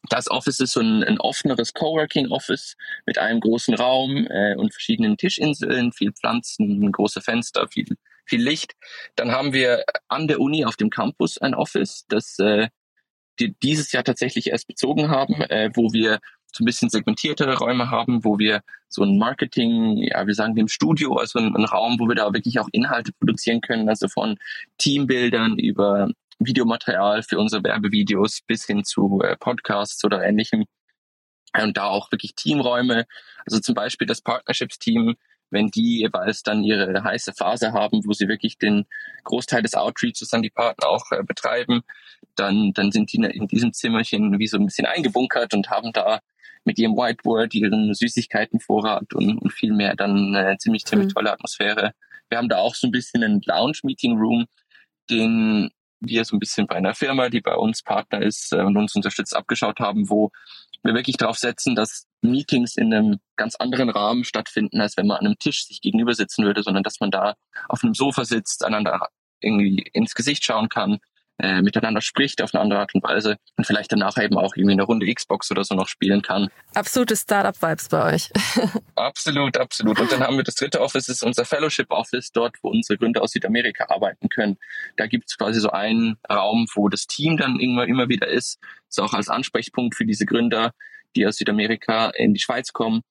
Das 0.08 0.30
Office 0.30 0.60
ist 0.60 0.72
so 0.72 0.80
ein, 0.80 1.04
ein 1.04 1.20
offeneres 1.20 1.74
Coworking-Office 1.74 2.76
mit 3.06 3.18
einem 3.18 3.40
großen 3.40 3.74
Raum 3.74 4.26
äh, 4.28 4.56
und 4.56 4.72
verschiedenen 4.72 5.16
Tischinseln, 5.16 5.92
viel 5.92 6.12
Pflanzen, 6.12 6.90
große 6.90 7.20
Fenster, 7.20 7.68
viel, 7.68 7.86
viel 8.24 8.42
Licht. 8.42 8.74
Dann 9.16 9.30
haben 9.30 9.52
wir 9.52 9.84
an 10.08 10.26
der 10.26 10.40
Uni 10.40 10.64
auf 10.64 10.76
dem 10.76 10.90
Campus 10.90 11.38
ein 11.38 11.54
Office, 11.54 12.04
das 12.08 12.38
äh, 12.38 12.68
die 13.38 13.54
dieses 13.62 13.92
Jahr 13.92 14.04
tatsächlich 14.04 14.48
erst 14.48 14.66
bezogen 14.66 15.08
haben, 15.08 15.40
äh, 15.42 15.70
wo 15.74 15.92
wir 15.92 16.20
so 16.54 16.62
ein 16.62 16.66
bisschen 16.66 16.90
segmentiertere 16.90 17.56
Räume 17.56 17.90
haben, 17.90 18.24
wo 18.24 18.38
wir 18.38 18.62
so 18.88 19.02
ein 19.02 19.16
Marketing, 19.16 19.96
ja, 19.96 20.26
wir 20.26 20.34
sagen 20.34 20.54
dem 20.54 20.68
Studio, 20.68 21.16
also 21.16 21.38
ein, 21.38 21.56
ein 21.56 21.64
Raum, 21.64 21.98
wo 21.98 22.08
wir 22.08 22.14
da 22.14 22.32
wirklich 22.32 22.60
auch 22.60 22.68
Inhalte 22.72 23.12
produzieren 23.12 23.62
können, 23.62 23.88
also 23.88 24.06
von 24.08 24.36
Teambildern 24.76 25.58
über 25.58 26.10
Videomaterial 26.46 27.22
für 27.22 27.38
unsere 27.38 27.62
Werbevideos 27.64 28.40
bis 28.46 28.66
hin 28.66 28.84
zu 28.84 29.20
äh, 29.22 29.36
Podcasts 29.36 30.04
oder 30.04 30.22
ähnlichem. 30.22 30.64
Und 31.60 31.76
da 31.76 31.86
auch 31.86 32.10
wirklich 32.10 32.34
Teamräume. 32.34 33.04
Also 33.44 33.60
zum 33.60 33.74
Beispiel 33.74 34.06
das 34.06 34.22
Partnerships-Team, 34.22 35.16
wenn 35.50 35.68
die 35.68 36.00
jeweils 36.00 36.42
dann 36.42 36.64
ihre 36.64 37.04
heiße 37.04 37.34
Phase 37.34 37.72
haben, 37.72 38.00
wo 38.06 38.12
sie 38.12 38.26
wirklich 38.26 38.56
den 38.56 38.86
Großteil 39.24 39.62
des 39.62 39.74
Outreaches 39.74 40.32
an 40.32 40.42
die 40.42 40.50
Partner 40.50 40.88
auch 40.88 41.12
äh, 41.12 41.22
betreiben, 41.22 41.82
dann, 42.36 42.72
dann 42.72 42.90
sind 42.90 43.12
die 43.12 43.18
in 43.18 43.48
diesem 43.48 43.72
Zimmerchen 43.72 44.38
wie 44.38 44.46
so 44.46 44.56
ein 44.56 44.64
bisschen 44.64 44.86
eingebunkert 44.86 45.52
und 45.52 45.68
haben 45.68 45.92
da 45.92 46.20
mit 46.64 46.78
ihrem 46.78 46.96
Whiteboard, 46.96 47.54
ihren 47.54 47.92
Süßigkeitenvorrat 47.92 49.12
und, 49.14 49.38
und 49.38 49.52
viel 49.52 49.72
mehr 49.72 49.94
dann 49.96 50.34
eine 50.34 50.56
ziemlich, 50.58 50.84
ziemlich 50.84 51.08
mhm. 51.08 51.14
tolle 51.14 51.32
Atmosphäre. 51.32 51.92
Wir 52.28 52.38
haben 52.38 52.48
da 52.48 52.58
auch 52.58 52.74
so 52.74 52.86
ein 52.86 52.92
bisschen 52.92 53.22
einen 53.22 53.42
Lounge-Meeting-Room, 53.44 54.46
den 55.10 55.70
wir 56.04 56.24
so 56.24 56.36
ein 56.36 56.40
bisschen 56.40 56.66
bei 56.66 56.76
einer 56.76 56.94
Firma, 56.94 57.28
die 57.28 57.40
bei 57.40 57.54
uns 57.54 57.82
Partner 57.82 58.22
ist 58.22 58.52
äh, 58.52 58.60
und 58.60 58.76
uns 58.76 58.94
unterstützt, 58.94 59.36
abgeschaut 59.36 59.80
haben, 59.80 60.08
wo 60.10 60.30
wir 60.82 60.94
wirklich 60.94 61.16
darauf 61.16 61.38
setzen, 61.38 61.74
dass 61.74 62.06
Meetings 62.22 62.76
in 62.76 62.92
einem 62.92 63.20
ganz 63.36 63.54
anderen 63.56 63.88
Rahmen 63.88 64.24
stattfinden, 64.24 64.80
als 64.80 64.96
wenn 64.96 65.06
man 65.06 65.18
an 65.18 65.26
einem 65.26 65.38
Tisch 65.38 65.66
sich 65.66 65.80
gegenüber 65.80 66.14
sitzen 66.14 66.44
würde, 66.44 66.62
sondern 66.62 66.82
dass 66.82 67.00
man 67.00 67.10
da 67.10 67.34
auf 67.68 67.84
einem 67.84 67.94
Sofa 67.94 68.24
sitzt, 68.24 68.64
einander 68.64 69.08
irgendwie 69.40 69.84
ins 69.92 70.14
Gesicht 70.14 70.44
schauen 70.44 70.68
kann, 70.68 70.98
äh, 71.42 71.60
miteinander 71.60 72.00
spricht 72.00 72.40
auf 72.40 72.54
eine 72.54 72.62
andere 72.62 72.78
Art 72.80 72.94
und 72.94 73.02
Weise 73.02 73.36
und 73.56 73.66
vielleicht 73.66 73.90
danach 73.90 74.16
eben 74.16 74.38
auch 74.38 74.54
irgendwie 74.54 74.74
eine 74.74 74.84
Runde 74.84 75.12
Xbox 75.12 75.50
oder 75.50 75.64
so 75.64 75.74
noch 75.74 75.88
spielen 75.88 76.22
kann. 76.22 76.48
Absolute 76.74 77.16
Startup-Vibes 77.16 77.88
bei 77.88 78.14
euch. 78.14 78.30
absolut, 78.94 79.58
absolut. 79.58 79.98
Und 79.98 80.12
dann 80.12 80.22
haben 80.22 80.36
wir 80.36 80.44
das 80.44 80.54
dritte 80.54 80.80
Office, 80.80 81.06
das 81.06 81.16
ist 81.16 81.22
unser 81.24 81.44
Fellowship-Office, 81.44 82.30
dort, 82.30 82.56
wo 82.62 82.70
unsere 82.70 82.96
Gründer 82.96 83.22
aus 83.22 83.32
Südamerika 83.32 83.86
arbeiten 83.88 84.28
können. 84.28 84.56
Da 84.96 85.06
gibt 85.06 85.28
es 85.28 85.36
quasi 85.36 85.58
so 85.58 85.70
einen 85.70 86.16
Raum, 86.30 86.66
wo 86.74 86.88
das 86.88 87.08
Team 87.08 87.36
dann 87.36 87.58
immer, 87.58 87.86
immer 87.88 88.08
wieder 88.08 88.28
ist. 88.28 88.60
Ist 88.88 89.00
auch 89.00 89.12
als 89.12 89.28
Ansprechpunkt 89.28 89.96
für 89.96 90.06
diese 90.06 90.26
Gründer, 90.26 90.72
die 91.16 91.26
aus 91.26 91.36
Südamerika 91.36 92.10
in 92.10 92.34
die 92.34 92.40
Schweiz 92.40 92.72
kommen 92.72 93.02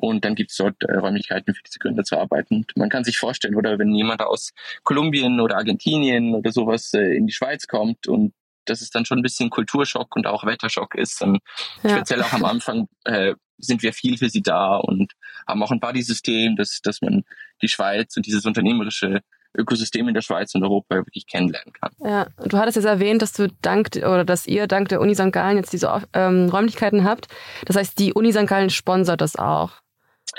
und 0.00 0.24
dann 0.24 0.34
gibt 0.34 0.50
es 0.50 0.56
dort 0.56 0.82
äh, 0.82 0.94
Räumlichkeiten 0.94 1.54
für 1.54 1.62
diese 1.62 1.78
Gründer 1.78 2.04
zu 2.04 2.16
arbeiten. 2.16 2.56
Und 2.56 2.76
man 2.76 2.88
kann 2.88 3.04
sich 3.04 3.18
vorstellen, 3.18 3.54
oder 3.54 3.78
wenn 3.78 3.94
jemand 3.94 4.22
aus 4.22 4.52
Kolumbien 4.82 5.40
oder 5.40 5.56
Argentinien 5.56 6.34
oder 6.34 6.52
sowas 6.52 6.94
äh, 6.94 7.16
in 7.16 7.26
die 7.26 7.32
Schweiz 7.34 7.66
kommt 7.66 8.06
und 8.08 8.32
dass 8.64 8.80
es 8.80 8.90
dann 8.90 9.04
schon 9.04 9.18
ein 9.18 9.22
bisschen 9.22 9.50
Kulturschock 9.50 10.16
und 10.16 10.26
auch 10.26 10.44
Wetterschock 10.44 10.94
ist. 10.94 11.20
Und 11.22 11.40
ja. 11.82 11.90
speziell 11.90 12.22
auch 12.22 12.32
am 12.32 12.44
Anfang 12.44 12.88
äh, 13.04 13.34
sind 13.58 13.82
wir 13.82 13.92
viel 13.92 14.16
für 14.16 14.30
sie 14.30 14.42
da 14.42 14.76
und 14.76 15.12
haben 15.46 15.62
auch 15.62 15.70
ein 15.70 15.80
Buddy-System, 15.80 16.56
dass, 16.56 16.80
dass 16.82 17.02
man 17.02 17.24
die 17.60 17.68
Schweiz 17.68 18.16
und 18.16 18.24
dieses 18.24 18.46
unternehmerische 18.46 19.20
Ökosystem 19.56 20.06
in 20.08 20.14
der 20.14 20.22
Schweiz 20.22 20.54
und 20.54 20.62
Europa 20.62 20.96
wirklich 20.96 21.26
kennenlernen 21.26 21.72
kann. 21.72 21.90
Ja, 21.98 22.26
du 22.46 22.56
hattest 22.56 22.76
jetzt 22.76 22.86
erwähnt, 22.86 23.20
dass 23.20 23.32
du 23.32 23.48
dank 23.62 23.90
oder 23.96 24.24
dass 24.24 24.46
ihr 24.46 24.66
dank 24.66 24.88
der 24.88 25.00
Uni 25.00 25.14
St. 25.14 25.32
Gallen 25.32 25.56
jetzt 25.56 25.72
diese 25.72 26.02
ähm, 26.12 26.48
Räumlichkeiten 26.48 27.04
habt. 27.04 27.28
Das 27.66 27.76
heißt, 27.76 27.98
die 27.98 28.12
Uni 28.12 28.32
St. 28.32 28.46
Gallen 28.46 28.70
sponsert 28.70 29.20
das 29.20 29.36
auch. 29.36 29.72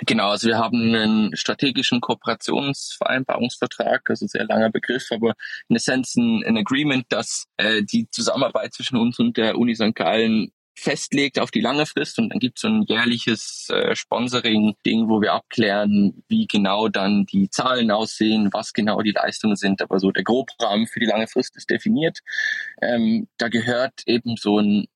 Genau, 0.05 0.29
also 0.29 0.47
wir 0.47 0.57
haben 0.57 0.95
einen 0.95 1.35
strategischen 1.35 1.99
Kooperationsvereinbarungsvertrag, 1.99 4.09
also 4.09 4.25
sehr 4.25 4.45
langer 4.45 4.71
Begriff, 4.71 5.11
aber 5.11 5.33
in 5.67 5.75
Essenz 5.75 6.15
ein, 6.15 6.43
ein 6.45 6.57
Agreement, 6.57 7.05
das 7.09 7.45
äh, 7.57 7.83
die 7.83 8.09
Zusammenarbeit 8.09 8.73
zwischen 8.73 8.95
uns 8.97 9.19
und 9.19 9.35
der 9.37 9.57
Uni 9.57 9.75
St. 9.75 9.93
Gallen 9.93 10.53
festlegt 10.73 11.39
auf 11.39 11.51
die 11.51 11.61
lange 11.61 11.85
Frist 11.85 12.17
und 12.17 12.29
dann 12.29 12.39
gibt 12.39 12.57
es 12.57 12.61
so 12.61 12.69
ein 12.69 12.85
jährliches 12.87 13.67
äh, 13.69 13.95
Sponsoring-Ding, 13.95 15.09
wo 15.09 15.21
wir 15.21 15.33
abklären, 15.33 16.23
wie 16.27 16.47
genau 16.47 16.87
dann 16.87 17.25
die 17.25 17.49
Zahlen 17.49 17.91
aussehen, 17.91 18.49
was 18.51 18.73
genau 18.73 19.01
die 19.01 19.11
Leistungen 19.11 19.57
sind. 19.57 19.81
Aber 19.81 19.99
so 19.99 20.11
der 20.11 20.23
Grobrahmen 20.23 20.87
für 20.87 20.99
die 20.99 21.05
lange 21.05 21.27
Frist 21.27 21.55
ist 21.57 21.69
definiert. 21.69 22.19
Ähm, 22.81 23.27
da 23.37 23.49
gehört 23.49 24.01
eben 24.05 24.37
so 24.37 24.59
ein 24.59 24.87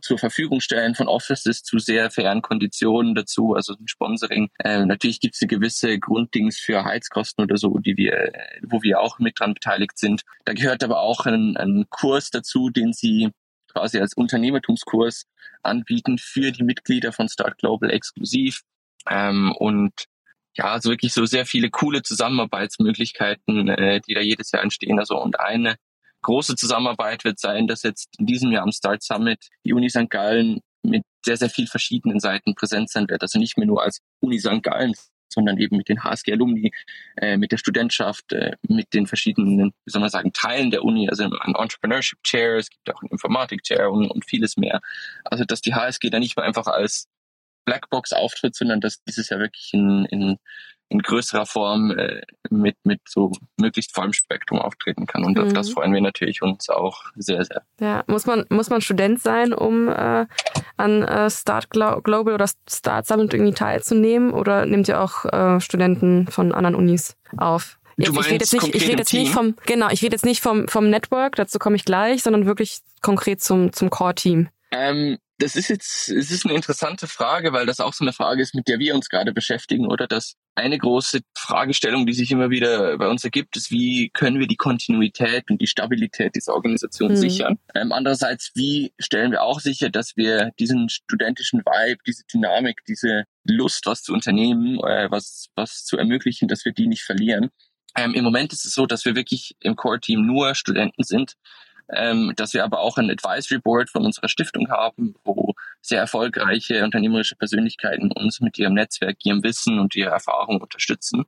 zur 0.00 0.18
Verfügung 0.18 0.60
stellen 0.60 0.94
von 0.94 1.08
Offices 1.08 1.62
zu 1.62 1.78
sehr 1.78 2.10
fairen 2.10 2.42
Konditionen 2.42 3.14
dazu, 3.14 3.54
also 3.54 3.74
ein 3.74 3.88
Sponsoring. 3.88 4.48
Ähm, 4.64 4.88
natürlich 4.88 5.20
gibt 5.20 5.34
es 5.34 5.42
eine 5.42 5.48
gewisse 5.48 5.98
Grunddings 5.98 6.58
für 6.58 6.84
Heizkosten 6.84 7.44
oder 7.44 7.56
so, 7.56 7.78
die 7.78 7.96
wir, 7.96 8.32
wo 8.62 8.82
wir 8.82 9.00
auch 9.00 9.18
mit 9.18 9.38
dran 9.38 9.54
beteiligt 9.54 9.98
sind. 9.98 10.22
Da 10.44 10.52
gehört 10.52 10.84
aber 10.84 11.00
auch 11.00 11.26
ein, 11.26 11.56
ein 11.56 11.86
Kurs 11.90 12.30
dazu, 12.30 12.70
den 12.70 12.92
sie 12.92 13.30
quasi 13.72 13.98
als 13.98 14.14
Unternehmertumskurs 14.14 15.24
anbieten 15.62 16.18
für 16.18 16.52
die 16.52 16.64
Mitglieder 16.64 17.12
von 17.12 17.28
Start 17.28 17.58
Global 17.58 17.90
exklusiv. 17.90 18.62
Ähm, 19.08 19.52
und 19.58 19.92
ja, 20.54 20.66
also 20.72 20.90
wirklich 20.90 21.12
so 21.12 21.24
sehr 21.24 21.46
viele 21.46 21.70
coole 21.70 22.02
Zusammenarbeitsmöglichkeiten, 22.02 23.68
äh, 23.68 24.00
die 24.06 24.14
da 24.14 24.20
jedes 24.20 24.52
Jahr 24.52 24.62
entstehen. 24.62 24.98
Also 24.98 25.20
und 25.20 25.40
eine 25.40 25.76
große 26.22 26.56
Zusammenarbeit 26.56 27.24
wird 27.24 27.38
sein, 27.38 27.66
dass 27.66 27.82
jetzt 27.82 28.08
in 28.18 28.26
diesem 28.26 28.50
Jahr 28.52 28.62
am 28.62 28.72
Start 28.72 29.02
Summit 29.02 29.48
die 29.64 29.72
Uni 29.72 29.90
St. 29.90 30.10
Gallen 30.10 30.60
mit 30.82 31.04
sehr, 31.24 31.36
sehr 31.36 31.50
viel 31.50 31.66
verschiedenen 31.66 32.20
Seiten 32.20 32.54
präsent 32.54 32.90
sein 32.90 33.08
wird. 33.08 33.22
Also 33.22 33.38
nicht 33.38 33.56
mehr 33.56 33.66
nur 33.66 33.82
als 33.82 34.00
Uni 34.20 34.38
St. 34.38 34.62
Gallen, 34.62 34.94
sondern 35.32 35.58
eben 35.58 35.76
mit 35.76 35.88
den 35.88 36.04
HSG-Alumni, 36.04 36.70
äh, 37.16 37.36
mit 37.36 37.52
der 37.52 37.56
Studentschaft, 37.56 38.32
äh, 38.32 38.56
mit 38.68 38.92
den 38.92 39.06
verschiedenen, 39.06 39.72
wie 39.84 39.90
soll 39.90 40.00
man 40.00 40.10
sagen, 40.10 40.32
Teilen 40.32 40.70
der 40.70 40.84
Uni, 40.84 41.08
also 41.08 41.24
ein 41.24 41.54
Entrepreneurship-Chair, 41.54 42.56
es 42.56 42.70
gibt 42.70 42.90
auch 42.90 43.00
einen 43.00 43.10
Informatik-Chair 43.10 43.90
und, 43.90 44.10
und 44.10 44.24
vieles 44.24 44.56
mehr. 44.56 44.80
Also 45.24 45.44
dass 45.44 45.60
die 45.60 45.74
HSG 45.74 46.10
da 46.10 46.18
nicht 46.18 46.36
mehr 46.36 46.44
einfach 46.44 46.66
als 46.66 47.08
Blackbox 47.64 48.12
auftritt, 48.12 48.54
sondern 48.54 48.80
dass 48.80 49.02
dieses 49.04 49.28
Jahr 49.28 49.40
wirklich 49.40 49.70
in, 49.72 50.04
in 50.06 50.38
in 50.92 51.00
größerer 51.00 51.46
Form 51.46 51.90
äh, 51.90 52.20
mit, 52.50 52.76
mit 52.84 53.00
so 53.08 53.32
möglichst 53.56 53.94
vollem 53.94 54.12
Spektrum 54.12 54.60
auftreten 54.60 55.06
kann. 55.06 55.24
Und 55.24 55.38
mhm. 55.38 55.44
auf 55.44 55.52
das 55.52 55.70
freuen 55.70 55.92
wir 55.92 56.00
natürlich 56.00 56.42
uns 56.42 56.68
auch 56.68 57.04
sehr, 57.16 57.44
sehr. 57.44 57.62
Ja, 57.80 58.04
muss 58.06 58.26
man, 58.26 58.44
muss 58.50 58.68
man 58.68 58.82
Student 58.82 59.20
sein, 59.20 59.52
um 59.52 59.88
äh, 59.88 60.26
an 60.76 61.02
äh, 61.02 61.30
Start 61.30 61.70
Global 61.70 62.34
oder 62.34 62.46
Start 62.68 63.06
Summit 63.06 63.32
irgendwie 63.32 63.54
teilzunehmen? 63.54 64.32
Oder 64.32 64.66
nehmt 64.66 64.86
ihr 64.88 65.00
auch 65.00 65.24
äh, 65.24 65.60
Studenten 65.60 66.28
von 66.28 66.52
anderen 66.52 66.76
Unis 66.76 67.16
auf? 67.38 67.78
Jetzt, 67.96 68.10
ich 68.10 68.26
rede 68.26 68.34
jetzt 68.36 68.52
nicht, 68.52 68.74
ich 68.74 68.88
rede 68.88 68.98
jetzt 68.98 69.12
nicht 69.12 69.32
vom, 69.32 69.54
genau, 69.66 69.88
ich 69.90 70.02
rede 70.02 70.14
jetzt 70.14 70.24
nicht 70.24 70.42
vom, 70.42 70.66
vom 70.66 70.88
Network, 70.88 71.36
dazu 71.36 71.58
komme 71.58 71.76
ich 71.76 71.84
gleich, 71.84 72.22
sondern 72.22 72.46
wirklich 72.46 72.80
konkret 73.02 73.42
zum, 73.42 73.72
zum 73.72 73.90
Core-Team. 73.90 74.48
Ähm, 74.70 75.18
das 75.42 75.56
ist 75.56 75.68
jetzt, 75.68 76.08
es 76.08 76.30
ist 76.30 76.46
eine 76.46 76.54
interessante 76.54 77.08
Frage, 77.08 77.52
weil 77.52 77.66
das 77.66 77.80
auch 77.80 77.92
so 77.92 78.04
eine 78.04 78.12
Frage 78.12 78.42
ist, 78.42 78.54
mit 78.54 78.68
der 78.68 78.78
wir 78.78 78.94
uns 78.94 79.08
gerade 79.08 79.32
beschäftigen, 79.32 79.86
oder? 79.86 80.06
Dass 80.06 80.34
eine 80.54 80.78
große 80.78 81.20
Fragestellung, 81.36 82.06
die 82.06 82.12
sich 82.12 82.30
immer 82.30 82.50
wieder 82.50 82.96
bei 82.96 83.08
uns 83.08 83.24
ergibt, 83.24 83.56
ist, 83.56 83.70
wie 83.72 84.10
können 84.10 84.38
wir 84.38 84.46
die 84.46 84.56
Kontinuität 84.56 85.50
und 85.50 85.60
die 85.60 85.66
Stabilität 85.66 86.36
dieser 86.36 86.54
Organisation 86.54 87.12
mhm. 87.12 87.16
sichern? 87.16 87.58
Ähm, 87.74 87.90
andererseits, 87.90 88.52
wie 88.54 88.92
stellen 89.00 89.32
wir 89.32 89.42
auch 89.42 89.58
sicher, 89.58 89.90
dass 89.90 90.16
wir 90.16 90.52
diesen 90.60 90.88
studentischen 90.88 91.60
Vibe, 91.60 92.00
diese 92.06 92.22
Dynamik, 92.32 92.84
diese 92.86 93.24
Lust, 93.44 93.84
was 93.86 94.02
zu 94.02 94.12
unternehmen, 94.12 94.78
äh, 94.78 95.10
was, 95.10 95.48
was 95.56 95.84
zu 95.84 95.96
ermöglichen, 95.96 96.46
dass 96.46 96.64
wir 96.64 96.72
die 96.72 96.86
nicht 96.86 97.02
verlieren? 97.02 97.50
Ähm, 97.96 98.14
Im 98.14 98.24
Moment 98.24 98.52
ist 98.52 98.64
es 98.64 98.74
so, 98.74 98.86
dass 98.86 99.04
wir 99.04 99.16
wirklich 99.16 99.56
im 99.60 99.74
Core-Team 99.74 100.24
nur 100.24 100.54
Studenten 100.54 101.02
sind 101.02 101.34
ähm, 101.94 102.32
dass 102.36 102.54
wir 102.54 102.64
aber 102.64 102.80
auch 102.80 102.98
ein 102.98 103.10
Advisory 103.10 103.60
Board 103.60 103.90
von 103.90 104.04
unserer 104.04 104.28
Stiftung 104.28 104.70
haben, 104.70 105.14
wo 105.24 105.54
sehr 105.80 106.00
erfolgreiche 106.00 106.84
unternehmerische 106.84 107.36
Persönlichkeiten 107.36 108.12
uns 108.12 108.40
mit 108.40 108.58
ihrem 108.58 108.74
Netzwerk, 108.74 109.16
ihrem 109.24 109.42
Wissen 109.42 109.78
und 109.78 109.94
ihrer 109.94 110.12
Erfahrung 110.12 110.60
unterstützen. 110.60 111.24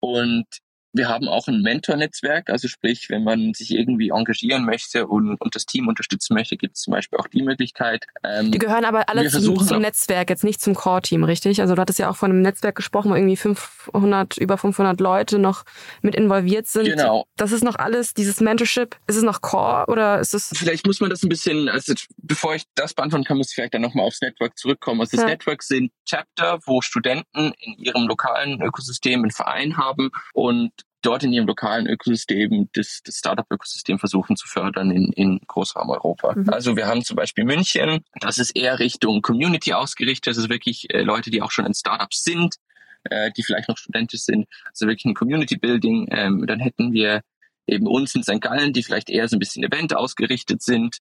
Und 0.00 0.46
wir 0.92 1.08
haben 1.08 1.28
auch 1.28 1.48
ein 1.48 1.62
Mentor-Netzwerk, 1.62 2.50
also 2.50 2.68
sprich, 2.68 3.08
wenn 3.08 3.24
man 3.24 3.54
sich 3.54 3.70
irgendwie 3.70 4.10
engagieren 4.10 4.64
möchte 4.64 5.06
und, 5.06 5.40
und 5.40 5.54
das 5.54 5.64
Team 5.64 5.88
unterstützen 5.88 6.34
möchte, 6.34 6.56
gibt 6.56 6.76
es 6.76 6.82
zum 6.82 6.92
Beispiel 6.92 7.18
auch 7.18 7.28
die 7.28 7.42
Möglichkeit. 7.42 8.06
Ähm, 8.22 8.52
die 8.52 8.58
gehören 8.58 8.84
aber 8.84 9.08
alle 9.08 9.28
zum, 9.28 9.58
zum 9.58 9.80
Netzwerk, 9.80 10.28
jetzt 10.28 10.44
nicht 10.44 10.60
zum 10.60 10.74
Core-Team, 10.74 11.24
richtig? 11.24 11.60
Also 11.60 11.74
du 11.74 11.80
hattest 11.80 11.98
ja 11.98 12.10
auch 12.10 12.16
von 12.16 12.30
einem 12.30 12.42
Netzwerk 12.42 12.76
gesprochen, 12.76 13.10
wo 13.10 13.14
irgendwie 13.14 13.36
500, 13.36 14.36
über 14.36 14.58
500 14.58 15.00
Leute 15.00 15.38
noch 15.38 15.64
mit 16.02 16.14
involviert 16.14 16.66
sind. 16.66 16.84
Genau. 16.84 17.24
Das 17.36 17.52
ist 17.52 17.64
noch 17.64 17.76
alles, 17.76 18.12
dieses 18.12 18.40
Mentorship, 18.40 18.96
ist 19.06 19.16
es 19.16 19.22
noch 19.22 19.40
Core 19.40 19.86
oder 19.88 20.20
ist 20.20 20.34
es... 20.34 20.50
Vielleicht 20.54 20.86
muss 20.86 21.00
man 21.00 21.08
das 21.08 21.22
ein 21.22 21.30
bisschen, 21.30 21.68
also 21.70 21.94
bevor 22.18 22.54
ich 22.54 22.64
das 22.74 22.92
beantworten 22.92 23.24
kann, 23.24 23.38
muss 23.38 23.48
ich 23.48 23.54
vielleicht 23.54 23.74
dann 23.74 23.82
nochmal 23.82 24.06
aufs 24.06 24.20
Network 24.20 24.58
zurückkommen. 24.58 25.00
Also 25.00 25.16
das 25.16 25.24
ja. 25.24 25.30
Network 25.30 25.62
sind 25.62 25.90
Chapter, 26.04 26.58
wo 26.66 26.82
Studenten 26.82 27.52
in 27.60 27.78
ihrem 27.78 28.06
lokalen 28.06 28.60
Ökosystem 28.60 29.22
einen 29.22 29.30
Verein 29.30 29.78
haben 29.78 30.10
und 30.34 30.72
dort 31.02 31.24
in 31.24 31.32
ihrem 31.32 31.46
lokalen 31.46 31.86
Ökosystem 31.86 32.68
das, 32.72 33.00
das 33.04 33.16
Startup-Ökosystem 33.16 33.98
versuchen 33.98 34.36
zu 34.36 34.48
fördern 34.48 34.90
in, 34.90 35.12
in 35.12 35.40
Großraum 35.46 35.90
Europa. 35.90 36.34
Mhm. 36.34 36.48
Also 36.48 36.76
wir 36.76 36.86
haben 36.86 37.04
zum 37.04 37.16
Beispiel 37.16 37.44
München, 37.44 38.04
das 38.20 38.38
ist 38.38 38.56
eher 38.56 38.78
Richtung 38.78 39.20
Community 39.22 39.72
ausgerichtet, 39.72 40.28
das 40.28 40.38
ist 40.38 40.48
wirklich 40.48 40.92
äh, 40.92 41.02
Leute, 41.02 41.30
die 41.30 41.42
auch 41.42 41.50
schon 41.50 41.66
in 41.66 41.74
Startups 41.74 42.22
sind, 42.22 42.56
äh, 43.04 43.30
die 43.36 43.42
vielleicht 43.42 43.68
noch 43.68 43.78
studentisch 43.78 44.22
sind, 44.22 44.46
also 44.66 44.86
wirklich 44.86 45.04
ein 45.04 45.14
Community 45.14 45.56
Building. 45.56 46.08
Ähm, 46.10 46.46
dann 46.46 46.60
hätten 46.60 46.92
wir 46.92 47.22
eben 47.66 47.86
uns 47.86 48.14
in 48.14 48.22
St. 48.22 48.40
Gallen, 48.40 48.72
die 48.72 48.82
vielleicht 48.82 49.10
eher 49.10 49.28
so 49.28 49.36
ein 49.36 49.40
bisschen 49.40 49.64
Event 49.64 49.94
ausgerichtet 49.94 50.62
sind. 50.62 50.98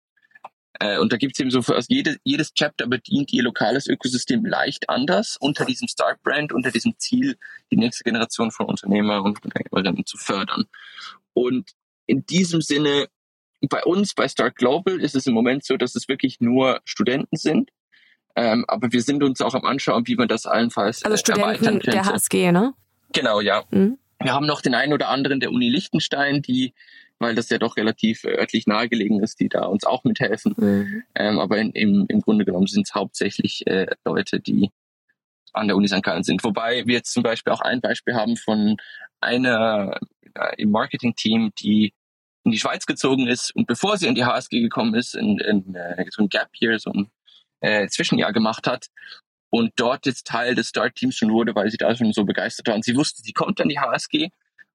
Äh, 0.79 0.99
und 0.99 1.11
da 1.11 1.17
gibt 1.17 1.33
es 1.35 1.39
eben 1.39 1.51
so, 1.51 1.59
also 1.59 1.87
jedes, 1.89 2.17
jedes 2.23 2.53
Chapter 2.53 2.87
bedient 2.87 3.33
ihr 3.33 3.43
lokales 3.43 3.87
Ökosystem 3.87 4.45
leicht 4.45 4.89
anders 4.89 5.37
unter 5.39 5.65
diesem 5.65 5.87
Start-Brand, 5.87 6.53
unter 6.53 6.71
diesem 6.71 6.97
Ziel, 6.97 7.37
die 7.71 7.77
nächste 7.77 8.03
Generation 8.03 8.51
von 8.51 8.67
Unternehmer 8.67 9.23
und 9.23 9.43
Unternehmerinnen 9.43 10.05
zu 10.05 10.17
fördern. 10.17 10.65
Und 11.33 11.71
in 12.05 12.25
diesem 12.25 12.61
Sinne, 12.61 13.07
bei 13.61 13.83
uns, 13.83 14.13
bei 14.13 14.27
Start 14.27 14.55
Global, 14.55 14.99
ist 14.99 15.15
es 15.15 15.27
im 15.27 15.33
Moment 15.33 15.63
so, 15.63 15.77
dass 15.77 15.95
es 15.95 16.07
wirklich 16.07 16.39
nur 16.39 16.81
Studenten 16.85 17.37
sind. 17.37 17.69
Ähm, 18.35 18.65
aber 18.67 18.91
wir 18.91 19.01
sind 19.01 19.23
uns 19.23 19.41
auch 19.41 19.53
am 19.53 19.65
Anschauen, 19.65 20.07
wie 20.07 20.15
man 20.15 20.27
das 20.27 20.45
allenfalls 20.45 21.03
also 21.03 21.17
Studenten 21.17 21.79
der 21.79 22.05
HSG, 22.05 22.51
ne? 22.51 22.73
Genau, 23.13 23.41
ja. 23.41 23.63
Mhm. 23.71 23.97
Wir 24.21 24.33
haben 24.33 24.45
noch 24.45 24.61
den 24.61 24.73
einen 24.73 24.93
oder 24.93 25.09
anderen 25.09 25.39
der 25.39 25.51
Uni 25.51 25.69
Liechtenstein, 25.69 26.41
die 26.41 26.73
weil 27.21 27.35
das 27.35 27.49
ja 27.49 27.57
doch 27.57 27.77
relativ 27.77 28.23
äh, 28.23 28.37
örtlich 28.37 28.67
nahegelegen 28.67 29.21
ist, 29.21 29.39
die 29.39 29.49
da 29.49 29.65
uns 29.65 29.85
auch 29.85 30.03
mithelfen. 30.03 30.53
Mhm. 30.57 31.03
Ähm, 31.15 31.39
aber 31.39 31.57
in, 31.57 31.71
im, 31.71 32.05
im 32.09 32.21
Grunde 32.21 32.45
genommen 32.45 32.67
sind 32.67 32.87
es 32.87 32.95
hauptsächlich 32.95 33.65
äh, 33.67 33.87
Leute, 34.03 34.39
die 34.39 34.71
an 35.53 35.67
der 35.67 35.77
Uni 35.77 35.87
St. 35.87 36.03
Gallen 36.03 36.23
sind. 36.23 36.43
Wobei 36.43 36.85
wir 36.85 36.95
jetzt 36.95 37.13
zum 37.13 37.23
Beispiel 37.23 37.53
auch 37.53 37.61
ein 37.61 37.81
Beispiel 37.81 38.15
haben 38.15 38.37
von 38.37 38.77
einer 39.19 39.99
äh, 40.35 40.61
im 40.61 40.71
Marketing-Team, 40.71 41.51
die 41.59 41.93
in 42.43 42.51
die 42.51 42.59
Schweiz 42.59 42.85
gezogen 42.85 43.27
ist 43.27 43.55
und 43.55 43.67
bevor 43.67 43.97
sie 43.97 44.07
in 44.07 44.15
die 44.15 44.25
HSG 44.25 44.61
gekommen 44.61 44.95
ist, 44.95 45.15
in, 45.15 45.37
in 45.39 45.75
äh, 45.75 46.05
so 46.09 46.23
ein 46.23 46.29
Gap 46.29 46.49
Year, 46.59 46.79
so 46.79 46.91
ein 46.91 47.11
äh, 47.59 47.87
Zwischenjahr 47.87 48.33
gemacht 48.33 48.65
hat 48.65 48.87
und 49.51 49.73
dort 49.75 50.05
jetzt 50.07 50.25
Teil 50.25 50.55
des 50.55 50.69
Start-Teams 50.69 51.15
schon 51.15 51.31
wurde, 51.31 51.53
weil 51.53 51.69
sie 51.69 51.77
da 51.77 51.95
schon 51.95 52.13
so 52.13 52.23
begeistert 52.25 52.67
war. 52.67 52.75
Und 52.75 52.83
sie 52.83 52.95
wusste, 52.95 53.21
sie 53.21 53.33
kommt 53.33 53.61
an 53.61 53.69
die 53.69 53.79
HSG 53.79 54.29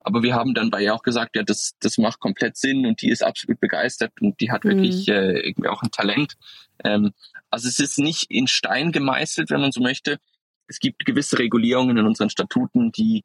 aber 0.07 0.23
wir 0.23 0.37
haben 0.37 0.55
dann 0.55 0.71
bei 0.71 0.85
ihr 0.85 0.95
auch 0.95 1.03
gesagt, 1.03 1.35
ja, 1.35 1.43
das, 1.43 1.73
das 1.81 1.99
macht 1.99 2.21
komplett 2.21 2.57
Sinn 2.57 2.87
und 2.87 3.03
die 3.03 3.11
ist 3.11 3.25
absolut 3.25 3.59
begeistert 3.59 4.13
und 4.21 4.41
die 4.41 4.53
hat 4.53 4.63
mhm. 4.63 4.69
wirklich 4.69 5.09
äh, 5.09 5.41
irgendwie 5.41 5.69
auch 5.69 5.83
ein 5.83 5.91
Talent. 5.91 6.37
Ähm, 6.85 7.13
also 7.51 7.67
es 7.67 7.81
ist 7.81 7.99
nicht 7.99 8.31
in 8.31 8.47
Stein 8.47 8.93
gemeißelt, 8.93 9.51
wenn 9.51 9.61
man 9.61 9.73
so 9.73 9.81
möchte. 9.81 10.19
Es 10.69 10.79
gibt 10.79 11.05
gewisse 11.05 11.41
Regulierungen 11.41 11.97
in 11.97 12.07
unseren 12.07 12.31
Statuten, 12.31 12.93
die 12.93 13.25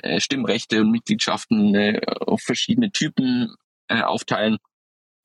äh, 0.00 0.20
Stimmrechte 0.20 0.80
und 0.80 0.92
Mitgliedschaften 0.92 1.74
äh, 1.74 2.00
auf 2.20 2.40
verschiedene 2.40 2.92
Typen 2.92 3.56
äh, 3.88 4.02
aufteilen. 4.02 4.58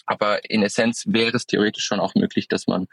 Aber 0.08 0.50
in 0.50 0.64
Essenz 0.64 1.04
wäre 1.06 1.38
es 1.38 1.46
theoretisch 1.46 1.86
schon 1.86 2.00
auch 2.00 2.16
möglich, 2.16 2.48
dass 2.48 2.66
man 2.66 2.88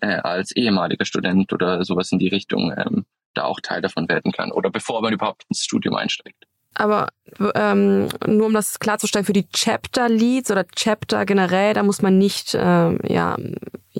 äh, 0.00 0.06
als 0.06 0.52
ehemaliger 0.52 1.06
Student 1.06 1.52
oder 1.52 1.84
sowas 1.84 2.12
in 2.12 2.20
die 2.20 2.28
Richtung 2.28 2.72
ähm, 2.76 3.04
da 3.34 3.46
auch 3.46 3.58
Teil 3.60 3.82
davon 3.82 4.08
werden 4.08 4.30
kann 4.30 4.52
oder 4.52 4.70
bevor 4.70 5.02
man 5.02 5.12
überhaupt 5.12 5.44
ins 5.48 5.64
Studium 5.64 5.96
einsteigt. 5.96 6.46
Aber 6.74 7.08
ähm, 7.54 8.08
nur 8.26 8.46
um 8.46 8.54
das 8.54 8.78
klarzustellen, 8.78 9.24
für 9.24 9.32
die 9.32 9.48
Chapter 9.48 10.08
Leads 10.08 10.50
oder 10.50 10.66
Chapter 10.66 11.26
generell, 11.26 11.74
da 11.74 11.82
muss 11.82 12.02
man 12.02 12.18
nicht 12.18 12.56
ähm, 12.58 13.00
ja, 13.06 13.36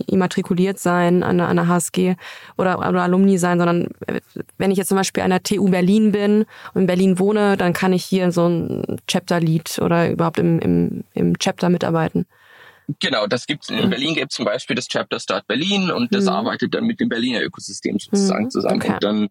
immatrikuliert 0.07 0.79
sein 0.79 1.23
an 1.23 1.41
einer, 1.41 1.67
HSG 1.67 2.15
oder, 2.57 2.79
oder 2.79 3.03
Alumni 3.03 3.39
sein, 3.39 3.59
sondern 3.59 3.89
äh, 4.07 4.21
wenn 4.59 4.71
ich 4.71 4.79
jetzt 4.79 4.89
zum 4.89 4.97
Beispiel 4.97 5.23
an 5.23 5.31
der 5.31 5.43
TU 5.43 5.69
Berlin 5.69 6.13
bin 6.13 6.47
und 6.75 6.83
in 6.83 6.87
Berlin 6.87 7.19
wohne, 7.19 7.57
dann 7.57 7.73
kann 7.73 7.93
ich 7.93 8.05
hier 8.05 8.31
so 8.33 8.47
ein 8.47 8.99
Chapter 9.07 9.41
Lead 9.41 9.79
oder 9.81 10.11
überhaupt 10.11 10.39
im, 10.39 10.59
im, 10.61 11.05
im 11.15 11.39
Chapter 11.39 11.69
mitarbeiten. 11.69 12.27
Genau, 13.01 13.27
das 13.27 13.47
gibt's 13.47 13.69
in 13.69 13.91
Berlin 13.91 14.15
gibt 14.15 14.33
zum 14.33 14.47
Beispiel 14.47 14.75
das 14.75 14.89
Chapter 14.89 15.21
Start 15.21 15.47
Berlin 15.47 15.91
und 15.91 16.15
das 16.15 16.25
mhm. 16.25 16.31
arbeitet 16.31 16.73
dann 16.75 16.85
mit 16.85 17.01
dem 17.01 17.11
Berliner 17.11 17.43
Ökosystem 17.43 17.99
sozusagen 17.99 18.45
mhm. 18.45 18.51
zusammen. 18.51 18.77
Okay. 18.77 18.95
Und 18.95 19.05
dann 19.05 19.29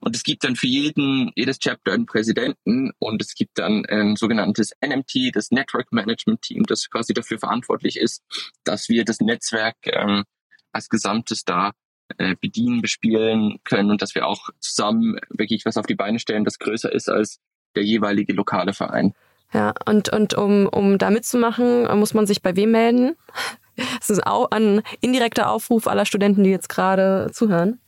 und 0.00 0.16
es 0.16 0.22
gibt 0.22 0.44
dann 0.44 0.56
für 0.56 0.66
jeden, 0.66 1.30
jedes 1.34 1.58
Chapter 1.58 1.92
einen 1.92 2.06
Präsidenten 2.06 2.92
und 2.98 3.22
es 3.22 3.34
gibt 3.34 3.58
dann 3.58 3.84
ein 3.86 4.16
sogenanntes 4.16 4.72
NMT, 4.84 5.34
das 5.34 5.50
Network 5.50 5.92
Management 5.92 6.42
Team, 6.42 6.64
das 6.64 6.88
quasi 6.90 7.14
dafür 7.14 7.38
verantwortlich 7.38 7.98
ist, 7.98 8.22
dass 8.64 8.88
wir 8.88 9.04
das 9.04 9.20
Netzwerk 9.20 9.76
ähm, 9.84 10.24
als 10.72 10.88
Gesamtes 10.88 11.44
da 11.44 11.72
äh, 12.18 12.36
bedienen, 12.40 12.82
bespielen 12.82 13.58
können 13.64 13.90
und 13.90 14.02
dass 14.02 14.14
wir 14.14 14.26
auch 14.26 14.50
zusammen 14.60 15.18
wirklich 15.30 15.64
was 15.64 15.76
auf 15.76 15.86
die 15.86 15.94
Beine 15.94 16.18
stellen, 16.18 16.44
das 16.44 16.58
größer 16.58 16.92
ist 16.92 17.08
als 17.08 17.40
der 17.74 17.84
jeweilige 17.84 18.32
lokale 18.32 18.72
Verein. 18.72 19.12
Ja, 19.52 19.74
und, 19.86 20.08
und 20.12 20.34
um, 20.34 20.66
um 20.66 20.98
da 20.98 21.10
mitzumachen, 21.10 21.86
muss 21.98 22.14
man 22.14 22.26
sich 22.26 22.42
bei 22.42 22.56
wem 22.56 22.72
melden? 22.72 23.16
Das 23.98 24.08
ist 24.08 24.26
auch 24.26 24.52
ein 24.52 24.80
indirekter 25.02 25.50
Aufruf 25.50 25.86
aller 25.86 26.06
Studenten, 26.06 26.42
die 26.44 26.48
jetzt 26.48 26.70
gerade 26.70 27.28
zuhören. 27.30 27.78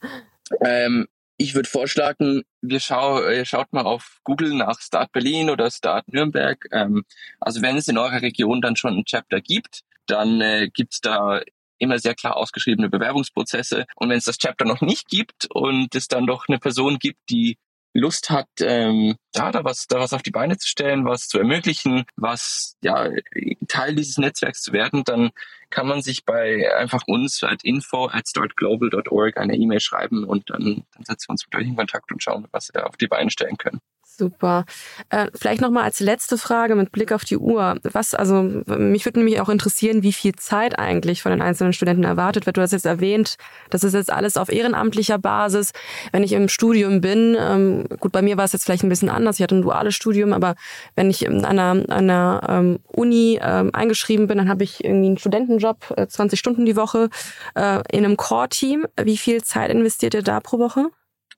Ähm, 0.60 1.08
ich 1.38 1.54
würde 1.54 1.68
vorschlagen, 1.68 2.42
wir 2.60 2.80
schau, 2.80 3.22
ihr 3.26 3.44
schaut 3.44 3.72
mal 3.72 3.86
auf 3.86 4.18
Google 4.24 4.54
nach 4.54 4.80
Start 4.80 5.12
Berlin 5.12 5.50
oder 5.50 5.70
Start 5.70 6.08
Nürnberg. 6.08 6.66
Ähm, 6.72 7.04
also 7.40 7.62
wenn 7.62 7.76
es 7.76 7.88
in 7.88 7.96
eurer 7.96 8.20
Region 8.20 8.60
dann 8.60 8.76
schon 8.76 8.98
ein 8.98 9.04
Chapter 9.04 9.40
gibt, 9.40 9.82
dann 10.06 10.40
äh, 10.40 10.68
gibt's 10.68 11.00
da 11.00 11.40
immer 11.78 12.00
sehr 12.00 12.16
klar 12.16 12.36
ausgeschriebene 12.36 12.90
Bewerbungsprozesse. 12.90 13.86
Und 13.94 14.10
wenn 14.10 14.18
es 14.18 14.24
das 14.24 14.38
Chapter 14.38 14.64
noch 14.64 14.80
nicht 14.80 15.08
gibt 15.08 15.46
und 15.50 15.94
es 15.94 16.08
dann 16.08 16.26
doch 16.26 16.46
eine 16.48 16.58
Person 16.58 16.98
gibt, 16.98 17.20
die 17.30 17.56
Lust 17.98 18.30
hat, 18.30 18.48
ähm, 18.60 19.16
ja, 19.34 19.52
da 19.52 19.64
was, 19.64 19.86
da 19.86 19.98
was 19.98 20.12
auf 20.12 20.22
die 20.22 20.30
Beine 20.30 20.56
zu 20.56 20.68
stellen, 20.68 21.04
was 21.04 21.28
zu 21.28 21.38
ermöglichen, 21.38 22.04
was 22.16 22.76
ja 22.82 23.08
Teil 23.68 23.94
dieses 23.94 24.18
Netzwerks 24.18 24.62
zu 24.62 24.72
werden, 24.72 25.04
dann 25.04 25.30
kann 25.70 25.86
man 25.86 26.02
sich 26.02 26.24
bei 26.24 26.74
einfach 26.76 27.02
uns 27.06 27.42
at 27.42 27.62
info 27.64 28.06
at 28.06 28.28
startglobal.org 28.28 29.36
eine 29.36 29.56
E-Mail 29.56 29.80
schreiben 29.80 30.24
und 30.24 30.50
dann, 30.50 30.84
dann 30.94 31.04
setzen 31.04 31.28
wir 31.28 31.32
uns 31.32 31.46
mit 31.46 31.60
euch 31.60 31.68
in 31.68 31.76
Kontakt 31.76 32.10
und 32.10 32.22
schauen, 32.22 32.46
was 32.52 32.68
wir 32.68 32.80
da 32.80 32.86
auf 32.86 32.96
die 32.96 33.06
Beine 33.06 33.30
stellen 33.30 33.58
können. 33.58 33.80
Super. 34.18 34.64
Äh, 35.10 35.28
vielleicht 35.32 35.60
nochmal 35.60 35.84
als 35.84 36.00
letzte 36.00 36.38
Frage 36.38 36.74
mit 36.74 36.90
Blick 36.90 37.12
auf 37.12 37.24
die 37.24 37.36
Uhr. 37.36 37.76
Was, 37.84 38.14
also 38.14 38.42
mich 38.42 39.04
würde 39.04 39.20
nämlich 39.20 39.40
auch 39.40 39.48
interessieren, 39.48 40.02
wie 40.02 40.12
viel 40.12 40.34
Zeit 40.34 40.76
eigentlich 40.76 41.22
von 41.22 41.30
den 41.30 41.40
einzelnen 41.40 41.72
Studenten 41.72 42.02
erwartet 42.02 42.44
wird. 42.44 42.56
Du 42.56 42.60
hast 42.60 42.72
jetzt 42.72 42.84
erwähnt, 42.84 43.36
das 43.70 43.84
ist 43.84 43.94
jetzt 43.94 44.10
alles 44.10 44.36
auf 44.36 44.48
ehrenamtlicher 44.48 45.18
Basis. 45.18 45.70
Wenn 46.10 46.24
ich 46.24 46.32
im 46.32 46.48
Studium 46.48 47.00
bin, 47.00 47.36
ähm, 47.38 47.84
gut, 48.00 48.10
bei 48.10 48.20
mir 48.20 48.36
war 48.36 48.44
es 48.44 48.52
jetzt 48.52 48.64
vielleicht 48.64 48.82
ein 48.82 48.88
bisschen 48.88 49.08
anders, 49.08 49.36
ich 49.38 49.42
hatte 49.44 49.54
ein 49.54 49.62
duales 49.62 49.94
Studium, 49.94 50.32
aber 50.32 50.56
wenn 50.96 51.10
ich 51.10 51.24
in 51.24 51.44
einer, 51.44 51.84
einer 51.88 52.40
ähm, 52.48 52.80
Uni 52.88 53.38
ähm, 53.40 53.70
eingeschrieben 53.72 54.26
bin, 54.26 54.38
dann 54.38 54.48
habe 54.48 54.64
ich 54.64 54.82
irgendwie 54.82 55.06
einen 55.06 55.18
Studentenjob, 55.18 55.94
äh, 55.96 56.08
20 56.08 56.40
Stunden 56.40 56.66
die 56.66 56.74
Woche 56.74 57.08
äh, 57.54 57.82
in 57.92 58.04
einem 58.04 58.16
Core-Team. 58.16 58.84
Wie 59.00 59.16
viel 59.16 59.44
Zeit 59.44 59.70
investiert 59.70 60.14
ihr 60.14 60.22
da 60.22 60.40
pro 60.40 60.58
Woche? 60.58 60.86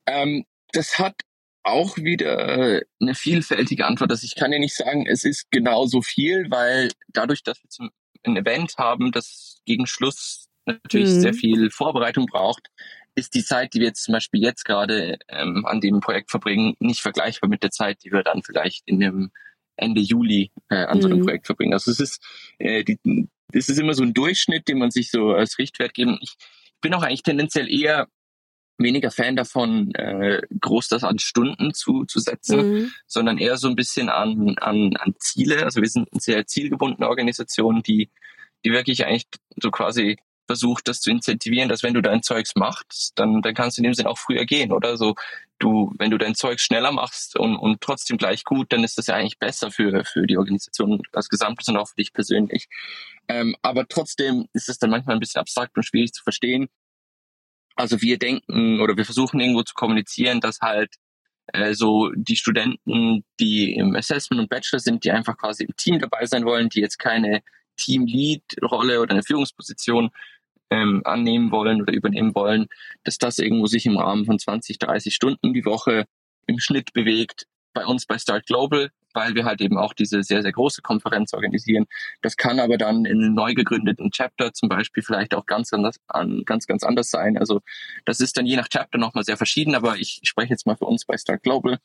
Ähm, 0.07 0.47
das 0.73 0.99
hat 0.99 1.15
auch 1.63 1.97
wieder 1.97 2.77
äh, 2.77 2.83
eine 3.01 3.15
vielfältige 3.15 3.87
Antwort. 3.87 4.11
Also 4.11 4.25
ich 4.25 4.35
kann 4.35 4.53
ja 4.53 4.59
nicht 4.59 4.77
sagen, 4.77 5.07
es 5.07 5.25
ist 5.25 5.51
genauso 5.51 6.03
viel, 6.03 6.51
weil 6.51 6.91
dadurch, 7.09 7.43
dass 7.43 7.63
wir 7.63 7.69
zum, 7.69 7.91
ein 8.25 8.37
Event 8.37 8.77
haben, 8.79 9.13
das 9.13 9.61
gegen 9.67 9.87
Schluss 9.87 10.49
natürlich 10.67 11.11
mhm. 11.11 11.21
sehr 11.21 11.35
viel 11.35 11.71
Vorbereitung 11.71 12.27
braucht, 12.27 12.69
ist 13.15 13.35
die 13.35 13.45
Zeit, 13.45 13.75
die 13.75 13.81
wir 13.81 13.89
jetzt 13.89 14.05
zum 14.05 14.13
Beispiel 14.13 14.41
jetzt 14.41 14.65
gerade 14.65 15.19
ähm, 15.29 15.67
an 15.67 15.81
dem 15.81 16.01
Projekt 16.01 16.31
verbringen, 16.31 16.75
nicht 16.79 17.01
vergleichbar 17.01 17.51
mit 17.51 17.63
der 17.63 17.71
Zeit, 17.71 17.99
die 18.05 18.13
wir 18.13 18.23
dann 18.23 18.43
vielleicht 18.43 18.83
in 18.87 19.01
dem 19.01 19.31
Ende 19.77 20.01
Juli 20.01 20.53
äh, 20.69 20.85
an 20.85 20.99
mhm. 20.99 21.03
so 21.03 21.09
einem. 21.09 21.23
Projekt 21.23 21.47
verbringen. 21.47 21.73
Also 21.73 21.91
es 21.91 22.01
ist, 22.01 22.23
äh, 22.59 22.85
die, 22.85 22.99
das 23.53 23.69
ist 23.69 23.79
immer 23.79 23.95
so 23.95 24.03
ein 24.03 24.15
Durchschnitt, 24.15 24.69
den 24.69 24.79
man 24.79 24.91
sich 24.91 25.11
so 25.11 25.31
als 25.31 25.59
Richtwert 25.59 25.95
geben. 25.95 26.19
Ich 26.21 26.35
bin 26.81 26.95
auch 26.95 27.03
eigentlich 27.03 27.23
tendenziell 27.23 27.69
eher 27.69 28.09
weniger 28.83 29.11
Fan 29.11 29.37
davon, 29.37 29.95
äh, 29.95 30.43
groß 30.61 30.89
das 30.89 31.05
an 31.05 31.19
Stunden 31.19 31.75
zu, 31.75 32.05
zu 32.05 32.19
setzen, 32.21 32.73
mhm. 32.73 32.93
sondern 33.07 33.39
eher 33.39 33.57
so 33.57 33.69
ein 33.69 33.77
bisschen 33.77 34.09
an, 34.09 34.57
an, 34.59 34.97
an 34.97 35.15
Ziele. 35.19 35.65
Also 35.65 35.81
wir 35.81 35.89
sind 35.89 36.09
eine 36.13 36.21
sehr 36.21 36.47
zielgebundene 36.47 37.09
Organisation, 37.09 37.83
die, 37.83 38.11
die 38.65 38.73
wirklich 38.73 39.07
eigentlich 39.07 39.27
so 39.61 39.71
quasi 39.71 40.17
versucht, 40.51 40.89
das 40.89 41.01
zu 41.01 41.13
incentivieren, 41.13 41.69
dass 41.69 41.85
wenn 41.85 41.95
du 41.95 42.03
dein 42.03 42.25
Zeugs 42.25 42.57
machst, 42.57 43.13
dann, 43.15 43.41
dann 43.41 43.55
kannst 43.55 43.79
du 43.79 43.83
in 43.83 43.85
dem 43.85 43.95
Sinn 43.95 44.09
auch 44.09 44.19
früher 44.19 44.45
gehen, 44.45 44.73
oder? 44.73 44.97
So, 44.97 45.15
du, 45.61 45.95
wenn 45.97 46.11
du 46.11 46.19
dein 46.19 46.35
Zeugs 46.35 46.63
schneller 46.63 46.91
machst 46.91 47.39
und, 47.39 47.57
und 47.57 47.81
trotzdem 47.81 48.17
gleich 48.17 48.43
gut, 48.43 48.73
dann 48.73 48.83
ist 48.83 48.99
das 48.99 49.07
ja 49.07 49.15
eigentlich 49.15 49.39
besser 49.39 49.71
für, 49.71 50.05
für 50.05 50.27
die 50.27 50.37
Organisation 50.37 51.01
als 51.13 51.29
Gesamtes 51.29 51.69
und 51.69 51.77
auch 51.77 51.89
für 51.89 51.95
dich 51.95 52.13
persönlich. 52.13 52.69
Ähm, 53.29 53.55
aber 53.63 53.87
trotzdem 53.87 54.49
ist 54.53 54.69
es 54.69 54.79
dann 54.79 54.91
manchmal 54.91 55.15
ein 55.15 55.21
bisschen 55.21 55.41
abstrakt 55.41 55.77
und 55.77 55.85
schwierig 55.85 56.13
zu 56.13 56.25
verstehen, 56.25 56.69
also 57.77 58.01
wir 58.01 58.19
denken 58.19 58.81
oder 58.81 58.97
wir 58.97 59.05
versuchen 59.05 59.41
irgendwo 59.41 59.63
zu 59.63 59.75
kommunizieren, 59.75 60.41
dass 60.41 60.61
halt 60.61 60.95
äh, 61.53 61.75
so 61.75 62.11
die 62.15 62.37
Studenten, 62.37 63.25
die 63.39 63.75
im 63.75 63.95
Assessment 63.97 64.41
und 64.41 64.51
Bachelor 64.51 64.81
sind, 64.81 65.05
die 65.05 65.11
einfach 65.11 65.37
quasi 65.37 65.65
im 65.65 65.77
Team 65.77 65.99
dabei 65.99 66.27
sein 66.27 66.45
wollen, 66.45 66.69
die 66.69 66.81
jetzt 66.81 66.99
keine 66.99 67.43
Team-Lead-Rolle 67.77 69.01
oder 69.01 69.13
eine 69.13 69.23
Führungsposition 69.23 70.11
ähm, 70.71 71.03
annehmen 71.05 71.51
wollen 71.51 71.83
oder 71.83 71.93
übernehmen 71.93 72.35
wollen, 72.35 72.69
dass 73.05 73.19
das 73.19 73.39
irgendwo 73.39 73.67
sich 73.67 73.87
im 73.87 73.97
Rahmen 73.97 74.25
von 74.27 74.39
20, 74.39 74.79
30 74.79 75.15
Stunden 75.15 75.53
die 75.53 75.65
Woche 75.65 76.07
im 76.47 76.59
Schnitt 76.59 76.93
bewegt. 76.93 77.47
Bei 77.73 77.87
uns 77.87 78.07
bei 78.07 78.19
Start 78.19 78.47
Global 78.47 78.91
weil 79.13 79.35
wir 79.35 79.45
halt 79.45 79.61
eben 79.61 79.79
auch 79.79 79.93
diese 79.93 80.23
sehr, 80.23 80.43
sehr 80.43 80.53
große 80.53 80.83
Konferenz 80.83 81.35
organisieren. 81.35 81.87
Das 82.23 82.37
kann 82.37 82.61
aber 82.61 82.79
dann 82.79 83.05
in 83.05 83.23
einem 83.23 83.35
neu 83.35 83.55
gegründeten 83.55 84.11
Chapter 84.11 84.53
zum 84.53 84.69
Beispiel 84.69 85.03
vielleicht 85.03 85.35
auch 85.35 85.47
ganz 85.47 85.73
anders, 85.73 85.97
an, 86.09 86.43
ganz, 86.45 86.67
ganz 86.67 86.83
anders 86.83 87.11
sein. 87.11 87.39
Also 87.39 87.61
das 88.05 88.21
ist 88.21 88.37
dann 88.37 88.47
je 88.47 88.57
nach 88.57 88.69
Chapter 88.69 88.99
nochmal 88.99 89.25
sehr 89.25 89.37
verschieden, 89.37 89.75
aber 89.75 89.97
ich 89.97 90.21
spreche 90.25 90.51
jetzt 90.51 90.67
mal 90.67 90.77
für 90.77 90.87
uns 90.87 91.05
bei 91.05 91.17
Start 91.17 91.43
Global. 91.43 91.79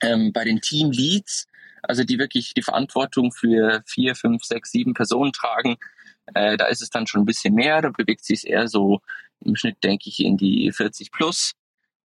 Ähm, 0.00 0.32
bei 0.32 0.44
den 0.44 0.60
Team 0.60 0.90
Leads, 0.90 1.46
also 1.82 2.02
die 2.04 2.18
wirklich 2.18 2.54
die 2.54 2.62
Verantwortung 2.62 3.32
für 3.32 3.82
vier, 3.86 4.14
fünf, 4.14 4.42
sechs, 4.44 4.72
sieben 4.72 4.94
Personen 4.94 5.32
tragen, 5.32 5.76
äh, 6.34 6.56
da 6.56 6.66
ist 6.66 6.82
es 6.82 6.90
dann 6.90 7.06
schon 7.06 7.22
ein 7.22 7.26
bisschen 7.26 7.54
mehr, 7.54 7.82
da 7.82 7.90
bewegt 7.90 8.24
sich 8.24 8.38
es 8.38 8.44
eher 8.44 8.68
so 8.68 9.00
im 9.44 9.56
Schnitt, 9.56 9.82
denke 9.82 10.08
ich, 10.08 10.20
in 10.20 10.36
die 10.36 10.70
40 10.72 11.10
plus. 11.12 11.52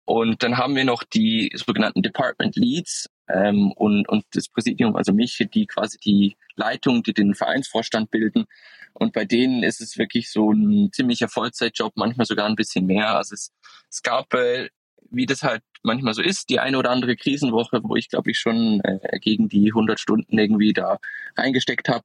Und 0.05 0.43
dann 0.43 0.57
haben 0.57 0.75
wir 0.75 0.85
noch 0.85 1.03
die 1.03 1.51
sogenannten 1.55 2.01
Department 2.01 2.55
Leads 2.55 3.09
ähm, 3.27 3.71
und, 3.73 4.07
und 4.09 4.25
das 4.33 4.49
Präsidium, 4.49 4.95
also 4.95 5.13
mich, 5.13 5.45
die 5.53 5.65
quasi 5.65 5.97
die 5.97 6.37
Leitung, 6.55 7.03
die 7.03 7.13
den 7.13 7.35
Vereinsvorstand 7.35 8.11
bilden. 8.11 8.45
Und 8.93 9.13
bei 9.13 9.25
denen 9.25 9.63
ist 9.63 9.81
es 9.81 9.97
wirklich 9.97 10.31
so 10.31 10.51
ein 10.51 10.91
ziemlicher 10.91 11.27
Vollzeitjob, 11.27 11.93
manchmal 11.95 12.25
sogar 12.25 12.47
ein 12.47 12.55
bisschen 12.55 12.85
mehr. 12.85 13.15
Also 13.15 13.33
es, 13.33 13.51
es 13.89 14.03
gab, 14.03 14.33
äh, 14.33 14.69
wie 15.09 15.25
das 15.25 15.43
halt 15.43 15.63
manchmal 15.83 16.13
so 16.13 16.21
ist, 16.21 16.49
die 16.49 16.59
eine 16.59 16.77
oder 16.77 16.91
andere 16.91 17.15
Krisenwoche, 17.15 17.81
wo 17.83 17.95
ich 17.95 18.09
glaube 18.09 18.31
ich 18.31 18.39
schon 18.39 18.81
äh, 18.81 19.19
gegen 19.19 19.49
die 19.49 19.67
100 19.69 19.99
Stunden 19.99 20.37
irgendwie 20.37 20.73
da 20.73 20.99
reingesteckt 21.37 21.89
habe. 21.89 22.03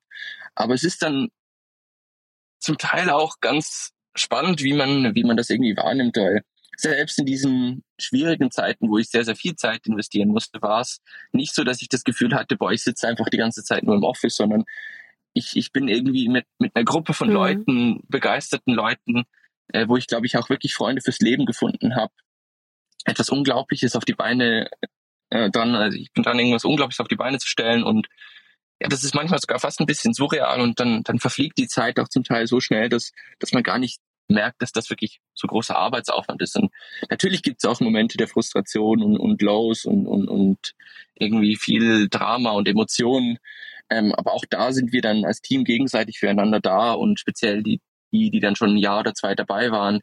Aber 0.54 0.74
es 0.74 0.84
ist 0.84 1.02
dann 1.02 1.28
zum 2.58 2.78
Teil 2.78 3.10
auch 3.10 3.36
ganz 3.40 3.92
spannend, 4.14 4.62
wie 4.62 4.72
man, 4.72 5.14
wie 5.14 5.24
man 5.24 5.36
das 5.36 5.50
irgendwie 5.50 5.76
wahrnimmt, 5.76 6.16
weil 6.16 6.42
selbst 6.80 7.18
in 7.18 7.26
diesen 7.26 7.82
schwierigen 7.98 8.50
Zeiten, 8.50 8.88
wo 8.88 8.98
ich 8.98 9.08
sehr, 9.10 9.24
sehr 9.24 9.34
viel 9.34 9.56
Zeit 9.56 9.86
investieren 9.86 10.28
musste, 10.28 10.62
war 10.62 10.80
es 10.80 11.00
nicht 11.32 11.54
so, 11.54 11.64
dass 11.64 11.82
ich 11.82 11.88
das 11.88 12.04
Gefühl 12.04 12.34
hatte, 12.34 12.56
boah, 12.56 12.70
ich 12.70 12.82
sitze 12.82 13.08
einfach 13.08 13.28
die 13.28 13.36
ganze 13.36 13.64
Zeit 13.64 13.82
nur 13.82 13.96
im 13.96 14.04
Office, 14.04 14.36
sondern 14.36 14.64
ich, 15.34 15.56
ich 15.56 15.72
bin 15.72 15.88
irgendwie 15.88 16.28
mit, 16.28 16.46
mit 16.58 16.74
einer 16.74 16.84
Gruppe 16.84 17.14
von 17.14 17.28
mhm. 17.28 17.34
Leuten, 17.34 18.00
begeisterten 18.08 18.74
Leuten, 18.74 19.24
äh, 19.72 19.88
wo 19.88 19.96
ich, 19.96 20.06
glaube 20.06 20.26
ich, 20.26 20.36
auch 20.36 20.48
wirklich 20.50 20.74
Freunde 20.74 21.02
fürs 21.02 21.18
Leben 21.18 21.46
gefunden 21.46 21.96
habe, 21.96 22.12
etwas 23.04 23.28
Unglaubliches 23.28 23.96
auf 23.96 24.04
die 24.04 24.14
Beine 24.14 24.70
äh, 25.30 25.50
dran, 25.50 25.74
also 25.74 25.98
ich 25.98 26.12
bin 26.12 26.22
dran, 26.22 26.38
irgendwas 26.38 26.64
Unglaubliches 26.64 27.00
auf 27.00 27.08
die 27.08 27.16
Beine 27.16 27.38
zu 27.38 27.48
stellen 27.48 27.82
und 27.82 28.06
ja, 28.80 28.88
das 28.88 29.02
ist 29.02 29.16
manchmal 29.16 29.40
sogar 29.40 29.58
fast 29.58 29.80
ein 29.80 29.86
bisschen 29.86 30.14
surreal 30.14 30.60
und 30.60 30.78
dann, 30.78 31.02
dann 31.02 31.18
verfliegt 31.18 31.58
die 31.58 31.66
Zeit 31.66 31.98
auch 31.98 32.06
zum 32.06 32.22
Teil 32.22 32.46
so 32.46 32.60
schnell, 32.60 32.88
dass, 32.88 33.10
dass 33.40 33.52
man 33.52 33.64
gar 33.64 33.78
nicht 33.78 34.00
merkt, 34.28 34.62
dass 34.62 34.72
das 34.72 34.90
wirklich 34.90 35.20
so 35.34 35.46
großer 35.48 35.76
Arbeitsaufwand 35.76 36.42
ist. 36.42 36.56
Und 36.56 36.70
natürlich 37.10 37.42
gibt 37.42 37.62
es 37.62 37.68
auch 37.68 37.80
Momente 37.80 38.16
der 38.16 38.28
Frustration 38.28 39.02
und, 39.02 39.16
und 39.16 39.42
Lows 39.42 39.84
und, 39.84 40.06
und, 40.06 40.28
und 40.28 40.74
irgendwie 41.14 41.56
viel 41.56 42.08
Drama 42.08 42.50
und 42.50 42.68
Emotionen. 42.68 43.38
Ähm, 43.90 44.14
aber 44.14 44.34
auch 44.34 44.44
da 44.48 44.72
sind 44.72 44.92
wir 44.92 45.00
dann 45.00 45.24
als 45.24 45.40
Team 45.40 45.64
gegenseitig 45.64 46.18
füreinander 46.18 46.60
da 46.60 46.92
und 46.92 47.18
speziell 47.18 47.62
die, 47.62 47.80
die, 48.12 48.30
die 48.30 48.40
dann 48.40 48.56
schon 48.56 48.74
ein 48.74 48.78
Jahr 48.78 49.00
oder 49.00 49.14
zwei 49.14 49.34
dabei 49.34 49.70
waren, 49.70 50.00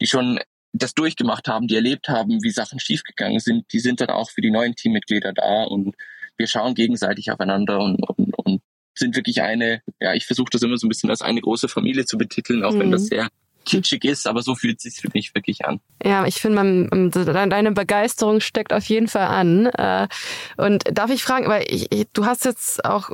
die 0.00 0.06
schon 0.06 0.40
das 0.72 0.94
durchgemacht 0.94 1.48
haben, 1.48 1.66
die 1.66 1.74
erlebt 1.74 2.08
haben, 2.08 2.42
wie 2.42 2.50
Sachen 2.50 2.78
schiefgegangen 2.78 3.40
sind, 3.40 3.72
die 3.72 3.80
sind 3.80 4.00
dann 4.00 4.10
auch 4.10 4.30
für 4.30 4.40
die 4.40 4.50
neuen 4.50 4.74
Teammitglieder 4.74 5.32
da 5.32 5.64
und 5.64 5.96
wir 6.36 6.46
schauen 6.46 6.74
gegenseitig 6.74 7.30
aufeinander 7.30 7.80
und, 7.80 7.96
und, 7.96 8.38
und 8.38 8.62
sind 8.94 9.16
wirklich 9.16 9.42
eine, 9.42 9.82
ja, 10.00 10.14
ich 10.14 10.26
versuche 10.26 10.50
das 10.50 10.62
immer 10.62 10.76
so 10.76 10.86
ein 10.86 10.88
bisschen 10.88 11.10
als 11.10 11.22
eine 11.22 11.40
große 11.40 11.68
Familie 11.68 12.04
zu 12.04 12.18
betiteln, 12.18 12.64
auch 12.64 12.72
mhm. 12.72 12.80
wenn 12.80 12.90
das 12.90 13.06
sehr 13.06 13.28
kitschig 13.64 14.04
ist, 14.04 14.26
aber 14.26 14.42
so 14.42 14.54
fühlt 14.54 14.78
es 14.78 14.82
sich 14.82 15.02
für 15.02 15.08
mich 15.12 15.34
wirklich 15.34 15.64
an. 15.64 15.80
Ja, 16.02 16.24
ich 16.26 16.36
finde, 16.36 16.88
deine 17.20 17.72
Begeisterung 17.72 18.40
steckt 18.40 18.72
auf 18.72 18.84
jeden 18.84 19.08
Fall 19.08 19.26
an. 19.26 19.66
Äh, 19.66 20.08
und 20.56 20.84
darf 20.92 21.10
ich 21.10 21.22
fragen, 21.22 21.48
weil 21.48 21.64
ich, 21.68 21.88
du 22.12 22.24
hast 22.24 22.44
jetzt 22.44 22.84
auch, 22.84 23.10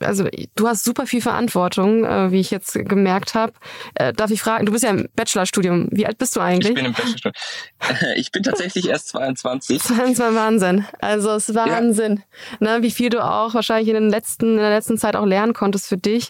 also 0.00 0.28
du 0.54 0.68
hast 0.68 0.84
super 0.84 1.06
viel 1.06 1.22
Verantwortung, 1.22 2.04
äh, 2.04 2.30
wie 2.30 2.40
ich 2.40 2.50
jetzt 2.50 2.74
gemerkt 2.74 3.34
habe. 3.34 3.52
Äh, 3.94 4.12
darf 4.12 4.30
ich 4.30 4.42
fragen, 4.42 4.66
du 4.66 4.72
bist 4.72 4.84
ja 4.84 4.90
im 4.90 5.08
Bachelorstudium. 5.16 5.88
Wie 5.90 6.06
alt 6.06 6.18
bist 6.18 6.36
du 6.36 6.40
eigentlich? 6.40 6.70
Ich 6.70 6.74
bin 6.74 6.86
im 6.86 6.92
Bachelorstudium. 6.92 7.34
Ich 8.16 8.32
bin 8.32 8.42
tatsächlich 8.42 8.88
erst 8.88 9.08
22. 9.08 9.80
22 9.80 10.34
Wahnsinn. 10.34 10.84
Also 11.00 11.30
es 11.30 11.48
ist 11.48 11.54
Wahnsinn, 11.54 12.22
ja. 12.60 12.78
ne, 12.78 12.82
wie 12.82 12.90
viel 12.90 13.08
du 13.08 13.24
auch 13.24 13.54
wahrscheinlich 13.54 13.88
in, 13.88 13.94
den 13.94 14.10
letzten, 14.10 14.52
in 14.52 14.56
der 14.56 14.70
letzten 14.70 14.98
Zeit 14.98 15.16
auch 15.16 15.24
lernen 15.24 15.54
konntest 15.54 15.86
für 15.86 15.96
dich. 15.96 16.28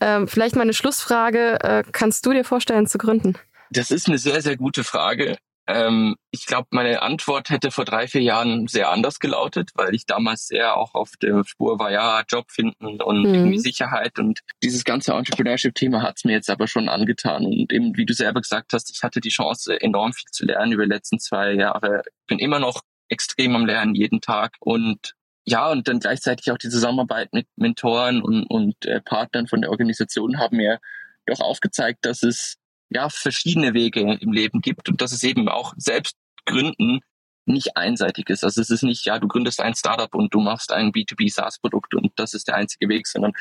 Ähm, 0.00 0.28
vielleicht 0.28 0.56
mal 0.56 0.62
eine 0.62 0.74
Schlussfrage. 0.74 1.82
Kannst 1.92 2.24
du 2.26 2.32
dir 2.32 2.44
vorstellen, 2.44 2.85
zu 2.86 2.98
gründen? 2.98 3.36
Das 3.70 3.90
ist 3.90 4.08
eine 4.08 4.18
sehr, 4.18 4.42
sehr 4.42 4.56
gute 4.56 4.84
Frage. 4.84 5.36
Ähm, 5.68 6.14
ich 6.30 6.46
glaube, 6.46 6.68
meine 6.70 7.02
Antwort 7.02 7.50
hätte 7.50 7.72
vor 7.72 7.84
drei, 7.84 8.06
vier 8.06 8.22
Jahren 8.22 8.68
sehr 8.68 8.90
anders 8.90 9.18
gelautet, 9.18 9.70
weil 9.74 9.94
ich 9.94 10.06
damals 10.06 10.46
sehr 10.46 10.76
auch 10.76 10.94
auf 10.94 11.12
der 11.20 11.42
Spur 11.44 11.78
war, 11.80 11.90
ja, 11.90 12.22
Job 12.28 12.50
finden 12.50 13.02
und 13.02 13.22
mhm. 13.26 13.34
irgendwie 13.34 13.58
Sicherheit. 13.58 14.18
Und 14.18 14.40
dieses 14.62 14.84
ganze 14.84 15.12
Entrepreneurship-Thema 15.12 16.02
hat 16.02 16.18
es 16.18 16.24
mir 16.24 16.32
jetzt 16.32 16.50
aber 16.50 16.68
schon 16.68 16.88
angetan. 16.88 17.44
Und 17.44 17.72
eben, 17.72 17.96
wie 17.96 18.06
du 18.06 18.14
selber 18.14 18.40
gesagt 18.40 18.72
hast, 18.72 18.90
ich 18.94 19.02
hatte 19.02 19.20
die 19.20 19.30
Chance, 19.30 19.80
enorm 19.80 20.12
viel 20.12 20.30
zu 20.30 20.46
lernen 20.46 20.72
über 20.72 20.84
die 20.84 20.92
letzten 20.92 21.18
zwei 21.18 21.54
Jahre. 21.54 22.02
Bin 22.28 22.38
immer 22.38 22.60
noch 22.60 22.82
extrem 23.08 23.56
am 23.56 23.66
Lernen 23.66 23.94
jeden 23.94 24.20
Tag 24.20 24.54
und 24.60 25.14
ja, 25.48 25.70
und 25.70 25.86
dann 25.86 26.00
gleichzeitig 26.00 26.50
auch 26.50 26.58
die 26.58 26.68
Zusammenarbeit 26.68 27.32
mit 27.32 27.46
Mentoren 27.54 28.20
und, 28.20 28.44
und 28.46 28.84
äh, 28.84 29.00
Partnern 29.00 29.46
von 29.46 29.60
der 29.60 29.70
Organisation 29.70 30.38
haben 30.38 30.56
mir 30.56 30.80
doch 31.24 31.38
aufgezeigt, 31.38 32.04
dass 32.04 32.24
es 32.24 32.56
ja 32.90 33.08
verschiedene 33.08 33.74
Wege 33.74 34.00
im 34.00 34.32
Leben 34.32 34.60
gibt 34.60 34.88
und 34.88 35.00
dass 35.00 35.12
es 35.12 35.22
eben 35.22 35.48
auch 35.48 35.74
selbst 35.76 36.16
gründen 36.44 37.00
nicht 37.46 37.76
einseitig 37.76 38.28
ist. 38.28 38.44
Also 38.44 38.60
es 38.60 38.70
ist 38.70 38.82
nicht, 38.82 39.04
ja, 39.06 39.18
du 39.18 39.28
gründest 39.28 39.60
ein 39.60 39.74
Startup 39.74 40.12
und 40.14 40.34
du 40.34 40.40
machst 40.40 40.72
ein 40.72 40.92
B2B 40.92 41.32
SaaS-Produkt 41.32 41.94
und 41.94 42.12
das 42.16 42.34
ist 42.34 42.48
der 42.48 42.56
einzige 42.56 42.88
Weg, 42.88 43.06
sondern 43.06 43.32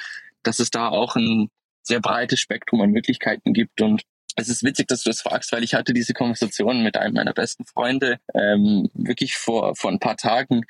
dass 0.44 0.60
es 0.60 0.70
da 0.70 0.90
auch 0.90 1.16
ein 1.16 1.50
sehr 1.82 2.00
breites 2.00 2.40
Spektrum 2.40 2.82
an 2.82 2.92
Möglichkeiten 2.92 3.54
gibt 3.54 3.82
und 3.82 4.04
es 4.36 4.50
ist 4.50 4.64
witzig, 4.64 4.88
dass 4.88 5.04
du 5.04 5.10
das 5.10 5.22
fragst, 5.22 5.52
weil 5.54 5.64
ich 5.64 5.76
hatte 5.76 5.94
diese 5.94 6.14
Konversation 6.14 6.84
mit 6.84 6.98
einem 6.98 7.14
meiner 7.14 7.34
besten 7.34 7.66
Freunde 7.66 8.20
ähm, 8.34 8.90
wirklich 8.94 9.38
vor 9.38 9.76
vor 9.76 9.92
ein 9.92 10.00
paar 10.00 10.18
Tagen, 10.18 10.66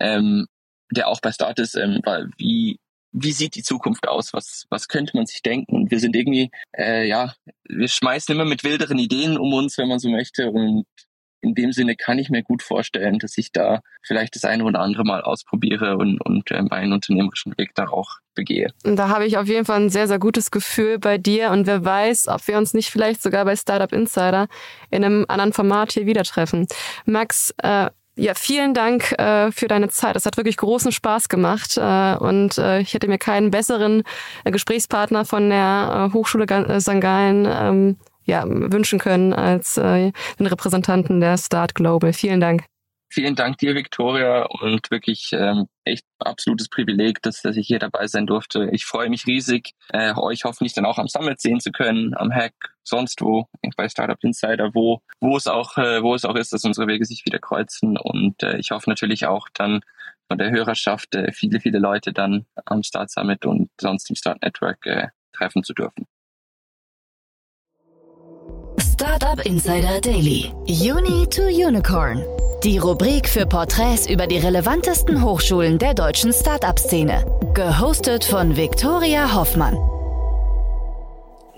ähm, 0.00 0.46
der 0.90 1.08
auch 1.08 1.20
bei 1.20 1.30
Start 1.30 1.58
ist, 1.58 1.74
ähm, 1.76 2.00
weil 2.04 2.30
wie 2.38 2.78
wie 3.12 3.32
sieht 3.32 3.54
die 3.54 3.62
Zukunft 3.62 4.08
aus? 4.08 4.32
Was, 4.32 4.66
was 4.70 4.88
könnte 4.88 5.16
man 5.16 5.26
sich 5.26 5.42
denken? 5.42 5.76
Und 5.76 5.90
wir 5.90 6.00
sind 6.00 6.16
irgendwie, 6.16 6.50
äh, 6.76 7.06
ja, 7.06 7.34
wir 7.68 7.88
schmeißen 7.88 8.34
immer 8.34 8.44
mit 8.44 8.64
wilderen 8.64 8.98
Ideen 8.98 9.36
um 9.36 9.52
uns, 9.52 9.78
wenn 9.78 9.88
man 9.88 9.98
so 9.98 10.08
möchte. 10.08 10.50
Und 10.50 10.86
in 11.42 11.54
dem 11.54 11.72
Sinne 11.72 11.96
kann 11.96 12.18
ich 12.18 12.30
mir 12.30 12.42
gut 12.42 12.62
vorstellen, 12.62 13.18
dass 13.18 13.36
ich 13.36 13.52
da 13.52 13.80
vielleicht 14.02 14.36
das 14.36 14.44
eine 14.44 14.64
oder 14.64 14.80
andere 14.80 15.04
mal 15.04 15.22
ausprobiere 15.22 15.96
und, 15.96 16.20
und 16.20 16.50
äh, 16.50 16.62
meinen 16.62 16.92
unternehmerischen 16.92 17.52
Weg 17.58 17.74
da 17.74 17.88
auch 17.88 18.18
begehe. 18.34 18.68
Und 18.84 18.96
da 18.96 19.08
habe 19.08 19.26
ich 19.26 19.36
auf 19.36 19.48
jeden 19.48 19.64
Fall 19.64 19.80
ein 19.80 19.90
sehr, 19.90 20.08
sehr 20.08 20.18
gutes 20.18 20.50
Gefühl 20.50 20.98
bei 20.98 21.18
dir 21.18 21.50
und 21.50 21.66
wer 21.66 21.84
weiß, 21.84 22.28
ob 22.28 22.46
wir 22.46 22.56
uns 22.56 22.74
nicht 22.74 22.90
vielleicht 22.90 23.22
sogar 23.22 23.44
bei 23.44 23.56
Startup 23.56 23.92
Insider 23.92 24.46
in 24.90 25.04
einem 25.04 25.26
anderen 25.28 25.52
Format 25.52 25.92
hier 25.92 26.06
wieder 26.06 26.22
treffen. 26.22 26.66
Max, 27.04 27.52
äh, 27.58 27.90
ja, 28.22 28.34
vielen 28.34 28.72
Dank 28.72 29.12
äh, 29.18 29.50
für 29.50 29.66
deine 29.66 29.88
Zeit. 29.88 30.14
Es 30.14 30.26
hat 30.26 30.36
wirklich 30.36 30.56
großen 30.56 30.92
Spaß 30.92 31.28
gemacht 31.28 31.76
äh, 31.76 32.14
und 32.14 32.56
äh, 32.56 32.78
ich 32.80 32.94
hätte 32.94 33.08
mir 33.08 33.18
keinen 33.18 33.50
besseren 33.50 34.04
äh, 34.44 34.52
Gesprächspartner 34.52 35.24
von 35.24 35.50
der 35.50 36.10
äh, 36.10 36.14
Hochschule 36.14 36.44
äh, 36.44 36.80
St. 36.80 37.00
Gallen 37.00 37.48
ähm, 37.50 37.96
ja, 38.24 38.44
wünschen 38.46 39.00
können 39.00 39.32
als 39.32 39.76
äh, 39.76 40.12
den 40.38 40.46
Repräsentanten 40.46 41.20
der 41.20 41.36
Start 41.36 41.74
Global. 41.74 42.12
Vielen 42.12 42.40
Dank. 42.40 42.71
Vielen 43.14 43.34
Dank 43.34 43.58
dir, 43.58 43.74
Victoria, 43.74 44.46
und 44.46 44.90
wirklich 44.90 45.32
ähm, 45.34 45.68
echt 45.84 46.06
absolutes 46.18 46.70
Privileg, 46.70 47.20
dass, 47.20 47.42
dass 47.42 47.58
ich 47.58 47.66
hier 47.66 47.78
dabei 47.78 48.06
sein 48.06 48.26
durfte. 48.26 48.70
Ich 48.72 48.86
freue 48.86 49.10
mich 49.10 49.26
riesig, 49.26 49.74
äh, 49.90 50.14
euch 50.14 50.44
hoffentlich 50.44 50.72
dann 50.72 50.86
auch 50.86 50.96
am 50.96 51.08
Summit 51.08 51.38
sehen 51.38 51.60
zu 51.60 51.72
können, 51.72 52.14
am 52.16 52.32
Hack, 52.32 52.54
sonst 52.84 53.20
wo, 53.20 53.48
bei 53.76 53.90
Startup 53.90 54.16
Insider, 54.24 54.70
wo, 54.72 55.02
wo 55.20 55.36
es 55.36 55.46
auch, 55.46 55.76
äh, 55.76 56.02
wo 56.02 56.14
es 56.14 56.24
auch 56.24 56.36
ist, 56.36 56.54
dass 56.54 56.64
unsere 56.64 56.86
Wege 56.86 57.04
sich 57.04 57.26
wieder 57.26 57.38
kreuzen. 57.38 57.98
Und 57.98 58.42
äh, 58.42 58.56
ich 58.56 58.70
hoffe 58.70 58.88
natürlich 58.88 59.26
auch 59.26 59.46
dann 59.52 59.82
von 60.28 60.38
der 60.38 60.50
Hörerschaft 60.50 61.14
äh, 61.14 61.32
viele, 61.32 61.60
viele 61.60 61.80
Leute 61.80 62.14
dann 62.14 62.46
am 62.64 62.82
Start 62.82 63.10
Summit 63.10 63.44
und 63.44 63.68
sonst 63.78 64.08
im 64.08 64.16
Start 64.16 64.40
Network 64.40 64.86
äh, 64.86 65.08
treffen 65.34 65.62
zu 65.62 65.74
dürfen. 65.74 66.06
Startup 68.80 69.44
Insider 69.44 70.00
Daily. 70.00 70.50
Uni 70.66 71.26
to 71.28 71.42
Unicorn. 71.42 72.24
Die 72.64 72.78
Rubrik 72.78 73.28
für 73.28 73.44
Porträts 73.44 74.08
über 74.08 74.28
die 74.28 74.38
relevantesten 74.38 75.24
Hochschulen 75.24 75.78
der 75.80 75.94
deutschen 75.94 76.32
Startup-Szene. 76.32 77.24
Gehostet 77.54 78.24
von 78.24 78.56
Viktoria 78.56 79.34
Hoffmann. 79.34 79.76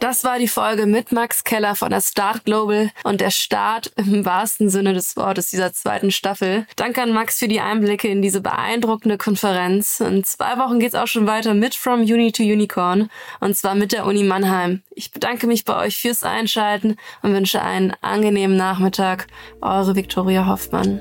Das 0.04 0.22
war 0.22 0.38
die 0.38 0.48
Folge 0.48 0.84
mit 0.84 1.12
Max 1.12 1.44
Keller 1.44 1.74
von 1.74 1.88
der 1.88 2.02
Start 2.02 2.44
Global 2.44 2.90
und 3.04 3.22
der 3.22 3.30
Start 3.30 3.90
im 3.96 4.26
wahrsten 4.26 4.68
Sinne 4.68 4.92
des 4.92 5.16
Wortes 5.16 5.48
dieser 5.48 5.72
zweiten 5.72 6.10
Staffel. 6.10 6.66
Danke 6.76 7.00
an 7.00 7.14
Max 7.14 7.38
für 7.38 7.48
die 7.48 7.62
Einblicke 7.62 8.08
in 8.08 8.20
diese 8.20 8.42
beeindruckende 8.42 9.16
Konferenz. 9.16 10.00
In 10.00 10.22
zwei 10.22 10.58
Wochen 10.58 10.78
geht's 10.78 10.94
auch 10.94 11.06
schon 11.06 11.26
weiter 11.26 11.54
mit 11.54 11.74
From 11.74 12.02
Uni 12.02 12.32
to 12.32 12.42
Unicorn 12.42 13.08
und 13.40 13.56
zwar 13.56 13.74
mit 13.74 13.92
der 13.92 14.04
Uni 14.04 14.24
Mannheim. 14.24 14.82
Ich 14.90 15.10
bedanke 15.10 15.46
mich 15.46 15.64
bei 15.64 15.74
euch 15.74 15.96
fürs 15.96 16.22
Einschalten 16.22 16.96
und 17.22 17.32
wünsche 17.32 17.62
einen 17.62 17.94
angenehmen 18.02 18.58
Nachmittag. 18.58 19.26
Eure 19.62 19.96
Viktoria 19.96 20.46
Hoffmann. 20.46 21.00